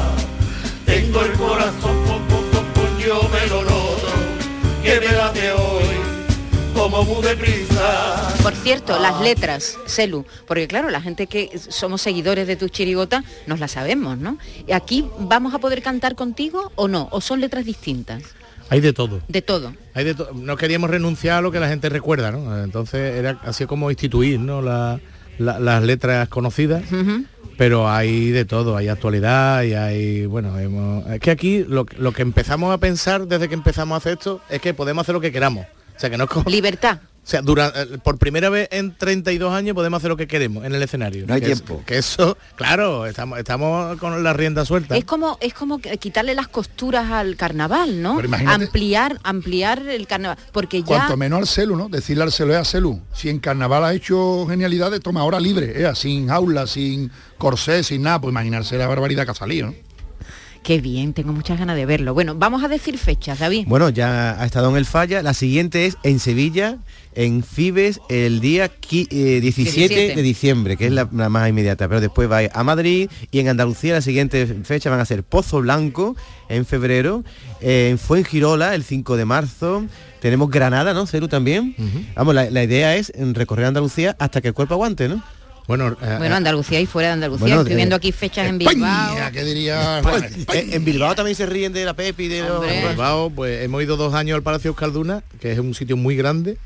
Tengo 0.86 1.22
el 1.22 1.32
corazón, 1.32 2.04
pum, 2.06 2.22
pum, 2.28 2.44
pum, 2.52 2.66
pum, 2.74 3.00
yo 3.00 3.30
me 3.32 3.48
lo 3.48 3.64
noto, 3.64 4.08
que 4.84 5.00
me 5.00 5.10
late 5.14 5.54
hoy, 5.54 5.86
como 6.74 7.04
muy 7.04 7.24
deprisa. 7.24 8.34
Por 8.44 8.56
cierto, 8.56 9.00
las 9.00 9.22
letras, 9.22 9.78
Celu, 9.88 10.26
porque 10.46 10.68
claro, 10.68 10.90
la 10.90 11.00
gente 11.00 11.28
que 11.28 11.58
somos 11.70 12.02
seguidores 12.02 12.46
de 12.46 12.58
tu 12.58 12.68
chirigota 12.68 13.24
nos 13.48 13.62
la 13.62 13.70
sabemos, 13.70 14.18
¿no? 14.18 14.38
¿Y 14.68 14.74
¿Aquí 14.74 15.08
vamos 15.18 15.54
a 15.54 15.60
poder 15.60 15.82
cantar 15.82 16.16
contigo 16.16 16.74
o 16.76 16.90
no? 16.90 17.08
¿O 17.12 17.22
son 17.22 17.40
letras 17.40 17.64
distintas? 17.64 18.22
Hay 18.70 18.82
de 18.82 18.94
todo. 18.94 19.22
De 19.28 19.42
todo. 19.42 19.74
Hay 19.94 20.04
de 20.06 20.16
to- 20.16 20.30
no 20.34 20.58
queríamos 20.58 20.90
renunciar 20.90 21.38
a 21.38 21.42
lo 21.42 21.52
que 21.52 21.60
la 21.60 21.68
gente 21.70 21.90
recuerda, 21.90 22.32
¿no? 22.32 22.64
Entonces 22.64 23.16
era 23.16 23.40
así 23.44 23.66
como 23.66 23.90
instituir, 23.92 24.40
¿no? 24.40 24.62
La- 24.62 25.00
la- 25.38 25.60
las 25.60 25.84
letras 25.84 26.28
conocidas. 26.30 26.84
Pero 27.58 27.88
hay 27.90 28.32
de 28.32 28.46
todo, 28.46 28.76
hay 28.76 28.88
actualidad 28.88 29.62
y 29.64 29.74
hay, 29.76 30.26
bueno, 30.26 30.58
hemos- 30.60 31.06
es 31.12 31.20
que 31.20 31.30
aquí 31.32 31.64
lo, 31.68 31.86
lo 31.98 32.12
que 32.12 32.24
empezamos 32.24 32.74
a 32.74 32.80
pensar 32.80 33.28
desde 33.28 33.48
que 33.48 33.54
empezamos 33.54 33.94
a 33.96 33.98
hacer 33.98 34.14
esto 34.14 34.42
es 34.50 34.60
que 34.60 34.74
podemos 34.74 35.04
hacer 35.04 35.14
lo 35.14 35.22
que 35.22 35.32
queramos. 35.32 35.66
O 35.96 36.00
sea, 36.00 36.10
que 36.10 36.18
no 36.18 36.24
es 36.24 36.30
como- 36.32 36.50
Libertad. 36.50 37.00
O 37.24 37.26
sea, 37.26 37.42
dura- 37.42 37.72
eh, 37.74 38.00
por 38.04 38.18
primera 38.18 38.50
vez 38.50 38.68
en 38.72 38.94
32 38.98 39.54
años 39.54 39.74
podemos 39.76 39.98
hacer 40.00 40.10
lo 40.10 40.18
que 40.18 40.28
queremos 40.28 40.66
en 40.66 40.76
el 40.76 40.84
escenario. 40.84 41.26
No 41.26 41.34
hay 41.34 41.40
Que 41.40 41.54
es- 41.54 41.64
tiempo. 41.64 41.82
que 41.86 41.98
eso, 41.98 42.38
claro, 42.56 43.06
estamos, 43.06 43.40
estamos 43.40 43.98
con 43.98 44.22
la 44.24 44.34
rienda 44.34 44.66
suelta. 44.66 44.98
Es 44.98 45.06
como 45.06 45.38
es 45.40 45.54
como 45.54 45.80
quitarle 45.80 46.36
las 46.36 46.50
costuras 46.50 47.10
al 47.12 47.38
carnaval, 47.38 48.02
¿no? 48.02 48.20
Ampliar 48.48 49.20
ampliar 49.24 49.88
el 49.88 50.06
carnaval, 50.06 50.38
porque 50.52 50.82
ya 50.82 50.86
Cuanto 50.86 51.16
menos 51.16 51.40
al 51.40 51.48
celu, 51.48 51.78
¿no? 51.78 51.88
Decirle 51.88 52.24
al 52.24 52.32
celu 52.34 52.52
es 52.52 52.58
a 52.60 52.66
celu. 52.66 53.00
Si 53.14 53.30
en 53.30 53.40
carnaval 53.40 53.86
ha 53.86 53.94
hecho 53.94 54.46
genialidades, 54.50 55.00
toma 55.00 55.22
ahora 55.22 55.40
libre, 55.40 55.82
¿eh? 55.82 55.90
sin 55.96 56.28
jaula, 56.28 56.68
sin 56.68 57.10
corsé, 57.38 57.84
sin 57.84 58.02
nada, 58.02 58.20
pues 58.20 58.32
imaginarse 58.34 58.78
la 58.78 58.88
barbaridad 58.88 59.24
que 59.24 59.32
ha 59.32 59.36
salido, 59.36 59.68
¿no? 59.68 59.74
Qué 60.64 60.80
bien, 60.80 61.12
tengo 61.14 61.34
muchas 61.34 61.60
ganas 61.60 61.76
de 61.76 61.86
verlo. 61.86 62.14
Bueno, 62.14 62.36
vamos 62.36 62.64
a 62.64 62.70
decir 62.70 62.98
fechas, 62.98 63.40
David. 63.40 63.66
Bueno, 63.68 63.90
ya 63.90 64.42
ha 64.42 64.46
estado 64.46 64.70
en 64.70 64.78
el 64.78 64.86
falla. 64.86 65.22
La 65.22 65.34
siguiente 65.34 65.86
es 65.86 65.98
en 66.04 66.20
Sevilla, 66.20 66.78
en 67.16 67.44
Fibes, 67.44 68.00
el 68.10 68.40
día 68.40 68.72
qui- 68.80 69.08
eh, 69.12 69.42
17, 69.42 69.88
17. 69.90 70.16
de 70.16 70.22
diciembre, 70.22 70.78
que 70.78 70.86
es 70.88 70.94
la, 70.94 71.10
la 71.12 71.28
más 71.28 71.50
inmediata. 71.50 71.90
Pero 71.90 72.00
después 72.00 72.32
va 72.32 72.40
a 72.54 72.64
Madrid 72.64 73.10
y 73.30 73.40
en 73.40 73.50
Andalucía 73.50 73.94
la 73.96 74.02
siguiente 74.02 74.48
fecha 74.64 74.90
van 74.90 75.02
a 75.02 75.06
ser 75.06 75.24
Pozo 75.24 75.60
Blanco 75.60 76.16
en 76.48 76.66
febrero, 76.66 77.26
eh, 77.60 77.90
en 77.92 77.98
Fuengirola 77.98 78.74
el 78.74 78.84
5 78.86 79.18
de 79.18 79.26
marzo. 79.26 79.86
Tenemos 80.22 80.50
Granada, 80.50 80.94
¿no? 80.94 81.06
Ceru 81.08 81.28
también. 81.28 81.76
Vamos, 82.16 82.34
la, 82.34 82.50
la 82.50 82.64
idea 82.64 82.96
es 82.96 83.12
recorrer 83.34 83.66
Andalucía 83.66 84.16
hasta 84.18 84.40
que 84.40 84.48
el 84.48 84.54
cuerpo 84.54 84.76
aguante, 84.76 85.10
¿no? 85.10 85.22
Bueno, 85.68 85.96
Bueno, 86.18 86.36
Andalucía 86.36 86.80
y 86.82 86.86
fuera 86.86 87.10
de 87.10 87.14
Andalucía, 87.14 87.40
Bueno, 87.46 87.58
estoy 87.62 87.74
eh, 87.74 87.76
viendo 87.78 87.96
aquí 87.96 88.12
fechas 88.12 88.48
en 88.48 88.58
Bilbao. 88.58 89.16
¿Qué 89.32 89.44
diría? 89.46 90.00
en, 90.54 90.74
en 90.74 90.86
Bilbao 90.86 91.16
también 91.16 91.36
se 91.36 91.46
ríen 91.46 91.72
de 91.72 91.86
la 91.86 91.94
Pepi, 91.94 92.28
de 92.28 92.42
los- 92.42 92.66
En 92.68 92.90
Bilbao, 92.90 93.30
pues 93.30 93.64
hemos 93.64 93.82
ido 93.82 93.96
dos 93.96 94.14
años 94.14 94.36
al 94.36 94.44
Palacio 94.44 94.70
Euskalduna, 94.70 95.24
que 95.40 95.52
es 95.54 95.60
un 95.60 95.74
sitio 95.74 95.96
muy 95.96 96.16
grande 96.16 96.58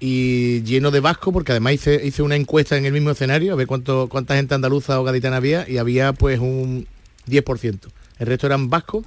y 0.00 0.62
lleno 0.62 0.90
de 0.90 1.00
vasco, 1.00 1.32
porque 1.32 1.52
además 1.52 1.72
hice, 1.72 2.00
hice 2.04 2.22
una 2.22 2.36
encuesta 2.36 2.76
en 2.76 2.84
el 2.86 2.92
mismo 2.92 3.10
escenario, 3.10 3.52
a 3.54 3.56
ver 3.56 3.66
cuánto, 3.66 4.08
cuánta 4.08 4.36
gente 4.36 4.54
andaluza 4.54 5.00
o 5.00 5.04
gaditana 5.04 5.36
había, 5.38 5.68
y 5.68 5.78
había 5.78 6.12
pues 6.12 6.38
un 6.38 6.86
10%. 7.28 7.78
El 8.18 8.26
resto 8.26 8.46
eran 8.46 8.68
vascos 8.70 9.04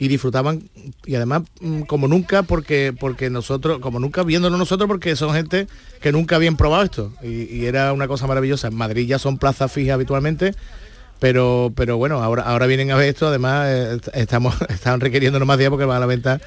y 0.00 0.08
disfrutaban, 0.08 0.62
y 1.04 1.14
además 1.14 1.42
mm, 1.60 1.82
como 1.82 2.08
nunca, 2.08 2.42
porque, 2.42 2.94
porque 2.98 3.28
nosotros, 3.28 3.80
como 3.80 4.00
nunca 4.00 4.22
viéndonos 4.22 4.58
nosotros, 4.58 4.88
porque 4.88 5.14
son 5.14 5.34
gente 5.34 5.66
que 6.00 6.10
nunca 6.10 6.36
habían 6.36 6.56
probado 6.56 6.82
esto, 6.84 7.12
y, 7.22 7.66
era 7.66 7.92
una 7.92 8.08
cosa 8.08 8.26
maravillosa. 8.26 8.68
En 8.68 8.76
Madrid 8.76 9.06
ya 9.06 9.18
son 9.18 9.36
plazas 9.36 9.70
fijas 9.70 9.94
habitualmente, 9.94 10.54
pero 11.18 11.70
pero 11.76 11.98
bueno 11.98 12.22
ahora 12.22 12.44
ahora 12.44 12.66
vienen 12.66 12.90
a 12.92 12.96
ver 12.96 13.10
esto. 13.10 13.28
Además 13.28 13.66
eh, 13.68 13.96
est- 13.96 14.08
estamos 14.16 14.54
están 14.70 15.00
requiriéndonos 15.00 15.46
más 15.46 15.58
días 15.58 15.68
porque 15.68 15.84
van 15.84 15.98
a 15.98 16.00
la 16.00 16.06
venta 16.06 16.40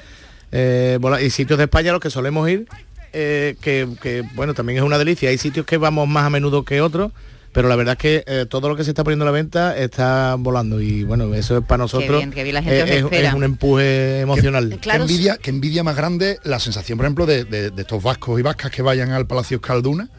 eh, 0.50 0.98
y 1.24 1.30
sitios 1.30 1.56
de 1.56 1.64
España 1.66 1.90
a 1.90 1.92
los 1.92 2.02
que 2.02 2.10
solemos 2.10 2.48
ir 2.50 2.66
eh, 3.12 3.54
que, 3.60 3.88
que, 4.02 4.24
bueno 4.34 4.54
también 4.54 4.78
es 4.78 4.84
una 4.84 4.98
delicia. 4.98 5.30
Hay 5.30 5.38
sitios 5.38 5.64
que 5.64 5.76
vamos 5.78 6.08
más 6.08 6.26
a 6.26 6.30
menudo 6.30 6.64
que 6.64 6.80
otros 6.80 7.12
pero 7.54 7.68
la 7.68 7.76
verdad 7.76 7.92
es 7.92 7.98
que 7.98 8.24
eh, 8.26 8.46
todo 8.50 8.68
lo 8.68 8.76
que 8.76 8.84
se 8.84 8.90
está 8.90 9.02
poniendo 9.04 9.24
a 9.24 9.26
la 9.26 9.32
venta 9.32 9.74
está 9.78 10.34
volando 10.38 10.80
y 10.82 11.04
bueno 11.04 11.32
eso 11.34 11.56
es 11.56 11.64
para 11.64 11.78
nosotros 11.84 12.18
bien, 12.18 12.30
qué 12.32 12.42
bien, 12.42 12.54
la 12.54 12.62
gente 12.62 12.82
os 12.82 13.12
eh, 13.12 13.26
es, 13.26 13.32
un 13.32 13.44
empuje 13.44 14.20
emocional. 14.20 14.78
Qué 14.82 14.90
envidia, 14.90 15.38
qué 15.38 15.50
envidia 15.50 15.82
más 15.84 15.96
grande 15.96 16.38
la 16.44 16.58
sensación, 16.58 16.98
por 16.98 17.06
ejemplo, 17.06 17.24
de, 17.26 17.44
de- 17.44 17.70
de 17.70 17.82
estos 17.82 18.02
vascos 18.02 18.38
y 18.38 18.42
vascas 18.42 18.70
que 18.72 18.82
vayan 18.82 19.12
al 19.12 19.26
Palacio 19.26 19.56
Escalduna, 19.58 20.10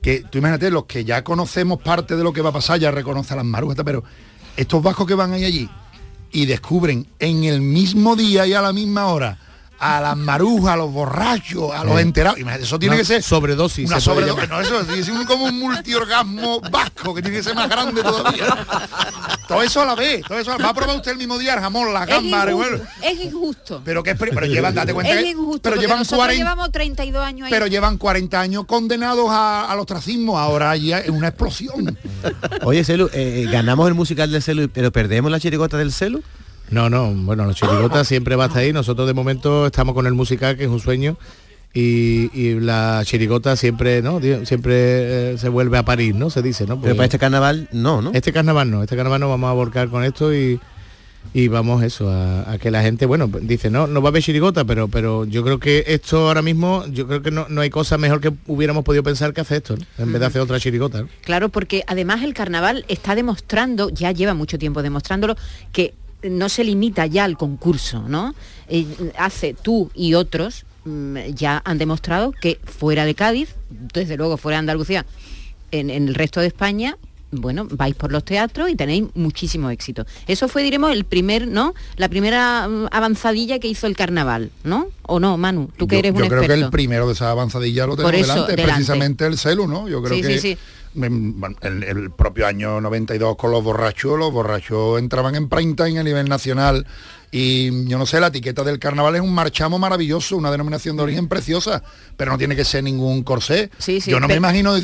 que 0.00 0.22
tú 0.30 0.38
imagínate, 0.38 0.70
los 0.70 0.84
que 0.84 1.04
ya 1.04 1.24
conocemos 1.24 1.82
parte 1.82 2.14
de 2.16 2.22
lo 2.22 2.32
que 2.32 2.40
va 2.40 2.50
a 2.50 2.52
pasar, 2.52 2.78
ya 2.78 2.90
reconoce 2.92 3.34
a 3.34 3.36
las 3.36 3.44
marujas, 3.44 3.76
pero 3.84 4.04
estos 4.56 4.80
vascos 4.82 5.06
que 5.06 5.14
van 5.14 5.32
ahí 5.32 5.44
allí 5.44 5.68
y 6.30 6.46
descubren 6.46 7.08
en 7.18 7.42
el 7.44 7.60
mismo 7.60 8.14
día 8.14 8.46
y 8.46 8.52
a 8.54 8.62
la 8.62 8.72
misma 8.72 9.06
hora 9.08 9.36
a 9.80 10.00
las 10.00 10.16
marujas, 10.16 10.74
a 10.74 10.76
los 10.76 10.92
borrachos, 10.92 11.72
a 11.72 11.84
los 11.84 11.98
Eh. 11.98 12.02
enterados. 12.02 12.38
Imagínate, 12.38 12.64
eso 12.64 12.78
tiene 12.78 12.94
Una 12.96 13.02
que 13.02 13.06
ser 13.06 13.22
sobredosis, 13.22 13.86
Una 13.86 14.00
se 14.00 14.04
sobredosis. 14.06 14.48
No, 14.48 14.60
eso 14.60 14.80
es 14.92 15.08
un- 15.08 15.24
como 15.24 15.44
un 15.44 15.58
multiorgasmo 15.58 16.60
vasco 16.62 17.14
que 17.14 17.22
tiene 17.22 17.36
que 17.38 17.42
ser 17.44 17.54
más 17.54 17.68
grande 17.68 18.02
todavía. 18.02 18.46
todo 19.46 19.62
eso 19.62 19.80
a 19.82 19.86
la 19.86 19.94
vez, 19.94 20.22
todo 20.26 20.38
eso. 20.38 20.56
Va 20.58 20.70
a 20.70 20.74
probar 20.74 20.96
usted 20.96 21.12
el 21.12 21.18
mismo 21.18 21.38
día 21.38 21.54
el 21.54 21.60
jamón, 21.60 21.92
la 21.94 22.02
Es 22.02 22.08
gamba, 22.08 22.50
injusto, 22.50 22.56
bueno. 22.56 22.84
es 23.02 23.20
injusto. 23.24 23.82
Pero 23.84 24.02
que 24.02 24.14
pero 24.14 24.46
llevan, 24.46 24.74
date 24.74 24.92
cuenta, 24.92 25.12
Es 25.12 25.22
que- 25.22 25.30
injusto, 25.30 25.60
pero 25.62 25.76
llevan 25.80 25.98
nosotros 25.98 26.18
40 26.18 26.44
llevamos 26.44 26.72
32 26.72 27.24
años 27.24 27.46
ahí. 27.46 27.50
pero 27.50 27.66
llevan 27.66 27.98
40 27.98 28.40
años 28.40 28.64
condenados 28.66 29.28
a- 29.30 29.70
al 29.70 29.78
ostracismo, 29.78 30.38
ahora 30.38 30.76
ya 30.76 30.98
es 30.98 31.08
una 31.10 31.28
explosión. 31.28 31.96
Oye, 32.64 32.84
Celu, 32.84 33.08
eh, 33.12 33.46
ganamos 33.50 33.86
el 33.88 33.94
musical 33.94 34.30
del 34.30 34.42
Celu, 34.42 34.68
pero 34.68 34.90
perdemos 34.92 35.30
la 35.30 35.38
chirigota 35.40 35.76
del 35.78 35.92
Celu. 35.92 36.22
No, 36.70 36.90
no, 36.90 37.12
bueno, 37.12 37.44
los 37.44 37.56
chirigotas 37.56 38.06
siempre 38.08 38.36
va 38.36 38.44
a 38.44 38.46
estar 38.48 38.62
ahí. 38.62 38.72
Nosotros 38.72 39.06
de 39.06 39.14
momento 39.14 39.66
estamos 39.66 39.94
con 39.94 40.06
el 40.06 40.14
musical, 40.14 40.56
que 40.56 40.64
es 40.64 40.70
un 40.70 40.80
sueño. 40.80 41.16
Y, 41.74 42.30
y 42.32 42.58
la 42.58 43.02
chirigota 43.04 43.54
siempre, 43.54 44.00
¿no? 44.00 44.20
Siempre 44.44 45.32
eh, 45.32 45.38
se 45.38 45.48
vuelve 45.50 45.76
a 45.76 45.84
París, 45.84 46.14
¿no? 46.14 46.30
Se 46.30 46.40
dice, 46.40 46.66
¿no? 46.66 46.80
Pero 46.80 46.96
para 46.96 47.04
este 47.04 47.18
carnaval 47.18 47.68
no, 47.72 48.00
¿no? 48.00 48.10
Este 48.14 48.32
carnaval 48.32 48.70
no, 48.70 48.82
este 48.82 48.96
carnaval 48.96 49.20
nos 49.20 49.28
vamos 49.28 49.50
a 49.50 49.52
volcar 49.52 49.88
con 49.90 50.02
esto 50.02 50.34
y, 50.34 50.58
y 51.34 51.48
vamos 51.48 51.82
eso 51.82 52.10
a, 52.10 52.52
a 52.52 52.58
que 52.58 52.70
la 52.70 52.82
gente 52.82 53.04
bueno 53.06 53.28
dice 53.42 53.70
no 53.70 53.86
no 53.86 54.00
va 54.00 54.08
a 54.08 54.10
haber 54.10 54.22
chirigota 54.22 54.64
pero 54.64 54.88
pero 54.88 55.24
yo 55.24 55.44
creo 55.44 55.58
que 55.58 55.84
esto 55.86 56.28
ahora 56.28 56.42
mismo 56.42 56.84
yo 56.90 57.06
creo 57.06 57.22
que 57.22 57.30
no, 57.30 57.46
no 57.48 57.60
hay 57.60 57.70
cosa 57.70 57.98
mejor 57.98 58.20
que 58.20 58.32
hubiéramos 58.46 58.84
podido 58.84 59.02
pensar 59.02 59.34
que 59.34 59.42
hacer 59.42 59.58
esto 59.58 59.76
¿no? 59.76 59.84
en 59.98 60.12
vez 60.12 60.20
de 60.20 60.26
hacer 60.26 60.40
otra 60.40 60.58
chirigota 60.58 61.02
¿no? 61.02 61.08
Claro, 61.22 61.48
porque 61.50 61.84
además 61.86 62.22
el 62.22 62.34
carnaval 62.34 62.84
está 62.88 63.14
demostrando, 63.14 63.90
ya 63.90 64.10
lleva 64.12 64.34
mucho 64.34 64.58
tiempo 64.58 64.82
demostrándolo, 64.82 65.36
que 65.72 65.94
no 66.22 66.48
se 66.48 66.64
limita 66.64 67.06
ya 67.06 67.24
al 67.24 67.36
concurso, 67.36 68.08
¿no? 68.08 68.34
Eh, 68.68 68.86
hace 69.16 69.54
tú 69.54 69.90
y 69.94 70.14
otros 70.14 70.64
mm, 70.84 71.18
ya 71.34 71.62
han 71.64 71.78
demostrado 71.78 72.32
que 72.32 72.58
fuera 72.64 73.04
de 73.04 73.14
Cádiz, 73.14 73.54
desde 73.70 74.16
luego 74.16 74.36
fuera 74.36 74.56
de 74.56 74.60
Andalucía, 74.60 75.06
en, 75.70 75.90
en 75.90 76.08
el 76.08 76.14
resto 76.14 76.40
de 76.40 76.46
España, 76.48 76.96
bueno, 77.30 77.66
vais 77.70 77.94
por 77.94 78.10
los 78.12 78.24
teatros 78.24 78.70
y 78.70 78.74
tenéis 78.76 79.04
muchísimo 79.14 79.70
éxito. 79.70 80.06
Eso 80.26 80.48
fue, 80.48 80.62
diremos, 80.62 80.92
el 80.92 81.04
primer, 81.04 81.46
¿no? 81.46 81.74
La 81.96 82.08
primera 82.08 82.66
mm, 82.68 82.86
avanzadilla 82.90 83.58
que 83.58 83.68
hizo 83.68 83.86
el 83.86 83.96
carnaval, 83.96 84.50
¿no? 84.64 84.86
¿O 85.02 85.20
no, 85.20 85.36
Manu? 85.36 85.70
Tú 85.76 85.86
que 85.86 85.96
yo, 85.96 85.98
eres 86.00 86.12
un 86.14 86.22
yo 86.22 86.28
creo 86.28 86.42
que 86.46 86.52
el 86.54 86.70
primero 86.70 87.06
de 87.06 87.12
esa 87.12 87.30
avanzadilla 87.30 87.86
lo 87.86 87.96
tenemos 87.96 88.20
delante, 88.20 88.52
delante. 88.52 88.62
precisamente 88.72 89.26
el 89.26 89.36
celu, 89.38 89.66
¿no? 89.68 89.88
Yo 89.88 90.02
creo 90.02 90.16
Sí, 90.16 90.22
que 90.22 90.38
sí, 90.38 90.52
sí. 90.54 90.58
bueno, 90.94 91.56
el, 91.60 91.82
el 91.82 92.10
propio 92.10 92.46
año 92.46 92.80
92 92.80 93.36
con 93.36 93.50
los 93.50 93.62
borrachos, 93.62 94.18
los 94.18 94.32
borrachos 94.32 94.98
entraban 94.98 95.34
en 95.34 95.48
prime 95.48 95.74
time 95.74 95.98
a 95.98 96.02
nivel 96.02 96.28
nacional 96.28 96.86
y 97.30 97.86
yo 97.86 97.98
no 97.98 98.06
sé, 98.06 98.20
la 98.20 98.28
etiqueta 98.28 98.64
del 98.64 98.78
carnaval 98.78 99.14
es 99.16 99.20
un 99.20 99.34
marchamo 99.34 99.78
maravilloso, 99.78 100.34
una 100.36 100.50
denominación 100.50 100.96
de 100.96 101.02
origen 101.02 101.28
preciosa, 101.28 101.82
pero 102.16 102.32
no 102.32 102.38
tiene 102.38 102.56
que 102.56 102.64
ser 102.64 102.82
ningún 102.84 103.22
corsé. 103.22 103.70
Sí, 103.78 104.00
sí, 104.00 104.10
yo 104.10 104.18
no 104.18 104.28
me 104.28 104.36
imagino 104.36 104.74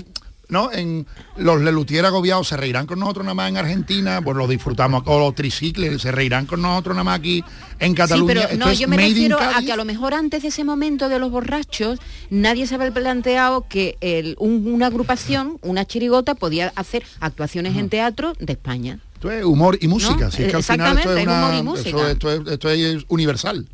¿no? 0.49 0.71
En 0.73 1.07
los 1.37 1.61
Lelutier 1.63 2.05
agobiados 2.07 2.49
se 2.49 2.57
reirán 2.57 2.87
con 2.87 2.99
nosotros 3.01 3.25
nada 3.25 3.35
más 3.35 3.49
en 3.49 3.57
Argentina, 3.57 4.21
pues 4.23 4.37
lo 4.37 4.47
disfrutamos, 4.47 5.03
o 5.07 5.19
los 5.19 5.35
tricicles 5.35 6.03
se 6.03 6.13
reirán 6.13 6.47
con 6.47 6.63
nosotros 6.63 6.95
nada 6.95 7.05
más 7.05 7.19
aquí 7.19 7.43
en 7.79 7.91
Sí, 7.93 7.95
Cataluña. 7.97 8.27
pero 8.35 8.41
Esto 8.49 8.57
no, 8.67 8.73
yo 8.73 8.89
me 8.89 8.97
refiero 8.97 9.39
a 9.41 9.61
que 9.63 9.73
a 9.73 9.77
lo 9.77 9.85
mejor 9.85 10.15
antes 10.15 10.43
de 10.43 10.49
ese 10.49 10.65
momento 10.65 11.09
de 11.09 11.19
los 11.19 11.31
borrachos, 11.31 11.99
nadie 12.31 12.67
se 12.67 12.75
había 12.75 12.91
planteado 12.93 13.67
que 13.69 13.97
el- 14.01 14.37
un- 14.39 14.67
una 14.73 14.87
agrupación, 14.87 15.59
una 15.63 15.85
chirigota, 15.85 16.35
podía 16.35 16.73
hacer 16.77 17.05
actuaciones 17.21 17.77
en 17.77 17.89
teatro 17.89 18.35
de 18.39 18.53
España. 18.53 18.99
Esto 19.15 19.31
es 19.31 19.45
humor 19.45 19.79
y 19.81 19.89
música, 19.89 20.27
¿No? 20.27 20.31
si 20.31 20.43
es 20.43 20.51
que 20.51 20.57
al 20.57 20.63
final 20.63 20.99
esto 20.99 21.15
es, 21.15 21.19
Exactamente, 21.19 21.21
es 21.23 21.27
una- 21.27 21.47
humor 21.47 21.55
y 21.59 21.63
música. 21.63 21.89
eso- 21.89 22.09
esto, 22.09 22.31
es, 22.31 22.53
esto 22.53 22.69
es 22.69 23.05
universal. 23.09 23.67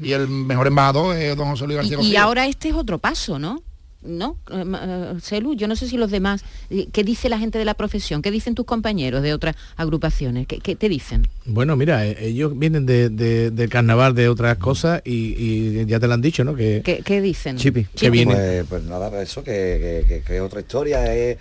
Y 0.00 0.12
el 0.12 0.28
mejor 0.28 0.66
embajador 0.66 1.14
es 1.16 1.36
don 1.36 1.48
José 1.50 1.66
Luis 1.66 1.76
García 1.76 1.98
y 2.00 2.16
ahora 2.16 2.46
este 2.46 2.70
es 2.70 2.74
otro 2.74 2.98
paso, 2.98 3.38
¿no? 3.38 3.62
¿No? 4.04 4.36
Eh, 4.50 4.62
eh, 4.82 5.14
Celu, 5.20 5.54
yo 5.54 5.66
no 5.66 5.76
sé 5.76 5.88
si 5.88 5.96
los 5.96 6.10
demás, 6.10 6.44
eh, 6.70 6.88
¿qué 6.92 7.04
dice 7.04 7.28
la 7.30 7.38
gente 7.38 7.58
de 7.58 7.64
la 7.64 7.72
profesión? 7.74 8.20
¿Qué 8.20 8.30
dicen 8.30 8.54
tus 8.54 8.66
compañeros 8.66 9.22
de 9.22 9.32
otras 9.32 9.56
agrupaciones? 9.76 10.46
¿Qué, 10.46 10.58
qué 10.58 10.76
te 10.76 10.88
dicen? 10.90 11.26
Bueno, 11.46 11.74
mira, 11.76 12.04
ellos 12.04 12.52
vienen 12.58 12.84
de, 12.84 13.08
de- 13.08 13.50
del 13.50 13.68
carnaval 13.70 14.14
de 14.14 14.28
otras 14.28 14.58
cosas 14.58 15.00
y, 15.04 15.34
y 15.82 15.86
ya 15.86 15.98
te 16.00 16.06
lo 16.06 16.14
han 16.14 16.20
dicho, 16.20 16.44
¿no? 16.44 16.54
Que, 16.54 16.82
¿Qué, 16.84 17.00
qué 17.04 17.20
dicen? 17.22 17.56
que 17.56 18.10
viene. 18.10 18.34
Pues, 18.34 18.66
pues 18.68 18.82
nada, 18.84 19.22
eso 19.22 19.42
que, 19.42 20.04
que- 20.06 20.14
que- 20.16 20.22
que 20.22 20.36
es 20.36 20.42
otra 20.42 20.60
historia. 20.60 21.14
eh, 21.16 21.38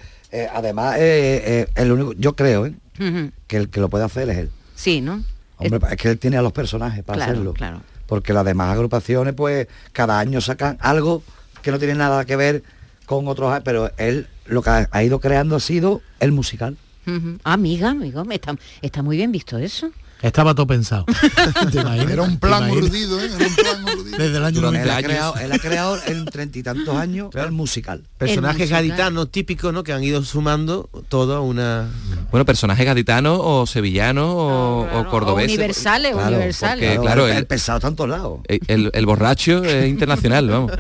además, 0.54 0.96
eh, 0.98 1.44
eh, 1.46 1.68
el 1.76 1.92
único, 1.92 2.14
yo 2.14 2.36
creo 2.36 2.66
¿eh? 2.66 2.74
Que 3.48 3.58
el 3.58 3.70
que 3.70 3.80
lo 3.82 3.90
puede 3.90 4.06
hacer 4.06 4.30
es 4.30 4.38
él. 4.38 4.50
Sí, 4.76 5.02
¿no? 5.02 5.24
Hombre, 5.58 5.80
es 5.92 5.98
que 5.98 6.10
él 6.10 6.18
tiene 6.18 6.38
a 6.38 6.42
los 6.42 6.54
personajes 6.54 7.04
para 7.04 7.18
Claro, 7.18 7.32
hacerlo. 7.34 7.54
claro. 7.54 7.82
Porque 8.08 8.34
las 8.34 8.46
demás 8.46 8.74
agrupaciones, 8.74 9.34
pues, 9.34 9.68
cada 9.92 10.18
año 10.20 10.40
sacan 10.42 10.78
algo 10.82 11.24
que 11.64 11.72
no 11.72 11.80
tiene 11.80 11.96
nada 11.96 12.26
que 12.26 12.36
ver 12.36 12.62
con 13.08 13.28
otros, 13.28 13.60
pero 13.64 13.92
él 13.98 14.28
lo 14.46 14.62
que 14.62 14.70
ha, 14.70 15.04
ido 15.04 15.20
creando 15.20 15.56
ha 15.56 15.60
sido 15.60 16.02
el 16.20 16.32
musical. 16.32 16.78
Ah, 17.44 17.54
Amiga, 17.54 17.90
amigo, 17.90 18.24
está, 18.30 18.56
está 18.82 19.02
muy 19.02 19.18
bien 19.18 19.32
visto 19.32 19.58
eso. 19.58 19.92
Estaba 20.24 20.56
todo 20.56 20.66
pensado. 20.66 21.06
Era 22.10 22.22
un 22.24 22.32
¿Te 22.40 22.48
plan 22.48 22.72
urdido, 22.72 23.20
¿eh? 23.22 23.26
Era 23.36 23.46
un 23.48 23.56
plan 23.56 23.84
urdido. 23.84 24.18
Desde 24.18 24.38
el 24.38 24.44
año 24.46 24.58
él, 24.60 24.64
90 24.64 24.94
ha 24.94 24.98
años. 24.98 25.08
creado, 25.10 25.36
él 25.38 25.52
ha 25.52 25.60
creado 25.60 26.00
en 26.08 26.26
treinta 26.26 26.58
y 26.60 26.64
tantos 26.64 26.96
años 26.98 27.30
el 27.36 27.52
musical. 27.52 28.04
Personajes 28.18 28.70
gaditanos 28.70 29.30
típicos, 29.32 29.74
¿no? 29.74 29.84
Que 29.84 29.92
han 29.94 30.04
ido 30.04 30.24
sumando 30.24 30.90
toda 31.10 31.42
una... 31.42 31.90
Bueno, 32.32 32.46
personajes 32.46 32.86
gaditanos 32.86 33.38
o 33.42 33.68
sevillanos 33.68 34.26
o, 34.30 34.88
o 34.94 35.08
cordobeses. 35.10 35.52
universales, 35.52 36.14
Claro, 36.14 36.36
universales. 36.38 36.90
porque, 36.96 37.06
claro, 37.06 37.28
el, 37.28 37.38
el, 37.38 37.46
pesado 37.46 37.78
está 37.78 37.90
en 37.90 37.96
todos 37.96 38.10
lados. 38.10 38.40
el- 38.48 38.60
el- 38.68 38.92
el 38.94 39.06
borracho 39.06 39.64
es 39.64 39.88
internacional, 39.90 40.48
vamos. 40.50 40.72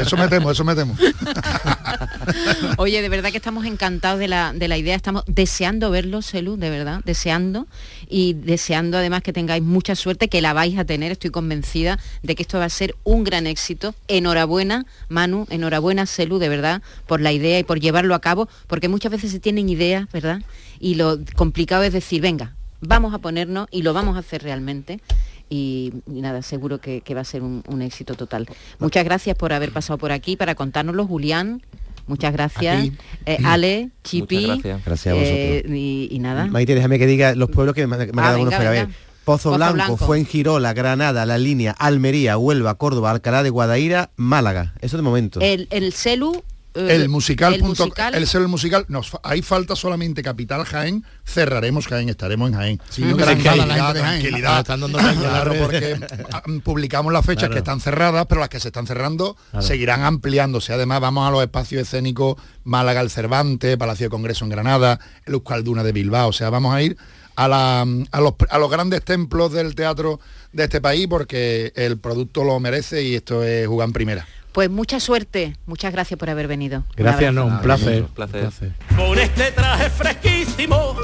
Eso 0.00 0.16
me 0.16 0.28
temo, 0.28 0.50
eso 0.50 0.64
me 0.64 0.74
temo. 0.74 0.96
Oye, 2.78 3.02
de 3.02 3.08
verdad 3.08 3.30
que 3.30 3.36
estamos 3.36 3.64
encantados 3.66 4.18
de 4.18 4.28
la, 4.28 4.52
de 4.52 4.68
la 4.68 4.76
idea, 4.78 4.94
estamos 4.96 5.24
deseando 5.26 5.90
verlo, 5.90 6.22
Celu, 6.22 6.56
de 6.56 6.70
verdad, 6.70 7.00
deseando 7.04 7.66
y 8.12 8.34
deseando 8.34 8.98
además 8.98 9.22
que 9.22 9.32
tengáis 9.32 9.62
mucha 9.62 9.96
suerte, 9.96 10.28
que 10.28 10.42
la 10.42 10.52
vais 10.52 10.78
a 10.78 10.84
tener, 10.84 11.10
estoy 11.12 11.30
convencida 11.30 11.98
de 12.22 12.34
que 12.34 12.42
esto 12.42 12.58
va 12.58 12.66
a 12.66 12.68
ser 12.68 12.94
un 13.04 13.24
gran 13.24 13.46
éxito. 13.46 13.94
Enhorabuena, 14.06 14.84
Manu, 15.08 15.46
enhorabuena, 15.48 16.04
Celu, 16.04 16.38
de 16.38 16.50
verdad, 16.50 16.82
por 17.06 17.22
la 17.22 17.32
idea 17.32 17.58
y 17.58 17.64
por 17.64 17.80
llevarlo 17.80 18.14
a 18.14 18.20
cabo, 18.20 18.48
porque 18.66 18.88
muchas 18.88 19.10
veces 19.10 19.32
se 19.32 19.40
tienen 19.40 19.70
ideas, 19.70 20.06
¿verdad? 20.12 20.42
Y 20.78 20.96
lo 20.96 21.18
complicado 21.36 21.84
es 21.84 21.92
decir, 21.94 22.20
venga, 22.20 22.54
vamos 22.82 23.14
a 23.14 23.18
ponernos 23.18 23.66
y 23.70 23.80
lo 23.80 23.94
vamos 23.94 24.16
a 24.16 24.18
hacer 24.18 24.42
realmente. 24.42 25.00
Y, 25.48 25.92
nada, 26.06 26.42
seguro 26.42 26.78
que, 26.78 27.00
que 27.00 27.14
va 27.14 27.22
a 27.22 27.24
ser 27.24 27.42
un, 27.42 27.62
un 27.66 27.80
éxito 27.80 28.14
total. 28.14 28.46
Muchas 28.78 29.04
gracias 29.04 29.36
por 29.36 29.54
haber 29.54 29.72
pasado 29.72 29.98
por 29.98 30.12
aquí 30.12 30.36
para 30.36 30.54
contárnoslo, 30.54 31.06
Julián. 31.06 31.62
Muchas 32.06 32.32
gracias. 32.32 32.88
A. 32.88 32.90
Eh, 33.26 33.38
Ale, 33.44 33.90
Chipi. 34.04 34.36
Muchas 34.36 34.48
gracias. 34.62 34.84
Gracias 34.84 35.12
a 35.12 35.18
vosotros. 35.18 35.38
eh, 35.38 35.64
y, 35.68 36.08
y 36.10 36.18
nada. 36.18 36.46
Maite, 36.46 36.74
déjame 36.74 36.98
que 36.98 37.06
diga 37.06 37.34
los 37.34 37.50
pueblos 37.50 37.74
que 37.74 37.86
me, 37.86 37.96
me 37.96 38.02
han 38.04 38.10
Ah, 38.18 38.22
dado 38.22 38.36
unos 38.40 38.46
venga, 38.46 38.56
para 38.58 38.70
venga. 38.70 38.86
ver. 38.86 38.94
Pozo, 39.24 39.50
Pozo 39.50 39.56
Blanco, 39.56 39.74
Blanco. 39.74 39.96
Fuengirola, 39.98 40.72
Granada, 40.72 41.24
La 41.26 41.38
Línea, 41.38 41.70
Almería, 41.78 42.36
Huelva, 42.38 42.74
Córdoba, 42.74 43.12
Alcalá 43.12 43.44
de 43.44 43.50
Guadaira, 43.50 44.10
Málaga. 44.16 44.74
Eso 44.80 44.96
de 44.96 45.04
momento. 45.04 45.38
El, 45.40 45.68
el 45.70 45.92
celu. 45.92 46.42
Eh, 46.74 46.88
El 46.94 47.08
musical, 47.08 47.54
el 47.54 47.60
punto- 47.60 47.84
musical. 47.84 48.14
el 48.14 48.26
ser 48.26 48.42
el 48.42 48.48
musical, 48.48 48.84
nos, 48.88 49.12
ahí 49.22 49.42
falta 49.42 49.76
solamente 49.76 50.22
Capital 50.22 50.64
Jaén, 50.64 51.04
cerraremos 51.24 51.86
Jaén, 51.86 52.08
estaremos 52.08 52.48
en 52.50 52.54
Jaén. 52.56 52.80
Sí, 52.90 53.02
no, 53.02 53.16
de 53.16 53.24
Jaén. 53.24 54.44
Ah, 54.46 54.58
están 54.60 54.80
dando 54.80 54.98
Claro, 54.98 55.54
porque 55.60 55.98
publicamos 56.64 57.12
las 57.12 57.24
fechas 57.24 57.42
Claro. 57.42 57.54
que 57.54 57.58
están 57.58 57.80
cerradas, 57.80 58.26
pero 58.28 58.40
las 58.40 58.48
que 58.48 58.60
se 58.60 58.68
están 58.68 58.86
cerrando 58.86 59.36
Claro. 59.50 59.66
seguirán 59.66 60.02
ampliándose. 60.02 60.72
Además, 60.72 61.00
vamos 61.00 61.28
a 61.28 61.30
los 61.30 61.42
espacios 61.42 61.82
escénicos 61.82 62.36
Málaga 62.64 63.00
el 63.00 63.10
Cervantes, 63.10 63.76
Palacio 63.76 64.06
de 64.06 64.10
Congreso 64.10 64.44
en 64.44 64.50
Granada, 64.50 64.98
el 65.26 65.34
Euskalduna 65.34 65.82
de 65.82 65.92
Bilbao. 65.92 66.28
O 66.28 66.32
sea, 66.32 66.50
vamos 66.50 66.74
a 66.74 66.82
ir 66.82 66.96
a, 67.36 67.48
la- 67.48 67.80
a 68.10 68.20
los, 68.20 68.34
a 68.50 68.58
los 68.58 68.70
grandes 68.70 69.02
templos 69.04 69.52
del 69.52 69.74
teatro 69.74 70.20
de 70.52 70.64
este 70.64 70.80
país 70.80 71.06
porque 71.08 71.72
el 71.76 71.98
producto 71.98 72.44
lo 72.44 72.60
merece 72.60 73.02
y 73.02 73.14
esto 73.16 73.42
es 73.42 73.66
jugar 73.66 73.88
en 73.88 73.92
primera. 73.92 74.26
Pues 74.52 74.68
mucha 74.70 75.00
suerte. 75.00 75.56
Muchas 75.66 75.92
gracias 75.92 76.18
por 76.18 76.28
haber 76.28 76.46
venido. 76.46 76.84
Gracias, 76.96 77.32
no, 77.32 77.46
un 77.46 77.60
placer. 77.60 78.02
Un 78.02 78.08
placer. 78.08 78.50
Con 78.96 79.18
este 79.18 79.50
traje 79.52 79.88
fresquísimo, 79.88 80.94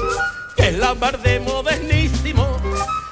que 0.55 0.69
es 0.69 0.77
la 0.77 0.93
mar 0.93 1.19
de 1.21 1.39
modernísimo, 1.39 2.45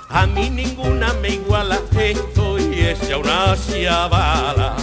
a 0.09 0.27
mí 0.27 0.49
ninguna 0.49 1.13
me 1.13 1.29
iguala, 1.29 1.79
estoy 1.99 2.79
hecha 2.79 3.17
una 3.17 3.55
chavala. 3.55 4.75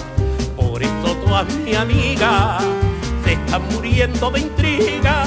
Por 0.57 0.83
eso 0.83 1.17
todas 1.25 1.47
mis 1.55 1.77
amigas 1.77 2.65
se 3.25 3.35
están 3.35 3.63
muriendo 3.73 4.31
de 4.31 4.41
intriga 4.41 5.25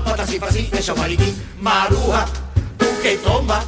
para 0.00 0.22
así, 0.22 0.70
eso 0.72 0.96
mariquí? 0.96 1.34
Maruja, 1.60 2.26
¿tú 2.78 2.86
qué 3.02 3.16
tomas? 3.18 3.66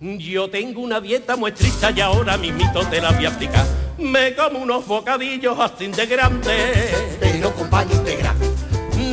Yo 0.00 0.50
tengo 0.50 0.80
una 0.80 1.00
dieta 1.00 1.36
muy 1.36 1.52
estricta 1.52 1.92
y 1.92 2.00
ahora 2.00 2.36
mismito 2.36 2.84
te 2.86 3.00
la 3.00 3.12
voy 3.12 3.26
a 3.26 3.28
explicar. 3.28 3.64
Me 3.98 4.34
como 4.34 4.58
unos 4.58 4.86
bocadillos 4.86 5.56
así 5.60 5.86
de 5.86 6.06
grandes. 6.06 6.92
Pero 7.20 7.54
compañero 7.54 7.98
integral, 7.98 8.34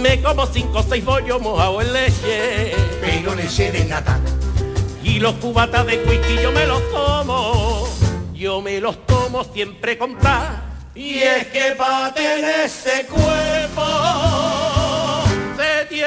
Me 0.01 0.19
como 0.21 0.47
cinco 0.47 0.79
o 0.79 0.83
seis 0.83 1.05
bollos 1.05 1.39
mojados 1.41 1.83
en 1.83 1.93
leche. 1.93 2.75
pero 3.01 3.35
leche 3.35 3.71
de 3.71 3.85
nata. 3.85 4.19
Y 5.03 5.19
los 5.19 5.35
cubatas 5.35 5.85
de 5.85 6.03
whisky 6.03 6.41
yo 6.41 6.51
me 6.51 6.65
los 6.65 6.81
tomo. 6.89 7.87
Yo 8.33 8.61
me 8.61 8.79
los 8.79 9.05
tomo 9.05 9.43
siempre 9.43 9.97
con 9.97 10.17
tal. 10.17 10.63
Y 10.95 11.19
es 11.19 11.47
que 11.47 11.75
para 11.77 12.13
tener 12.13 12.65
ese 12.65 13.05
cuerpo, 13.05 13.81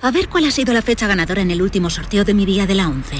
A 0.00 0.12
ver 0.12 0.28
cuál 0.28 0.44
ha 0.44 0.52
sido 0.52 0.72
la 0.72 0.82
fecha 0.82 1.08
ganadora 1.08 1.42
en 1.42 1.50
el 1.50 1.60
último 1.60 1.90
sorteo 1.90 2.24
de 2.24 2.32
mi 2.32 2.46
día 2.46 2.66
de 2.66 2.76
la 2.76 2.88
11. 2.88 3.16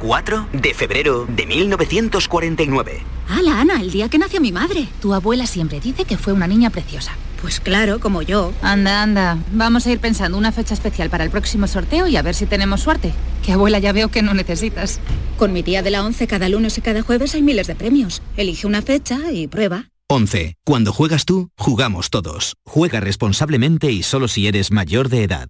4 0.00 0.48
de 0.52 0.74
febrero 0.74 1.26
de 1.28 1.46
1949. 1.46 3.02
¡Hala, 3.28 3.60
Ana! 3.60 3.80
El 3.80 3.92
día 3.92 4.08
que 4.08 4.18
nació 4.18 4.40
mi 4.40 4.50
madre. 4.50 4.88
Tu 5.00 5.14
abuela 5.14 5.46
siempre 5.46 5.78
dice 5.78 6.04
que 6.04 6.18
fue 6.18 6.32
una 6.32 6.48
niña 6.48 6.70
preciosa. 6.70 7.12
Pues 7.40 7.60
claro, 7.60 8.00
como 8.00 8.22
yo. 8.22 8.52
Anda, 8.62 9.02
anda. 9.02 9.38
Vamos 9.52 9.86
a 9.86 9.92
ir 9.92 10.00
pensando 10.00 10.36
una 10.36 10.50
fecha 10.50 10.74
especial 10.74 11.08
para 11.08 11.22
el 11.22 11.30
próximo 11.30 11.68
sorteo 11.68 12.08
y 12.08 12.16
a 12.16 12.22
ver 12.22 12.34
si 12.34 12.46
tenemos 12.46 12.80
suerte. 12.80 13.12
Que 13.44 13.52
abuela 13.52 13.78
ya 13.78 13.92
veo 13.92 14.10
que 14.10 14.22
no 14.22 14.34
necesitas. 14.34 14.98
Con 15.38 15.52
mi 15.52 15.62
día 15.62 15.82
de 15.82 15.90
la 15.90 16.04
11 16.04 16.26
cada 16.26 16.48
lunes 16.48 16.76
y 16.78 16.80
cada 16.80 17.02
jueves 17.02 17.34
hay 17.36 17.42
miles 17.42 17.68
de 17.68 17.76
premios. 17.76 18.22
Elige 18.36 18.66
una 18.66 18.82
fecha 18.82 19.18
y 19.32 19.46
prueba. 19.46 19.86
11. 20.08 20.54
Cuando 20.64 20.92
juegas 20.92 21.24
tú, 21.24 21.50
jugamos 21.58 22.10
todos. 22.10 22.54
Juega 22.64 23.00
responsablemente 23.00 23.90
y 23.90 24.04
solo 24.04 24.28
si 24.28 24.46
eres 24.46 24.70
mayor 24.70 25.08
de 25.08 25.24
edad. 25.24 25.48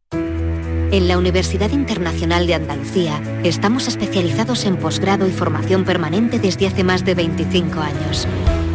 En 0.92 1.08
la 1.08 1.18
Universidad 1.18 1.70
Internacional 1.72 2.46
de 2.46 2.54
Andalucía 2.54 3.20
estamos 3.44 3.86
especializados 3.86 4.64
en 4.64 4.78
posgrado 4.78 5.28
y 5.28 5.30
formación 5.30 5.84
permanente 5.84 6.38
desde 6.38 6.68
hace 6.68 6.84
más 6.84 7.04
de 7.04 7.14
25 7.14 7.80
años. 7.80 8.26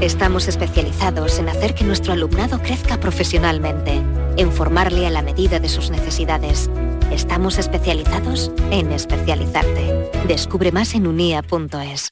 Estamos 0.01 0.47
especializados 0.47 1.39
en 1.39 1.49
hacer 1.49 1.73
que 1.73 1.83
nuestro 1.83 2.13
alumnado 2.13 2.59
crezca 2.59 2.99
profesionalmente, 2.99 4.03
en 4.37 4.51
formarle 4.51 5.07
a 5.07 5.09
la 5.09 5.23
medida 5.23 5.59
de 5.59 5.69
sus 5.69 5.89
necesidades. 5.89 6.69
Estamos 7.11 7.57
especializados 7.57 8.51
en 8.69 8.91
especializarte. 8.91 10.11
Descubre 10.27 10.71
más 10.71 10.93
en 10.93 11.07
unia.es. 11.07 12.11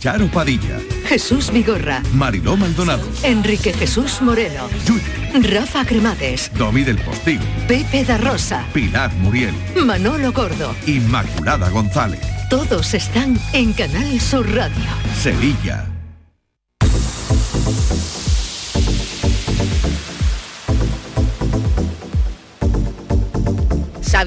Charo 0.00 0.28
Padilla, 0.28 0.78
Jesús 1.06 1.50
Vigorra. 1.50 2.02
Mariló 2.12 2.56
Maldonado, 2.56 3.02
Enrique 3.24 3.72
Jesús 3.72 4.22
Moreno. 4.22 4.68
Rafa 5.42 5.84
Cremades. 5.84 6.50
Domi 6.54 6.84
del 6.84 6.98
Postigo, 6.98 7.42
Pepe 7.66 8.04
da 8.04 8.16
Rosa. 8.16 8.64
Pilar 8.72 9.12
Muriel, 9.14 9.54
Manolo 9.84 10.32
Gordo. 10.32 10.74
Inmaculada 10.86 11.68
González, 11.70 12.20
Todos 12.48 12.94
están 12.94 13.38
en 13.52 13.72
Canal 13.72 14.20
Sur 14.20 14.48
Radio. 14.54 14.84
Sevilla. 15.20 15.84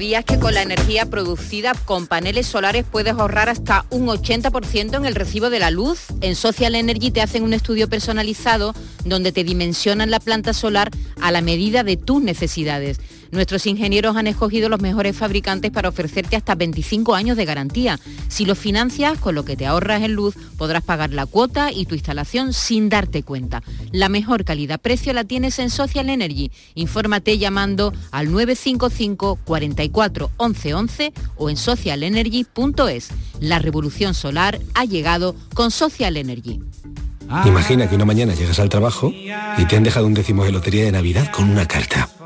¿Sabías 0.02 0.24
que 0.24 0.40
con 0.40 0.52
la 0.52 0.62
energía 0.62 1.06
producida 1.06 1.74
con 1.84 2.08
paneles 2.08 2.48
solares 2.48 2.84
puedes 2.90 3.12
ahorrar 3.12 3.48
hasta 3.48 3.86
un 3.88 4.08
80% 4.08 4.96
en 4.96 5.04
el 5.04 5.14
recibo 5.14 5.48
de 5.48 5.60
la 5.60 5.70
luz? 5.70 6.06
En 6.22 6.34
Social 6.34 6.74
Energy 6.74 7.12
te 7.12 7.22
hacen 7.22 7.44
un 7.44 7.52
estudio 7.52 7.88
personalizado 7.88 8.74
donde 9.04 9.30
te 9.30 9.44
dimensionan 9.44 10.10
la 10.10 10.18
planta 10.18 10.54
solar 10.54 10.90
a 11.20 11.30
la 11.30 11.40
medida 11.40 11.84
de 11.84 11.96
tus 11.96 12.20
necesidades. 12.20 12.98
Nuestros 13.32 13.66
ingenieros 13.66 14.14
han 14.16 14.26
escogido 14.26 14.68
los 14.68 14.82
mejores 14.82 15.16
fabricantes 15.16 15.70
para 15.70 15.88
ofrecerte 15.88 16.36
hasta 16.36 16.54
25 16.54 17.14
años 17.14 17.38
de 17.38 17.46
garantía. 17.46 17.98
Si 18.28 18.44
lo 18.44 18.54
financias, 18.54 19.18
con 19.18 19.34
lo 19.34 19.46
que 19.46 19.56
te 19.56 19.64
ahorras 19.64 20.02
en 20.02 20.12
luz, 20.12 20.34
podrás 20.58 20.82
pagar 20.82 21.14
la 21.14 21.24
cuota 21.24 21.72
y 21.72 21.86
tu 21.86 21.94
instalación 21.94 22.52
sin 22.52 22.90
darte 22.90 23.22
cuenta. 23.22 23.62
La 23.90 24.10
mejor 24.10 24.44
calidad-precio 24.44 25.14
la 25.14 25.24
tienes 25.24 25.58
en 25.58 25.70
Social 25.70 26.10
Energy. 26.10 26.52
Infórmate 26.74 27.38
llamando 27.38 27.94
al 28.10 28.30
955 28.30 29.38
44 29.44 30.30
11 30.36 30.74
11 30.74 31.12
o 31.36 31.48
en 31.48 31.56
socialenergy.es. 31.56 33.08
La 33.40 33.58
revolución 33.58 34.12
solar 34.12 34.60
ha 34.74 34.84
llegado 34.84 35.34
con 35.54 35.70
Social 35.70 36.18
Energy. 36.18 36.60
Imagina 37.46 37.88
que 37.88 37.94
una 37.94 38.04
mañana 38.04 38.34
llegas 38.34 38.58
al 38.58 38.68
trabajo 38.68 39.10
y 39.10 39.64
te 39.66 39.76
han 39.76 39.84
dejado 39.84 40.06
un 40.06 40.12
décimo 40.12 40.44
de 40.44 40.52
lotería 40.52 40.84
de 40.84 40.92
Navidad 40.92 41.30
con 41.32 41.48
una 41.48 41.66
carta. 41.66 42.10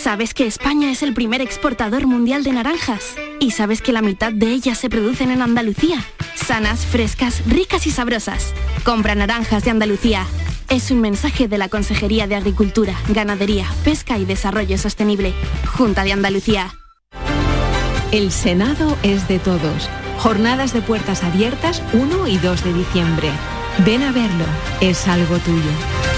¿Sabes 0.00 0.32
que 0.32 0.46
España 0.46 0.92
es 0.92 1.02
el 1.02 1.12
primer 1.12 1.40
exportador 1.40 2.06
mundial 2.06 2.44
de 2.44 2.52
naranjas? 2.52 3.16
¿Y 3.40 3.50
sabes 3.50 3.82
que 3.82 3.92
la 3.92 4.00
mitad 4.00 4.32
de 4.32 4.46
ellas 4.52 4.78
se 4.78 4.88
producen 4.88 5.32
en 5.32 5.42
Andalucía? 5.42 6.04
Sanas, 6.36 6.86
frescas, 6.86 7.42
ricas 7.46 7.84
y 7.88 7.90
sabrosas. 7.90 8.54
Compra 8.84 9.16
naranjas 9.16 9.64
de 9.64 9.72
Andalucía. 9.72 10.24
Es 10.70 10.92
un 10.92 11.00
mensaje 11.00 11.48
de 11.48 11.58
la 11.58 11.68
Consejería 11.68 12.28
de 12.28 12.36
Agricultura, 12.36 12.94
Ganadería, 13.08 13.66
Pesca 13.82 14.18
y 14.18 14.24
Desarrollo 14.24 14.78
Sostenible. 14.78 15.34
Junta 15.66 16.04
de 16.04 16.12
Andalucía. 16.12 16.72
El 18.12 18.30
Senado 18.30 18.96
es 19.02 19.26
de 19.26 19.40
todos. 19.40 19.90
Jornadas 20.18 20.72
de 20.72 20.80
puertas 20.80 21.24
abiertas 21.24 21.82
1 21.92 22.28
y 22.28 22.38
2 22.38 22.64
de 22.64 22.72
diciembre. 22.72 23.30
Ven 23.84 24.04
a 24.04 24.12
verlo, 24.12 24.44
es 24.80 25.08
algo 25.08 25.38
tuyo. 25.38 26.17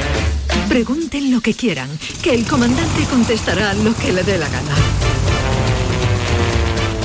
Pregunten 0.67 1.31
lo 1.31 1.41
que 1.41 1.53
quieran, 1.53 1.89
que 2.21 2.33
el 2.33 2.45
comandante 2.45 3.03
contestará 3.09 3.73
lo 3.73 3.95
que 3.95 4.13
le 4.13 4.23
dé 4.23 4.37
la 4.37 4.49
gana. 4.49 5.10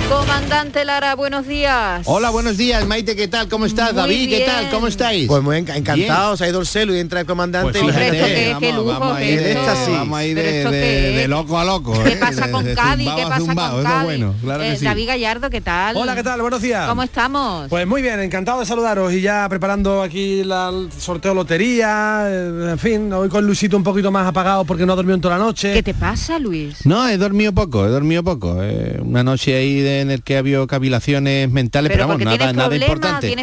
Comandante 0.08 0.84
Lara, 0.84 1.16
buenos 1.16 1.48
días. 1.48 2.02
Hola, 2.04 2.30
buenos 2.30 2.56
días, 2.56 2.86
Maite, 2.86 3.16
¿qué 3.16 3.26
tal? 3.26 3.48
¿Cómo 3.48 3.66
estás? 3.66 3.92
Muy 3.92 4.02
David, 4.02 4.28
¿qué 4.30 4.40
tal? 4.46 4.60
bien. 4.60 4.70
¿Cómo 4.70 4.86
estáis? 4.86 5.26
Pues 5.26 5.42
muy 5.42 5.56
enca- 5.56 5.76
encantados, 5.76 6.40
ha 6.40 6.48
ido 6.48 6.60
el 6.60 6.66
celu 6.66 6.94
y 6.94 7.00
entra 7.00 7.20
el 7.20 7.26
comandante. 7.26 7.72
Pues 7.72 7.82
Hombre, 7.82 8.06
esto 8.08 8.26
qué- 8.26 8.56
qué 8.60 8.72
lujo, 8.72 8.84
vamos 8.86 9.16
a 9.16 9.24
ir 9.24 9.40
de. 9.42 9.54
Vamos 9.96 10.18
a 10.18 10.24
ir 10.24 11.28
loco 11.28 11.58
a 11.58 11.64
loco. 11.64 11.92
¿Qué 12.04 12.16
pasa 12.16 12.50
con 12.52 12.64
Cádiz? 12.74 13.10
¿Qué 13.16 13.22
pasa 13.22 13.38
con 13.46 13.82
Cádiz? 13.82 14.24
Eh, 14.60 14.78
David 14.80 15.06
Gallardo, 15.08 15.50
¿qué 15.50 15.60
tal? 15.60 15.96
Hola, 15.96 16.14
¿qué 16.14 16.22
tal? 16.22 16.40
Buenos 16.40 16.62
días. 16.62 16.88
¿Cómo 16.88 17.02
estamos? 17.02 17.68
Pues 17.68 17.84
muy 17.86 18.00
bien, 18.00 18.20
encantado 18.20 18.60
de 18.60 18.66
saludaros 18.66 19.12
y 19.12 19.20
ya 19.22 19.48
preparando 19.48 20.02
aquí 20.02 20.44
la- 20.44 20.68
el 20.68 20.88
sorteo 20.98 21.34
lotería, 21.34 22.26
eh, 22.28 22.68
en 22.70 22.78
fin, 22.78 23.12
hoy 23.12 23.28
con 23.28 23.44
Luisito 23.44 23.76
un 23.76 23.82
poquito 23.82 24.12
más 24.12 24.26
apagado 24.26 24.64
porque 24.64 24.86
no 24.86 24.92
ha 24.92 24.96
dormido 24.96 25.16
en 25.16 25.20
toda 25.20 25.36
la 25.36 25.44
noche. 25.44 25.72
¿Qué 25.74 25.82
te 25.82 25.94
pasa, 25.94 26.38
Luis? 26.38 26.86
No, 26.86 27.08
he 27.08 27.16
dormido 27.18 27.52
poco, 27.52 27.84
he 27.84 27.88
dormido 27.88 28.22
poco. 28.22 28.58
eh, 28.62 28.98
una 29.02 29.24
noche 29.24 29.56
ahí 29.56 29.80
de 29.80 29.95
en 30.00 30.10
el 30.10 30.22
que 30.22 30.36
ha 30.36 30.38
habido 30.40 30.66
cavilaciones 30.66 31.50
mentales, 31.50 31.92
pero, 31.92 32.06
vamos, 32.06 32.24
nada, 32.24 32.52
nada 32.52 32.76
importante. 32.76 33.36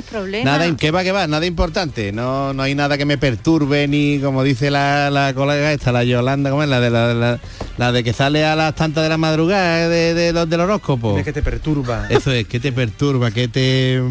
Nada, 0.43 0.75
¿qué 0.75 0.91
va, 0.91 1.03
qué 1.03 1.11
va? 1.11 1.27
Nada 1.27 1.45
importante. 1.45 2.11
No, 2.11 2.53
no 2.53 2.63
hay 2.63 2.75
nada 2.75 2.97
que 2.97 3.05
me 3.05 3.17
perturbe, 3.17 3.87
ni 3.87 4.19
como 4.19 4.43
dice 4.43 4.71
la, 4.71 5.09
la 5.09 5.33
colega 5.33 5.71
esta, 5.71 5.91
la 5.91 6.03
Yolanda, 6.03 6.49
¿cómo 6.49 6.63
es? 6.63 6.69
La 6.69 6.79
de 6.79 6.89
la, 6.89 7.39
la, 7.77 7.91
de 7.91 8.03
que 8.03 8.13
sale 8.13 8.45
a 8.45 8.55
las 8.55 8.75
tantas 8.75 9.03
de 9.03 9.09
la 9.09 9.17
madrugada 9.17 9.89
de, 9.89 10.13
de, 10.13 10.33
los 10.33 10.49
del 10.49 10.61
horóscopo. 10.61 11.17
Es 11.17 11.25
que 11.25 11.33
te 11.33 11.41
perturba. 11.41 12.07
Eso 12.09 12.31
es, 12.31 12.47
que 12.47 12.59
te 12.59 12.71
perturba, 12.71 13.31
que 13.31 13.47
te. 13.47 14.01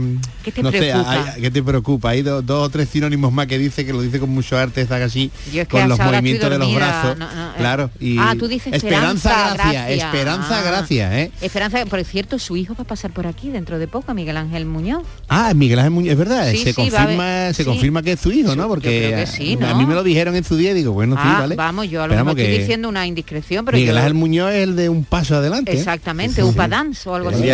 ¿Qué 0.43 0.53
te 0.53 0.63
preocupa? 0.63 1.35
Sé, 1.35 1.41
que 1.41 1.51
te 1.51 1.63
preocupa. 1.63 2.11
Hay 2.11 2.23
dos 2.23 2.45
o 2.49 2.69
tres 2.69 2.89
sinónimos 2.89 3.33
más 3.33 3.47
que 3.47 3.59
dice, 3.59 3.85
que 3.87 3.93
lo 3.93 4.01
dice 4.01 4.19
con 4.19 4.31
mucho 4.31 4.59
arte, 4.59 4.81
está 4.81 4.97
así, 4.97 5.31
con 5.69 5.89
los 5.89 5.99
movimientos 5.99 6.51
de 6.51 6.59
los 6.59 6.75
brazos. 6.75 7.17
Eh. 7.19 7.25
claro. 7.59 7.91
Y 8.01 8.19
ah, 8.19 8.35
tú 8.39 8.49
dices 8.49 8.73
esperanza, 8.73 9.55
gracia, 9.55 9.91
esperanza 9.91 10.59
ah. 10.59 10.63
gracia, 10.63 11.21
¿eh? 11.21 11.31
Esperanza, 11.41 11.85
por 11.87 12.03
cierto, 12.05 12.32
su 12.39 12.57
hijo 12.57 12.75
va 12.75 12.83
a 12.83 12.87
pasar 12.87 13.13
por 13.13 13.27
aquí 13.27 13.51
dentro 13.51 13.79
de 13.79 13.89
poco, 13.89 14.15
Miguel 14.15 14.37
Ángel 14.37 14.67
Muñoz. 14.67 15.05
Ah, 15.29 15.53
Miguel 15.55 15.79
Ángel 15.79 15.93
Muñoz, 15.93 16.13
es 16.13 16.19
verdad, 16.19 16.53
se 16.53 16.75
confirma, 16.75 17.53
se 17.53 17.65
confirma 17.65 18.03
que 18.03 18.13
es 18.13 18.21
su 18.21 18.33
hijo, 18.33 18.57
¿no? 18.57 18.69
Porque 18.69 19.27
a 19.63 19.75
mí 19.75 19.87
me 19.87 19.95
lo 19.95 20.03
dijeron 20.03 20.37
en 20.37 20.45
su 20.45 20.57
día 20.57 20.73
y 20.73 20.75
digo, 20.75 20.93
bueno, 20.93 21.17
sí, 21.17 21.23
ah, 21.25 21.41
vale. 21.41 21.57
Vamos, 21.57 21.89
yo 21.89 22.03
a 22.03 22.07
lo 22.07 22.15
mejor 22.15 22.39
estoy 22.39 22.59
diciendo 22.59 22.89
una 22.89 23.07
indiscreción, 23.07 23.65
pero 23.65 23.77
Miguel 23.77 23.97
Ángel 23.97 24.15
Muñoz 24.15 24.53
es 24.53 24.63
el 24.63 24.77
de 24.77 24.89
un 24.89 25.05
paso 25.05 25.37
adelante. 25.37 25.73
¿eh? 25.73 25.79
Exactamente, 25.79 26.43
Upa 26.43 26.69
Dance 26.69 27.09
o 27.09 27.15
algo 27.15 27.31
así. 27.31 27.49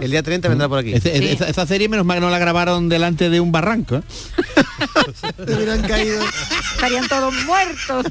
El 0.00 0.10
día 0.10 0.22
30 0.22 0.48
vendrá 0.48 0.68
por 0.68 0.78
aquí. 0.78 0.92
Esa 0.94 1.66
serie 1.66 1.88
menos 1.88 2.06
mal 2.06 2.16
que 2.16 2.20
no 2.20 2.30
la 2.30 2.38
grabaron 2.38 2.88
delante 2.88 3.30
de 3.30 3.40
un 3.40 3.52
barranco. 3.52 3.96
¿eh? 3.96 4.02
caído. 5.86 6.22
Estarían 6.74 7.08
todos 7.08 7.34
muertos. 7.44 8.06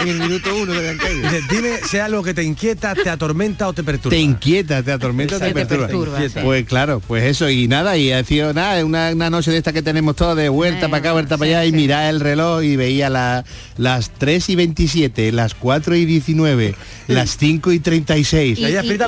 en 0.00 0.08
el 0.08 0.18
minuto 0.20 0.54
uno 0.54 0.72
habían 0.72 0.98
caído. 0.98 1.28
Dime, 1.50 1.78
sea 1.78 2.06
algo 2.06 2.22
que 2.22 2.34
te 2.34 2.42
inquieta, 2.42 2.94
te 2.94 3.10
atormenta 3.10 3.68
o 3.68 3.72
te 3.72 3.82
perturba. 3.82 4.10
Te 4.10 4.20
inquieta, 4.20 4.82
te 4.82 4.92
atormenta 4.92 5.38
te, 5.42 5.66
perturba. 5.66 6.18
Pues 6.42 6.66
claro, 6.66 7.00
pues 7.00 7.24
eso 7.24 7.48
y 7.50 7.68
nada, 7.68 7.96
y 7.96 8.12
ha 8.12 8.22
sido 8.24 8.52
nada, 8.52 8.84
una, 8.84 9.10
una 9.10 9.30
noche 9.30 9.50
de 9.50 9.58
esta 9.58 9.72
que 9.72 9.82
tenemos 9.82 10.16
todo 10.16 10.34
de 10.34 10.48
vuelta 10.48 10.88
para 10.88 10.98
acá, 10.98 11.12
vuelta 11.12 11.36
para 11.36 11.50
allá 11.50 11.64
y 11.66 11.72
mirar 11.72 12.12
el 12.12 12.20
reloj 12.20 12.62
y 12.62 12.76
veía 12.76 13.10
la, 13.10 13.44
las 13.76 14.10
3 14.10 14.48
y 14.50 14.56
27, 14.56 15.32
las 15.32 15.54
4 15.54 15.96
y 15.96 16.04
19, 16.04 16.74
las 17.08 17.36
5 17.36 17.72
y 17.72 17.78
36, 17.78 18.58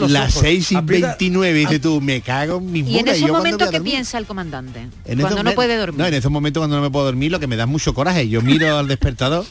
las 0.09 0.35
6 0.35 0.72
y 0.72 0.76
29, 0.80 1.61
y 1.61 1.64
dices 1.64 1.80
tú, 1.80 2.01
me 2.01 2.20
cago 2.20 2.59
en 2.59 2.72
mi 2.72 2.80
¿Y 2.80 2.99
en 2.99 3.09
esos 3.09 3.30
momentos 3.30 3.70
qué 3.70 3.80
piensa 3.80 4.18
el 4.18 4.26
comandante? 4.26 4.89
cuando 5.20 5.43
no 5.43 5.53
puede 5.53 5.76
dormir. 5.76 5.99
No, 5.99 6.07
en 6.07 6.14
esos 6.14 6.30
momentos 6.30 6.61
cuando 6.61 6.76
no 6.76 6.82
me 6.82 6.91
puedo 6.91 7.07
dormir 7.07 7.30
lo 7.30 7.41
que 7.41 7.47
me 7.47 7.57
da 7.57 7.66
mucho 7.66 7.95
coraje. 7.95 8.28
Yo 8.28 8.43
miro 8.43 8.78
al 8.78 8.89
despertador 8.89 9.45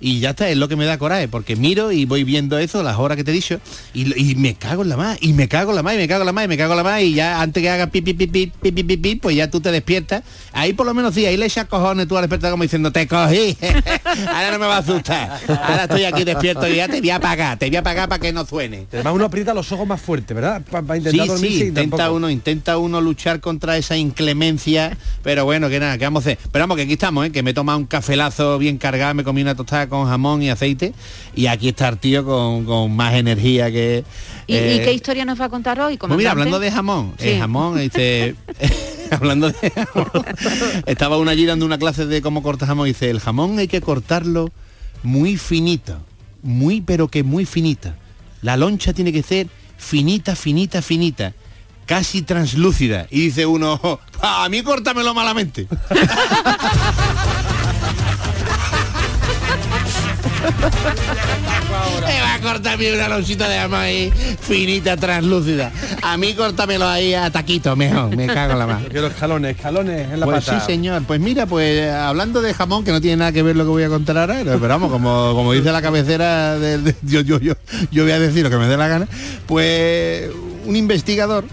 y 0.00 0.20
ya 0.20 0.30
está, 0.30 0.48
es 0.48 0.56
lo 0.56 0.68
que 0.68 0.76
me 0.76 0.86
da 0.86 0.98
coraje, 0.98 1.28
porque 1.28 1.56
miro 1.56 1.92
y 1.92 2.06
voy 2.06 2.24
viendo 2.24 2.58
eso, 2.58 2.82
las 2.82 2.98
horas 2.98 3.16
que 3.16 3.24
te 3.24 3.30
he 3.30 3.34
dicho, 3.34 3.60
y, 3.92 4.34
me 4.36 4.54
cago 4.54 4.82
en 4.82 4.88
la 4.88 4.96
más, 4.96 5.18
y 5.20 5.32
me 5.32 5.48
cago 5.48 5.70
en 5.70 5.76
la 5.76 5.82
más, 5.82 5.94
y 5.94 5.98
me 5.98 6.08
cago 6.08 6.22
en 6.22 6.26
la 6.26 6.32
más, 6.32 6.44
y 6.44 6.48
me 6.48 6.56
cago 6.56 6.72
en 6.72 6.76
la 6.78 6.84
más, 6.84 7.02
y 7.02 7.14
ya 7.14 7.42
antes 7.42 7.62
que 7.62 7.68
haga 7.68 7.88
pi, 7.88 8.00
pi, 8.00 8.14
pi, 8.14 8.26
pi, 8.26 8.46
pi, 8.46 8.72
pi, 8.72 8.96
pi, 8.96 9.14
pues 9.16 9.36
ya 9.36 9.50
tú 9.50 9.60
te 9.60 9.70
despiertas. 9.70 10.22
Ahí 10.52 10.72
por 10.72 10.86
lo 10.86 10.94
menos 10.94 11.14
sí, 11.14 11.26
ahí 11.26 11.36
le 11.36 11.46
echas 11.46 11.66
cojones 11.66 12.08
tú 12.08 12.16
al 12.16 12.22
despertar 12.22 12.50
como 12.50 12.62
diciendo, 12.62 12.90
te 12.90 13.06
cogí, 13.06 13.56
ahora 14.04 14.50
no 14.52 14.58
me 14.58 14.66
va 14.66 14.76
a 14.76 14.78
asustar, 14.78 15.38
ahora 15.48 15.84
estoy 15.84 16.04
aquí 16.04 16.24
despierto 16.24 16.66
y 16.68 16.76
ya 16.76 16.88
te 16.88 17.00
voy 17.00 17.10
a 17.10 17.16
apagar, 17.16 17.58
te 17.58 17.66
voy 17.66 17.76
a 17.76 17.80
apagar 17.80 18.08
para 18.08 18.20
que 18.20 18.32
no 18.32 18.46
suene. 18.46 18.86
Además 18.92 19.14
uno 19.14 19.26
aprieta 19.26 19.52
los 19.52 19.70
ojos 19.72 19.86
más 19.86 20.00
fuerte, 20.00 20.34
¿verdad? 20.34 20.62
Para 20.70 20.96
intentar 20.96 21.38
sí, 21.38 21.48
sí, 21.48 21.64
intenta 21.64 22.10
uno, 22.10 22.30
intenta 22.30 22.78
uno 22.78 23.00
luchar 23.00 23.40
contra 23.40 23.76
esa 23.76 23.96
inclemencia, 23.96 24.96
pero 25.22 25.44
bueno, 25.44 25.68
que 25.68 25.78
nada, 25.78 25.98
que 25.98 26.04
vamos 26.04 26.24
a 26.26 26.30
hacer. 26.30 26.38
Pero 26.50 26.62
vamos, 26.62 26.76
que 26.76 26.84
aquí 26.84 26.94
estamos, 26.94 27.26
¿eh? 27.26 27.32
que 27.32 27.42
me 27.42 27.50
he 27.50 27.54
tomado 27.54 27.78
un 27.78 27.86
cafelazo 27.86 28.58
bien 28.58 28.78
cargado, 28.78 29.14
me 29.14 29.24
comí 29.24 29.42
una 29.42 29.54
tostada 29.54 29.89
con 29.90 30.06
jamón 30.06 30.42
y 30.42 30.50
aceite 30.50 30.94
y 31.34 31.46
aquí 31.46 31.68
está 31.68 31.88
el 31.88 31.98
tío 31.98 32.24
con, 32.24 32.96
más 32.96 33.14
energía 33.14 33.70
que... 33.70 34.04
¿Y, 34.46 34.54
eh, 34.54 34.82
qué 34.84 34.92
historia 34.92 35.24
nos 35.24 35.40
va 35.40 35.44
a 35.44 35.48
contar 35.48 35.78
hoy? 35.80 35.98
Pues 35.98 36.12
mira, 36.16 36.30
hablando 36.30 36.58
de 36.58 36.72
jamón, 36.72 37.14
el 37.18 37.38
jamón, 37.38 37.78
dice... 37.78 38.34
hablando 39.10 39.50
de 39.50 39.70
jamón, 39.70 40.24
estaba 40.86 41.18
una 41.18 41.32
allí 41.32 41.44
dando 41.44 41.66
una 41.66 41.78
clase 41.78 42.06
de 42.06 42.22
cómo 42.22 42.42
cortar 42.42 42.68
jamón 42.68 42.86
y 42.86 42.90
dice, 42.90 43.10
el 43.10 43.20
jamón 43.20 43.58
hay 43.58 43.68
que 43.68 43.80
cortarlo 43.80 44.50
muy 45.02 45.36
finito, 45.36 45.98
muy 46.42 46.80
pero 46.80 47.08
que 47.08 47.22
muy 47.22 47.44
finita. 47.44 47.96
La 48.40 48.56
loncha 48.56 48.92
tiene 48.92 49.12
que 49.12 49.22
ser 49.22 49.48
finita, 49.76 50.36
finita, 50.36 50.80
finita 50.80 51.34
casi 51.90 52.22
translúcida. 52.22 53.08
Y 53.10 53.22
dice 53.22 53.46
uno, 53.46 53.98
a 54.22 54.48
mí 54.48 54.62
córtamelo 54.62 55.12
malamente. 55.12 55.66
Me 62.06 62.20
va 62.20 62.34
a 62.34 62.40
cortarme 62.40 62.94
una 62.94 63.08
lonchita 63.08 63.48
de 63.48 63.58
ama 63.58 63.82
ahí, 63.82 64.12
finita, 64.40 64.96
translúcida. 64.96 65.70
A 66.02 66.16
mí 66.16 66.34
córtamelo 66.34 66.88
ahí 66.88 67.14
a 67.14 67.30
taquito, 67.30 67.76
mejor. 67.76 68.16
Me 68.16 68.26
cago 68.26 68.52
en 68.52 68.58
la 68.58 68.66
mano. 68.66 68.86
Quiero 68.90 69.06
escalones, 69.08 69.56
escalones 69.56 70.10
en 70.10 70.20
la 70.20 70.26
pues 70.26 70.44
pata. 70.44 70.60
sí, 70.60 70.66
señor. 70.66 71.02
Pues 71.06 71.20
mira, 71.20 71.46
pues 71.46 71.90
hablando 71.92 72.42
de 72.42 72.54
jamón, 72.54 72.84
que 72.84 72.92
no 72.92 73.00
tiene 73.00 73.18
nada 73.18 73.32
que 73.32 73.42
ver 73.42 73.56
lo 73.56 73.64
que 73.64 73.70
voy 73.70 73.82
a 73.82 73.88
contar 73.88 74.16
ahora, 74.16 74.42
pero 74.42 74.60
vamos, 74.68 74.90
como, 74.90 75.32
como 75.34 75.52
dice 75.52 75.70
la 75.72 75.82
cabecera 75.82 76.58
del... 76.58 76.94
yo, 77.02 77.20
yo, 77.20 77.38
yo, 77.38 77.54
yo 77.90 78.02
voy 78.02 78.12
a 78.12 78.18
decir 78.18 78.42
lo 78.42 78.50
que 78.50 78.56
me 78.56 78.66
dé 78.66 78.76
la 78.76 78.88
gana, 78.88 79.06
pues 79.46 80.30
un 80.64 80.76
investigador 80.76 81.44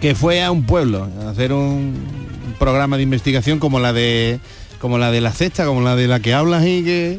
que 0.00 0.14
fue 0.14 0.42
a 0.42 0.50
un 0.50 0.64
pueblo 0.64 1.08
a 1.24 1.30
hacer 1.30 1.52
un 1.52 1.94
programa 2.58 2.96
de 2.96 3.02
investigación 3.02 3.58
como 3.58 3.80
la 3.80 3.92
de 3.92 4.40
como 4.80 4.98
la 4.98 5.10
de 5.10 5.20
la 5.20 5.32
cesta, 5.32 5.64
como 5.64 5.80
la 5.80 5.96
de 5.96 6.06
la 6.06 6.20
que 6.20 6.34
hablas 6.34 6.64
y 6.66 6.84
que 6.84 7.18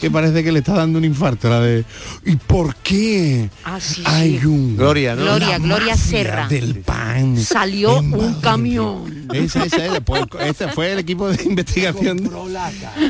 que 0.00 0.10
parece 0.10 0.44
que 0.44 0.52
le 0.52 0.60
está 0.60 0.74
dando 0.74 0.98
un 0.98 1.04
infarto, 1.04 1.48
la 1.48 1.60
de 1.60 1.84
¿y 2.24 2.36
por 2.36 2.74
qué 2.76 3.50
ah, 3.64 3.80
sí, 3.80 4.02
hay 4.04 4.44
un 4.44 4.76
Gloria, 4.76 5.14
¿no? 5.14 5.22
Gloria, 5.22 5.58
Gloria 5.58 5.96
Serra 5.96 6.48
del 6.48 6.80
pan? 6.80 7.36
Salió 7.36 7.98
un 7.98 8.40
camión. 8.40 9.28
Ese, 9.32 9.66
ese, 9.66 10.00
pues, 10.00 10.24
ese, 10.40 10.68
fue 10.68 10.92
el 10.92 11.00
equipo 11.00 11.28
de 11.28 11.42
investigación. 11.44 12.30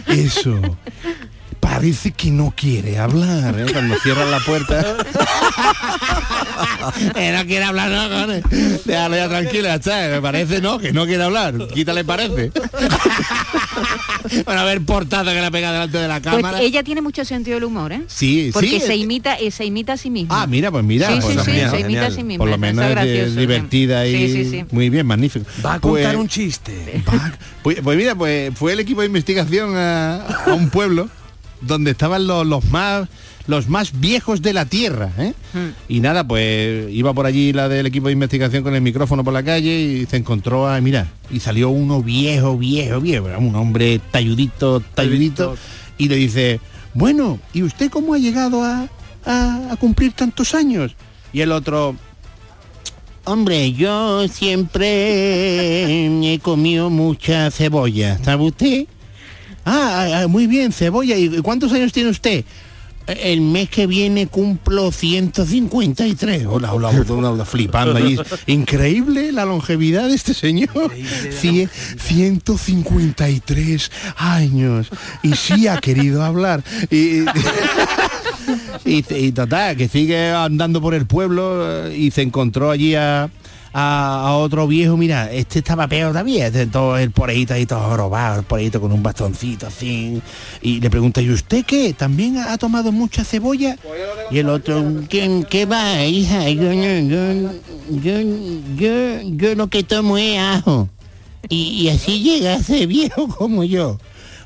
Eso. 0.06 0.60
Parece 1.60 2.12
que 2.12 2.30
no 2.30 2.52
quiere 2.56 2.98
hablar, 2.98 3.58
¿eh? 3.58 3.66
cuando 3.72 3.96
cierran 3.96 4.30
la 4.30 4.40
puerta. 4.40 4.96
Eh, 7.14 7.32
no 7.36 7.46
quiere 7.46 7.64
hablar, 7.64 7.90
no, 7.90 8.26
Déjalo 8.84 9.16
ya 9.16 9.28
tranquila, 9.28 9.74
está. 9.74 10.08
Me 10.08 10.20
parece 10.20 10.60
no, 10.60 10.78
que 10.78 10.92
no 10.92 11.06
quiere 11.06 11.22
hablar. 11.22 11.54
Quítale 11.68 12.04
parece. 12.04 12.50
bueno, 14.44 14.60
a 14.60 14.64
ver 14.64 14.80
portada 14.82 15.32
que 15.32 15.40
la 15.40 15.50
pega 15.50 15.72
delante 15.72 15.98
de 15.98 16.08
la 16.08 16.20
pues 16.20 16.34
cámara. 16.34 16.60
ella 16.60 16.82
tiene 16.82 17.00
mucho 17.00 17.24
sentido 17.24 17.56
del 17.56 17.64
humor, 17.64 17.92
¿eh? 17.92 18.02
Sí, 18.06 18.50
Porque 18.52 18.80
se 18.80 18.96
imita, 18.96 19.34
eh, 19.36 19.50
se 19.50 19.64
imita 19.64 19.94
a 19.94 19.96
sí 19.96 20.10
misma. 20.10 20.42
Ah, 20.42 20.46
mira, 20.46 20.70
pues 20.70 20.84
mira. 20.84 21.08
Sí, 21.08 21.18
pues 21.20 21.44
sí, 21.44 21.50
sí, 21.52 21.60
se 21.70 21.80
imita 21.80 22.06
a 22.06 22.10
sí 22.10 22.24
misma. 22.24 22.42
Por 22.42 22.50
lo 22.50 22.58
menos 22.58 22.84
es, 23.04 23.36
divertida 23.36 24.06
y 24.06 24.66
muy 24.70 24.90
bien, 24.90 25.06
magnífico. 25.06 25.46
Va 25.64 25.74
a 25.74 25.80
contar 25.80 26.12
pues, 26.12 26.16
un 26.16 26.28
chiste. 26.28 27.02
pues, 27.62 27.80
pues, 27.82 27.96
mira, 27.96 28.14
pues 28.14 28.52
fue 28.56 28.72
el 28.72 28.80
equipo 28.80 29.00
de 29.00 29.06
investigación 29.06 29.76
a, 29.76 30.24
un 30.46 30.70
pueblo 30.70 31.08
donde 31.60 31.92
estaban 31.92 32.26
los, 32.26 32.46
los 32.46 32.64
más 32.66 33.08
los 33.48 33.66
más 33.66 33.98
viejos 33.98 34.42
de 34.42 34.52
la 34.52 34.66
Tierra. 34.66 35.10
¿eh? 35.18 35.32
Hmm. 35.54 35.70
Y 35.88 36.00
nada, 36.00 36.22
pues 36.22 36.92
iba 36.92 37.14
por 37.14 37.24
allí 37.24 37.52
la 37.54 37.68
del 37.68 37.86
equipo 37.86 38.08
de 38.08 38.12
investigación 38.12 38.62
con 38.62 38.74
el 38.74 38.82
micrófono 38.82 39.24
por 39.24 39.32
la 39.32 39.42
calle 39.42 39.80
y 39.80 40.06
se 40.06 40.18
encontró 40.18 40.68
a, 40.68 40.78
mira, 40.82 41.08
y 41.30 41.40
salió 41.40 41.70
uno 41.70 42.02
viejo, 42.02 42.58
viejo, 42.58 43.00
viejo, 43.00 43.26
un 43.38 43.56
hombre 43.56 44.00
talludito, 44.10 44.80
talludito, 44.80 45.56
y 45.96 46.08
le 46.08 46.16
dice, 46.16 46.60
bueno, 46.92 47.40
¿y 47.54 47.62
usted 47.62 47.90
cómo 47.90 48.12
ha 48.12 48.18
llegado 48.18 48.62
a, 48.62 48.86
a, 49.24 49.72
a 49.72 49.76
cumplir 49.76 50.12
tantos 50.12 50.54
años? 50.54 50.94
Y 51.32 51.40
el 51.40 51.52
otro, 51.52 51.96
Hombre, 53.24 53.72
yo 53.74 54.26
siempre 54.28 56.06
he 56.34 56.38
comido 56.38 56.88
mucha 56.88 57.50
cebolla, 57.50 58.16
¿sabe 58.24 58.44
usted? 58.44 58.86
Ah, 59.70 60.22
ah, 60.22 60.28
muy 60.28 60.46
bien, 60.46 60.72
cebolla. 60.72 61.16
¿Y 61.16 61.42
cuántos 61.42 61.72
años 61.72 61.92
tiene 61.92 62.10
usted? 62.10 62.44
el 63.08 63.40
mes 63.40 63.68
que 63.70 63.86
viene 63.86 64.26
cumplo 64.26 64.92
153. 64.92 66.44
Hola, 66.46 66.74
hola, 66.74 66.90
hola, 66.90 67.30
hola 67.30 67.46
flipando 67.46 67.96
allí. 67.96 68.18
Increíble 68.46 69.32
la 69.32 69.46
longevidad 69.46 70.08
de 70.08 70.14
este 70.14 70.34
señor. 70.34 70.92
153 71.30 73.90
años. 74.16 74.90
Y 75.22 75.34
sí 75.36 75.68
ha 75.68 75.78
querido 75.78 76.22
hablar. 76.22 76.62
Y, 76.90 77.20
y, 78.84 79.32
total, 79.32 79.74
que 79.76 79.88
sigue 79.88 80.30
andando 80.30 80.82
por 80.82 80.94
el 80.94 81.06
pueblo 81.06 81.86
eh, 81.86 81.96
y 81.96 82.10
se 82.10 82.20
encontró 82.22 82.70
allí 82.70 82.94
a 82.94 83.30
a, 83.72 84.34
otro 84.36 84.66
viejo, 84.66 84.96
mira, 84.96 85.30
este 85.32 85.60
estaba 85.60 85.86
peor 85.88 86.12
también, 86.12 86.46
este, 86.46 86.66
todo 86.66 86.98
el 86.98 87.10
porejito 87.10 87.54
ahí 87.54 87.66
todo 87.66 87.80
jorobado, 87.80 88.40
el 88.40 88.44
porejito 88.46 88.80
con 88.80 88.92
un 88.92 89.02
bastoncito 89.02 89.66
así, 89.66 90.20
y 90.62 90.80
le 90.80 90.90
pregunta, 90.90 91.20
¿y 91.20 91.30
usted 91.30 91.64
qué? 91.64 91.92
¿También 91.92 92.38
ha 92.38 92.56
tomado 92.58 92.92
mucha 92.92 93.24
cebolla? 93.24 93.76
Y 94.30 94.38
el 94.38 94.48
otro, 94.48 94.84
¿qué, 95.08 95.44
qué 95.48 95.66
va, 95.66 96.04
hija? 96.04 96.48
Yo, 96.50 96.72
yo, 96.72 97.50
yo, 97.90 98.20
yo, 98.76 99.20
yo 99.22 99.54
lo 99.54 99.68
que 99.68 99.82
tomo 99.82 100.18
es 100.18 100.38
ajo. 100.38 100.88
Y, 101.48 101.82
y 101.82 101.88
así 101.88 102.20
llega 102.20 102.54
a 102.54 102.62
ser 102.62 102.86
viejo 102.86 103.28
como 103.28 103.64
yo. 103.64 103.98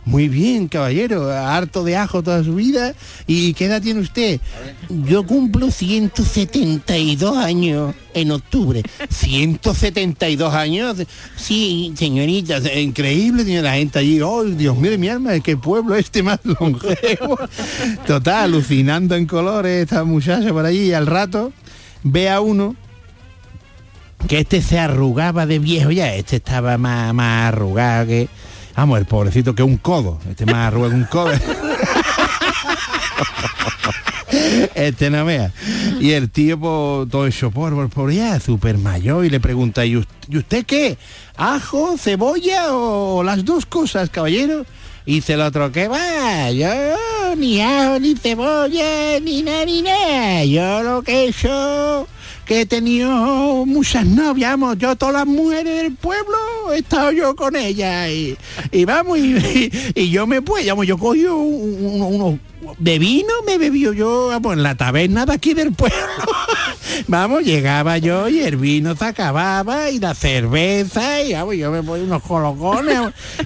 Muy 0.04 0.28
bien, 0.28 0.66
caballero, 0.66 1.30
harto 1.30 1.84
de 1.84 1.96
ajo 1.96 2.22
toda 2.22 2.42
su 2.42 2.56
vida. 2.56 2.94
¿Y 3.26 3.54
qué 3.54 3.66
edad 3.66 3.80
tiene 3.80 4.00
usted? 4.00 4.40
Yo 4.88 5.24
cumplo 5.24 5.70
172 5.70 7.36
años 7.36 7.94
en 8.12 8.32
octubre. 8.32 8.82
172 9.08 10.54
años. 10.54 10.96
Sí, 11.36 11.92
señorita, 11.96 12.58
increíble, 12.78 13.44
tiene 13.44 13.62
la 13.62 13.74
gente 13.74 14.00
allí. 14.00 14.20
Oh, 14.20 14.44
Dios 14.44 14.76
mío, 14.76 14.98
mi 14.98 15.08
alma, 15.08 15.38
qué 15.38 15.56
pueblo 15.56 15.94
este 15.94 16.22
más 16.22 16.40
longevo. 16.42 17.38
Total, 18.06 18.44
alucinando 18.44 19.14
en 19.14 19.26
colores 19.26 19.82
esta 19.84 20.02
muchacha 20.02 20.52
por 20.52 20.66
allí 20.66 20.92
al 20.92 21.06
rato 21.06 21.52
ve 22.02 22.28
a 22.28 22.40
uno 22.40 22.74
que 24.28 24.40
este 24.40 24.62
se 24.62 24.78
arrugaba 24.78 25.46
de 25.46 25.58
viejo 25.58 25.90
ya, 25.90 26.14
este 26.14 26.36
estaba 26.36 26.78
más, 26.78 27.12
más 27.14 27.48
arrugado 27.48 28.06
que... 28.06 28.28
Vamos, 28.76 28.98
el 28.98 29.04
pobrecito 29.04 29.54
que 29.54 29.62
un 29.62 29.76
codo, 29.76 30.18
este 30.28 30.46
más 30.46 30.72
que 30.72 30.78
un 30.78 31.04
codo. 31.04 31.30
este 34.74 35.10
no 35.10 35.24
vea. 35.24 35.52
Y 36.00 36.12
el 36.12 36.30
tío 36.30 36.58
todo 37.10 37.26
eso 37.26 37.50
por, 37.50 37.88
por, 37.90 38.12
ya, 38.12 38.40
súper 38.40 38.78
mayor, 38.78 39.24
y 39.24 39.30
le 39.30 39.40
pregunta, 39.40 39.84
¿y 39.84 39.96
usted, 39.96 40.14
¿y 40.28 40.38
usted 40.38 40.66
qué? 40.66 40.98
¿Ajo, 41.36 41.96
cebolla 41.98 42.74
o 42.74 43.22
las 43.22 43.44
dos 43.44 43.66
cosas, 43.66 44.10
caballero? 44.10 44.64
Y 45.04 45.16
dice 45.16 45.34
el 45.34 45.40
otro, 45.40 45.72
que 45.72 45.88
va? 45.88 46.50
Yo 46.52 46.68
ni 47.36 47.60
ajo, 47.60 47.98
ni 47.98 48.14
cebolla, 48.14 49.18
ni 49.20 49.42
nada, 49.42 49.64
ni 49.64 49.82
nada. 49.82 50.44
Yo 50.44 50.82
lo 50.82 51.02
que 51.02 51.12
he 51.12 51.28
hecho, 51.28 52.06
que 52.46 52.62
he 52.62 52.66
tenido 52.66 53.64
muchas 53.66 54.04
novias, 54.06 54.50
vamos, 54.52 54.76
yo 54.78 54.96
todas 54.96 55.14
las 55.14 55.26
mujeres 55.26 55.82
del 55.82 55.94
pueblo 55.94 56.36
he 56.72 56.78
estado 56.78 57.12
yo 57.12 57.34
con 57.36 57.54
ellas. 57.56 58.10
Y, 58.10 58.84
vamos, 58.84 59.18
y, 59.18 60.10
yo 60.10 60.26
me 60.26 60.42
pues, 60.42 60.66
vamos, 60.66 60.86
yo 60.86 60.98
cogí 60.98 61.24
un- 61.24 62.02
un- 62.02 62.02
unos 62.02 62.38
de 62.78 62.98
vino, 62.98 63.32
me 63.46 63.58
bebió 63.58 63.92
yo, 63.92 64.28
vamos, 64.28 64.52
en 64.54 64.62
la 64.62 64.76
taberna 64.76 65.26
de 65.26 65.32
aquí 65.32 65.54
del 65.54 65.72
pueblo. 65.72 65.96
Vamos, 67.08 67.42
llegaba 67.42 67.96
yo 67.98 68.28
y 68.28 68.40
el 68.40 68.56
vino 68.56 68.94
se 68.94 69.04
acababa 69.06 69.88
y 69.90 69.98
la 69.98 70.14
cerveza 70.14 71.22
y 71.22 71.32
vamos, 71.32 71.56
yo 71.56 71.70
me 71.72 71.82
ponía 71.82 72.04
unos 72.04 72.22
colocones 72.22 72.98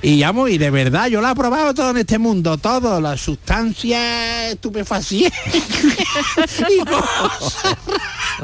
y 0.02 0.20
vamos, 0.20 0.50
y 0.50 0.58
de 0.58 0.68
verdad 0.70 1.06
yo 1.06 1.20
lo 1.20 1.30
he 1.30 1.34
probado 1.34 1.72
todo 1.72 1.90
en 1.90 1.98
este 1.98 2.18
mundo, 2.18 2.58
todo, 2.58 3.00
las 3.00 3.20
sustancias 3.20 4.52
estupefacientes 4.52 5.32
y 6.70 6.84
cosas. 6.84 7.76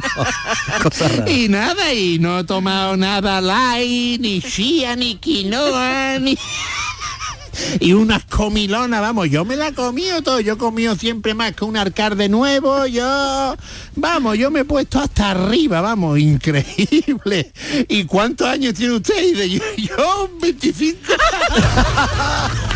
Y 1.27 1.49
nada, 1.49 1.93
y 1.93 2.19
no 2.19 2.41
he 2.41 2.45
tomado 2.45 2.97
nada 2.97 3.41
light, 3.41 4.21
ni 4.21 4.41
chía, 4.41 4.97
ni 4.97 5.17
quinoa, 5.17 6.19
ni... 6.19 6.37
Y 7.81 7.93
unas 7.93 8.25
comilonas, 8.25 9.01
vamos, 9.01 9.29
yo 9.29 9.45
me 9.45 9.57
la 9.57 9.69
he 9.69 9.75
comido 9.75 10.23
todo, 10.23 10.41
yo 10.41 10.55
he 10.55 10.57
comido 10.57 10.97
siempre 10.97 11.35
más 11.35 11.53
que 11.53 11.65
un 11.65 11.77
arcar 11.77 12.17
de 12.17 12.29
nuevo, 12.29 12.87
yo, 12.87 13.57
vamos, 13.95 14.39
yo 14.39 14.51
me 14.51 14.61
he 14.61 14.65
puesto 14.65 14.99
hasta 14.99 15.33
arriba, 15.33 15.81
vamos, 15.81 16.19
increíble. 16.19 17.53
¿Y 17.89 18.05
cuántos 18.05 18.49
años 18.49 18.75
tiene 18.75 18.95
usted? 18.95 19.23
Y 19.23 19.33
de 19.33 19.51
yo, 19.51 19.63
yo 19.77 20.31
25. 20.41 20.99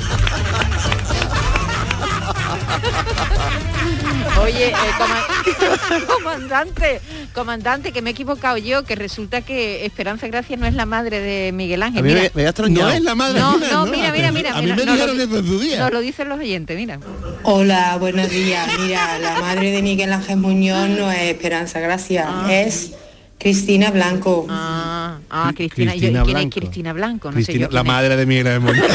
Oye, 4.43 4.69
eh, 4.69 4.73
coma- 4.99 6.07
comandante, 6.15 7.01
comandante, 7.35 7.93
que 7.93 8.03
me 8.03 8.11
he 8.11 8.13
equivocado 8.13 8.57
yo, 8.59 8.85
que 8.85 8.95
resulta 8.95 9.41
que 9.43 9.85
Esperanza 9.87 10.27
Gracia 10.29 10.57
no 10.57 10.67
es 10.67 10.75
la 10.75 10.87
madre 10.87 11.21
de 11.21 11.53
Miguel 11.53 11.83
Ángel. 11.83 12.03
Me- 12.03 12.15
mira. 12.15 12.31
me 12.35 12.43
extrañado. 12.45 12.89
No 12.89 12.95
es 12.95 13.03
la 13.03 13.15
madre 13.15 13.41
No, 13.41 13.59
mía, 13.59 13.69
no, 13.73 13.87
no, 13.87 13.91
mira, 13.93 14.13
mira, 14.13 14.33
mira. 14.33 14.53
a 14.57 14.61
mí 14.63 14.63
mira, 14.71 14.77
me 14.77 14.85
nos 14.85 14.87
lo- 14.99 15.07
dijeron 15.07 15.21
eso 15.21 15.39
en 15.39 15.47
su 15.47 15.59
día. 15.59 15.81
Nos 15.81 15.93
lo 15.93 16.01
dicen 16.01 16.29
los 16.29 16.39
oyentes, 16.39 16.77
mira. 16.77 17.01
Hola, 17.45 17.97
buenos 17.99 18.29
días. 18.31 18.69
Mira, 18.79 19.19
la 19.19 19.41
madre 19.41 19.71
de 19.71 19.83
Miguel 19.83 20.13
Ángel 20.13 20.37
Muñoz 20.37 20.89
no 20.91 21.11
es 21.11 21.23
Esperanza 21.23 21.81
Gracia, 21.81 22.29
es 22.51 22.93
Cristina 23.39 23.91
Blanco. 23.91 24.47
Ah, 24.51 25.19
ah, 25.31 25.53
Cristina, 25.57 25.95
¿y 25.97 26.01
yo- 26.01 26.09
¿y 26.09 26.11
Cristina 26.11 26.25
¿quién 26.25 26.37
es 26.37 26.43
Blanco. 26.43 26.55
Cristina 26.61 26.93
Blanco? 26.93 27.29
No 27.31 27.39
sé 27.39 27.45
Cristina, 27.45 27.67
yo 27.69 27.73
la 27.73 27.81
es. 27.81 27.87
madre 27.87 28.17
de 28.17 28.27
Miguel 28.27 28.47
Ángel 28.49 28.61
Muñoz. 28.61 28.87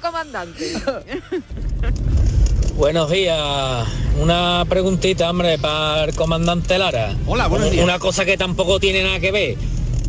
Para 0.00 0.12
comandante. 0.12 0.72
Buenos 2.76 3.10
días. 3.10 3.88
Una 4.20 4.64
preguntita, 4.68 5.30
hombre, 5.30 5.58
para 5.58 6.04
el 6.04 6.14
comandante 6.14 6.78
Lara. 6.78 7.14
Hola, 7.26 7.48
buenos 7.48 7.70
días. 7.70 7.84
Una 7.84 7.98
cosa 7.98 8.24
que 8.24 8.36
tampoco 8.36 8.78
tiene 8.78 9.02
nada 9.02 9.18
que 9.18 9.32
ver, 9.32 9.56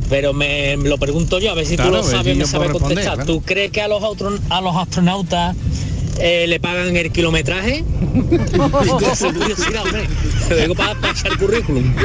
pero 0.10 0.34
me 0.34 0.78
lo 0.78 0.98
pregunto 0.98 1.40
yo, 1.40 1.52
a 1.52 1.56
ver 1.56 1.66
si 1.66 1.76
Claro, 1.76 1.92
tú 1.92 1.98
lo 1.98 2.04
sabes, 2.04 2.36
me 2.36 2.42
yo 2.42 2.48
sabes 2.48 2.72
contestar. 2.72 3.16
claro. 3.16 3.26
¿Tú 3.26 3.42
crees 3.42 3.72
que 3.72 3.82
a 3.82 3.88
los, 3.88 4.04
a 4.50 4.62
los 4.62 4.76
astronautas 4.76 5.56
eh, 6.20 6.46
le 6.48 6.60
pagan 6.60 6.96
el 6.96 7.12
kilometraje? 7.12 7.84
Por 8.58 9.34
curiosidad, 9.34 9.84
hombre. 9.84 10.08
Te 10.48 10.56
lo 10.56 10.62
digo 10.62 10.76
para 10.76 10.96
pasar 10.96 11.38
currículum. 11.40 11.96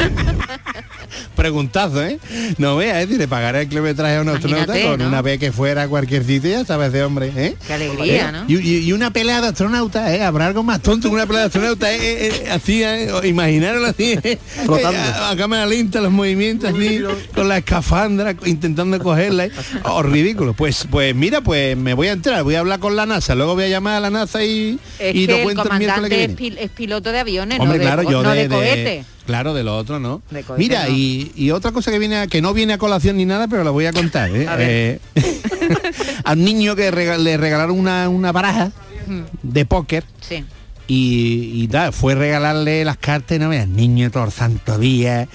Preguntazo, 1.37 2.03
¿eh? 2.05 2.19
No 2.59 2.77
veas, 2.77 2.97
es 2.99 3.09
decir, 3.09 3.19
le 3.19 3.29
pagará 3.29 3.61
el 3.63 3.69
kilometraje 3.69 4.17
a 4.17 4.21
un 4.21 4.29
astronauta 4.29 4.73
con 4.83 4.99
¿no? 5.01 5.09
una 5.09 5.23
vez 5.23 5.39
que 5.39 5.53
fuera 5.53 5.83
a 5.83 5.89
cualquier 5.89 6.25
sitio, 6.25 6.51
ya 6.51 6.65
sabes 6.65 6.93
de 6.93 7.03
hombre, 7.03 7.33
¿eh? 7.37 7.57
Qué 7.67 7.73
alegría, 7.75 8.29
¿Eh? 8.29 8.33
¿no? 8.33 8.45
Y, 8.49 8.57
y- 8.57 8.79
y 8.85 8.93
una 8.93 9.11
pelea 9.13 9.41
de 9.41 9.49
astronautas, 9.49 10.11
¿eh? 10.11 10.23
Habrá 10.23 10.47
algo 10.47 10.63
más 10.63 10.81
tonto 10.81 11.09
que 11.09 11.15
una 11.15 11.27
pelea 11.27 11.43
de 11.43 11.47
astronautas, 11.47 11.91
¿eh? 11.91 11.99
Eh, 12.01 12.43
eh, 12.47 12.51
así, 12.51 12.83
¿eh? 12.83 13.11
O 13.13 13.25
Imaginarlo 13.25 13.87
así, 13.87 14.17
¿eh? 14.23 14.39
Flotando. 14.65 14.99
Eh, 14.99 15.13
a, 15.15 15.31
a 15.31 15.37
cámara 15.37 15.67
lenta, 15.67 16.01
los 16.01 16.13
movimientos 16.13 16.71
así, 16.73 17.01
con 17.35 17.49
la 17.49 17.59
escafandra, 17.59 18.35
intentando 18.45 18.99
cogerla. 19.01 19.47
¿eh? 19.47 19.51
Oh, 19.85 20.03
ridículo. 20.03 20.55
Pues, 20.55 20.87
pues 20.91 21.15
mira, 21.15 21.41
pues 21.41 21.77
me 21.77 21.95
voy 21.95 22.09
a 22.09 22.13
entrar, 22.13 22.43
voy 22.45 22.55
a 22.55 22.61
hablar 22.61 22.79
con 22.81 22.97
la 22.97 23.07
NASA, 23.07 23.35
luego 23.35 23.55
voy 23.55 23.65
a 23.65 23.69
llamar 23.69 23.97
a 23.97 24.01
la 24.01 24.11
NASA 24.11 24.45
y, 24.45 24.79
Es 24.99 25.15
y 25.15 25.27
que 25.27 25.33
lo 25.33 25.39
el 25.39 25.43
cuento 25.45 25.69
el 25.73 25.79
miércoles 25.79 26.11
que 26.11 26.25
es, 26.25 26.37
viene. 26.37 26.57
pil- 26.57 26.59
es 26.63 26.71
piloto 26.71 27.11
de 27.13 27.19
aviones, 27.19 27.59
Hombre, 27.61 27.79
no 27.79 27.85
de, 27.85 27.87
claro, 27.91 28.03
co- 28.05 28.11
yo 28.11 28.23
no 28.23 28.31
de, 28.31 28.37
de 28.37 28.43
de- 28.49 28.49
cohete. 28.55 29.05
Claro, 29.27 29.55
de 29.55 29.65
lo 29.65 29.77
otro, 29.77 29.99
¿no? 30.01 30.21
Mira, 30.59 30.85
no. 30.87 30.95
y, 30.95 31.33
y 31.35 31.51
otra 31.51 31.73
cosa 31.73 31.91
que 31.91 31.99
viene 31.99 32.17
a- 32.19 32.27
que 32.27 32.43
no 32.43 32.53
viene 32.53 32.75
a 32.75 32.79
colación 32.79 33.17
ni 33.17 33.25
nada, 33.25 33.49
pero 33.49 33.65
la 33.65 33.71
voy 33.71 33.87
a 33.87 33.93
contar. 33.93 34.31
¿eh? 34.35 34.47
A. 34.49 34.57
Eh, 34.61 35.01
al 36.25 36.45
niño 36.45 36.77
que 36.77 36.91
le 37.19 37.37
regalaron 37.37 37.79
una, 37.79 38.09
una 38.09 38.33
baraja 38.33 38.73
Mm, 39.07 39.21
de 39.43 39.67
póker 39.67 40.03
Sí. 40.27 40.45
y, 40.87 41.51
y 41.63 41.67
da, 41.67 41.93
fue 41.93 42.15
regalarle 42.15 42.87
las 42.87 42.97
cartas 42.97 43.37
y 43.37 43.39
no 43.39 43.51
veas, 43.51 43.69
niño 43.69 44.11
todo 44.11 44.25
el 44.25 44.33
santo 44.33 44.79
día, 44.79 45.29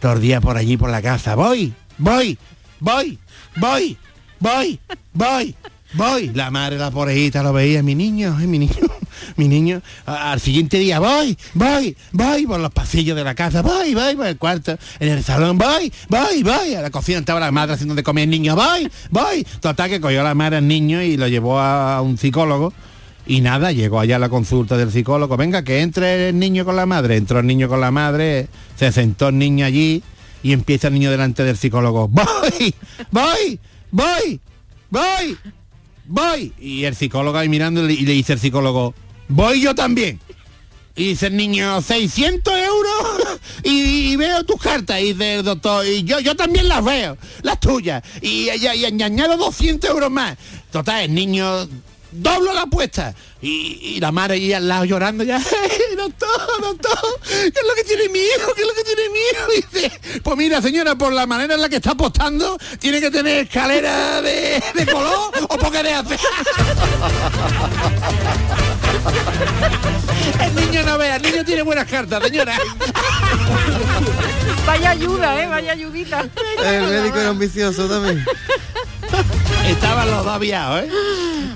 todo 0.00 0.12
el 0.12 0.20
día 0.20 0.40
por 0.40 0.56
allí 0.56 0.76
por 0.76 0.88
la 0.88 1.02
casa. 1.02 1.34
Voy, 1.34 1.72
voy, 1.98 2.38
voy, 2.78 3.18
voy, 3.56 3.96
voy, 4.38 4.78
voy, 5.14 5.54
voy. 5.94 6.30
La 6.32 6.52
madre, 6.52 6.78
la 6.78 6.92
porejita 6.92 7.42
lo 7.42 7.52
veía, 7.52 7.82
mi 7.82 7.96
niño, 7.96 8.36
mi 8.36 8.60
niño, 8.60 8.72
mi 9.36 9.48
niño. 9.48 9.82
Al 10.06 10.40
siguiente 10.40 10.78
día, 10.78 10.98
voy, 11.00 11.36
voy, 11.54 11.96
voy 12.12 12.46
por 12.46 12.60
los 12.60 12.72
pasillos 12.72 13.16
de 13.16 13.24
la 13.24 13.34
casa, 13.34 13.62
voy, 13.62 13.94
voy 13.94 14.16
por 14.16 14.26
el 14.26 14.36
cuarto, 14.36 14.78
en 15.00 15.08
el 15.08 15.22
salón, 15.24 15.58
voy, 15.58 15.92
voy, 16.08 16.42
voy. 16.42 16.74
A 16.74 16.82
la 16.82 16.90
cocina 16.90 17.18
estaba 17.18 17.40
la 17.40 17.50
madre 17.50 17.74
haciendo 17.74 17.94
de 17.94 18.02
comer 18.02 18.24
el 18.24 18.30
niño, 18.30 18.56
voy, 18.56 18.90
voy. 19.10 19.46
Total 19.60 19.88
que 19.90 20.00
cogió 20.00 20.22
la 20.22 20.34
madre 20.34 20.56
al 20.58 20.68
niño 20.68 21.02
y 21.02 21.16
lo 21.16 21.28
llevó 21.28 21.58
a 21.58 22.00
un 22.02 22.18
psicólogo. 22.18 22.72
Y 23.26 23.42
nada, 23.42 23.72
llegó 23.72 24.00
allá 24.00 24.16
a 24.16 24.18
la 24.18 24.30
consulta 24.30 24.78
del 24.78 24.90
psicólogo, 24.90 25.36
venga, 25.36 25.62
que 25.62 25.82
entre 25.82 26.30
el 26.30 26.38
niño 26.38 26.64
con 26.64 26.76
la 26.76 26.86
madre. 26.86 27.16
Entró 27.16 27.40
el 27.40 27.46
niño 27.46 27.68
con 27.68 27.78
la 27.78 27.90
madre, 27.90 28.48
se 28.74 28.90
sentó 28.90 29.28
el 29.28 29.36
niño 29.36 29.66
allí 29.66 30.02
y 30.42 30.52
empieza 30.52 30.88
el 30.88 30.94
niño 30.94 31.10
delante 31.10 31.44
del 31.44 31.58
psicólogo. 31.58 32.08
Voy, 32.08 32.74
voy, 33.10 33.60
voy, 33.90 34.40
voy, 34.88 35.38
voy. 36.06 36.52
Y 36.58 36.84
el 36.84 36.94
psicólogo 36.94 37.36
ahí 37.36 37.50
mirándole 37.50 37.92
y 37.92 38.06
le 38.06 38.12
dice 38.12 38.32
el 38.32 38.38
psicólogo, 38.38 38.94
voy 39.28 39.60
yo 39.60 39.74
también. 39.74 40.20
Y 40.96 41.10
dice 41.10 41.28
el 41.28 41.36
niño, 41.36 41.80
600 41.80 42.58
euros 42.58 43.38
y, 43.62 44.16
veo 44.16 44.44
tus 44.44 44.60
cartas. 44.60 45.00
Y 45.00 45.12
dice 45.12 45.36
el 45.36 45.44
doctor, 45.44 45.86
y 45.86 46.02
yo, 46.02 46.18
yo 46.18 46.34
también 46.34 46.66
las 46.66 46.84
veo, 46.84 47.16
las 47.42 47.60
tuyas. 47.60 48.02
Y, 48.20 48.50
y, 48.50 48.66
y 48.66 49.02
añado 49.02 49.36
200 49.36 49.90
euros 49.90 50.10
más. 50.10 50.36
Total, 50.72 51.14
niño 51.14 51.68
doblo 52.10 52.52
la 52.52 52.62
apuesta. 52.62 53.14
Y, 53.40 54.00
la 54.00 54.10
madre 54.10 54.34
allí 54.34 54.52
al 54.52 54.66
lado 54.66 54.84
llorando 54.84 55.22
ya, 55.24 55.38
doctor, 55.96 56.28
doctor, 56.60 56.98
¿qué 57.28 57.46
es 57.46 57.66
lo 57.66 57.74
que 57.74 57.84
tiene 57.84 58.08
mi 58.08 58.18
hijo? 58.18 58.52
¿Qué 58.54 58.62
es 58.62 58.66
lo 58.66 58.74
que 58.74 58.82
tiene 58.84 59.08
mi 59.10 59.18
hijo? 59.18 59.46
Y 59.56 59.58
dice, 59.62 59.92
pues 60.22 60.36
mira 60.36 60.60
señora, 60.60 60.96
por 60.96 61.12
la 61.12 61.24
manera 61.26 61.54
en 61.54 61.60
la 61.60 61.68
que 61.68 61.76
está 61.76 61.92
apostando, 61.92 62.58
tiene 62.80 63.00
que 63.00 63.10
tener 63.10 63.46
escalera 63.46 64.20
de, 64.22 64.60
color 64.90 65.30
o 65.48 65.58
porque 65.58 65.82
de 65.82 65.94
hacer. 65.94 66.18
El 70.40 70.54
niño 70.54 70.82
no 70.84 70.98
vea, 70.98 71.16
el 71.16 71.22
niño 71.22 71.44
tiene 71.44 71.62
buenas 71.62 71.86
cartas, 71.86 72.22
señora. 72.24 72.56
Vaya 74.66 74.90
ayuda, 74.90 75.42
¿eh? 75.42 75.46
Vaya 75.46 75.72
ayudita. 75.72 76.26
El 76.64 76.82
médico 76.88 77.18
era 77.18 77.28
ambicioso 77.30 77.88
también. 77.88 78.24
Estaban 79.66 80.10
los 80.10 80.24
dos 80.24 80.34
aviados, 80.34 80.84
¿eh? 80.84 80.88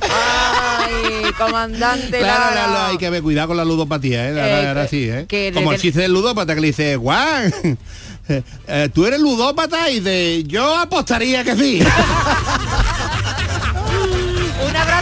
Ay, 0.01 1.33
comandante 1.39 2.19
Claro, 2.19 2.53
claro, 2.53 2.87
hay 2.87 2.99
que 2.99 3.09
ver 3.11 3.23
cuidado 3.23 3.49
con 3.49 3.57
la 3.57 3.65
ludopatía, 3.65 4.29
¿eh? 4.31 4.67
Ahora- 4.69 4.85
Eh, 4.85 4.89
¿eh? 4.93 5.27
que 5.29 5.53
Como 5.55 5.73
el 5.73 5.81
chiste 5.81 6.01
del 6.01 6.13
ludópata 6.13 6.55
que 6.55 6.61
le 6.61 6.67
dice, 6.69 6.97
Juan, 6.97 7.53
eh, 8.29 8.89
tú 8.93 9.07
eres 9.07 9.21
ludópata 9.21 9.91
y 9.91 10.01
de 10.01 10.45
yo 10.47 10.77
apostaría 10.77 11.45
que 11.45 11.57
sí. 11.57 11.83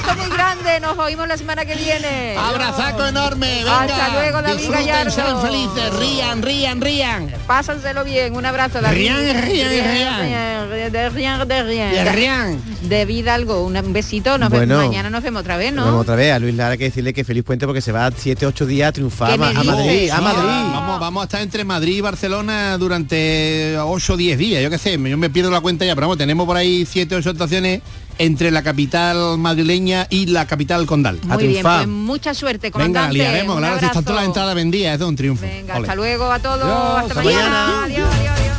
Abrazo 0.02 0.16
muy 0.28 0.36
grande, 0.36 0.80
nos 0.80 0.98
oímos 0.98 1.28
la 1.28 1.36
semana 1.36 1.64
que 1.64 1.74
viene. 1.74 2.36
Abrazaco 2.36 3.06
enorme, 3.06 3.58
venga. 3.58 3.80
Hasta 3.82 4.08
luego, 4.20 4.42
David 4.42 4.56
Disfruten, 4.58 4.86
Gallardo. 4.86 5.10
sean 5.10 5.42
felices, 5.42 5.94
rían, 5.98 6.42
rían, 6.42 6.80
rían. 6.80 7.34
Pásenselo 7.46 8.04
bien, 8.04 8.34
un 8.36 8.46
abrazo, 8.46 8.80
David. 8.80 8.96
Rían, 8.96 9.16
rían, 9.42 9.44
rían. 9.70 10.20
rían, 10.20 10.92
de 10.92 11.10
rían, 11.10 11.48
de 11.48 11.62
rían. 11.62 11.92
De 11.92 12.12
rían. 12.12 12.62
David 12.82 13.28
algo, 13.28 13.64
un 13.64 13.92
besito, 13.92 14.38
nos 14.38 14.50
Bueno. 14.50 14.74
vemos 14.76 14.88
mañana, 14.88 15.10
nos 15.10 15.22
vemos 15.22 15.40
otra 15.40 15.56
vez, 15.56 15.72
Nos 15.72 15.84
vemos 15.84 15.94
¿no? 15.96 16.00
otra 16.02 16.16
vez 16.16 16.32
a 16.32 16.38
Luis 16.38 16.54
Lara 16.54 16.72
hay 16.72 16.78
que 16.78 16.84
decirle 16.84 17.12
que 17.12 17.24
feliz 17.24 17.44
puente 17.44 17.66
porque 17.66 17.80
se 17.80 17.92
va 17.92 18.10
7, 18.10 18.46
8 18.46 18.66
días 18.66 18.88
a 18.88 18.92
triunfar 18.92 19.28
¿Qué 19.28 19.34
a, 19.34 19.36
Madrid, 19.62 20.10
a 20.10 20.16
Sí, 20.16 20.22
Madrid. 20.22 20.70
Vamos, 20.72 21.00
vamos 21.00 21.20
a 21.22 21.24
estar 21.24 21.40
entre 21.42 21.64
Madrid 21.64 21.96
y 21.98 22.00
Barcelona 22.00 22.76
durante 22.78 23.76
8 23.78 24.12
o 24.12 24.16
10 24.16 24.38
días, 24.38 24.62
yo 24.62 24.70
qué 24.70 24.78
sé, 24.78 24.92
yo 24.92 25.16
me 25.18 25.30
pierdo 25.30 25.50
la 25.50 25.60
cuenta 25.60 25.84
ya, 25.84 25.94
pero 25.94 26.06
vamos, 26.08 26.18
tenemos 26.18 26.46
por 26.46 26.56
ahí 26.56 26.84
7 26.86 27.14
o 27.14 27.18
8 27.18 27.30
estaciones 27.30 27.80
entre 28.20 28.50
la 28.50 28.62
capital 28.62 29.38
madrileña 29.38 30.06
y 30.10 30.26
la 30.26 30.46
capital 30.46 30.84
condal. 30.84 31.18
Muy 31.24 31.46
bien, 31.48 31.62
pues 31.62 31.88
mucha 31.88 32.34
suerte, 32.34 32.66
Venga, 32.66 32.72
comandante. 32.72 33.16
la 33.18 33.24
liaremos, 33.24 33.56
claro, 33.56 33.78
si 33.78 33.84
están 33.86 34.04
todas 34.04 34.20
las 34.20 34.26
entradas 34.26 34.54
vendidas, 34.54 34.92
es 34.92 34.98
de 34.98 35.04
un 35.06 35.16
triunfo. 35.16 35.42
Venga, 35.46 35.74
Ole. 35.76 35.82
hasta 35.88 35.94
luego 35.96 36.30
a 36.30 36.38
todos, 36.38 36.62
Adiós, 36.62 36.98
hasta 36.98 37.00
hasta 37.00 37.14
mañana. 37.14 37.48
mañana. 37.48 37.84
Adiós, 37.84 38.08
adiós. 38.14 38.49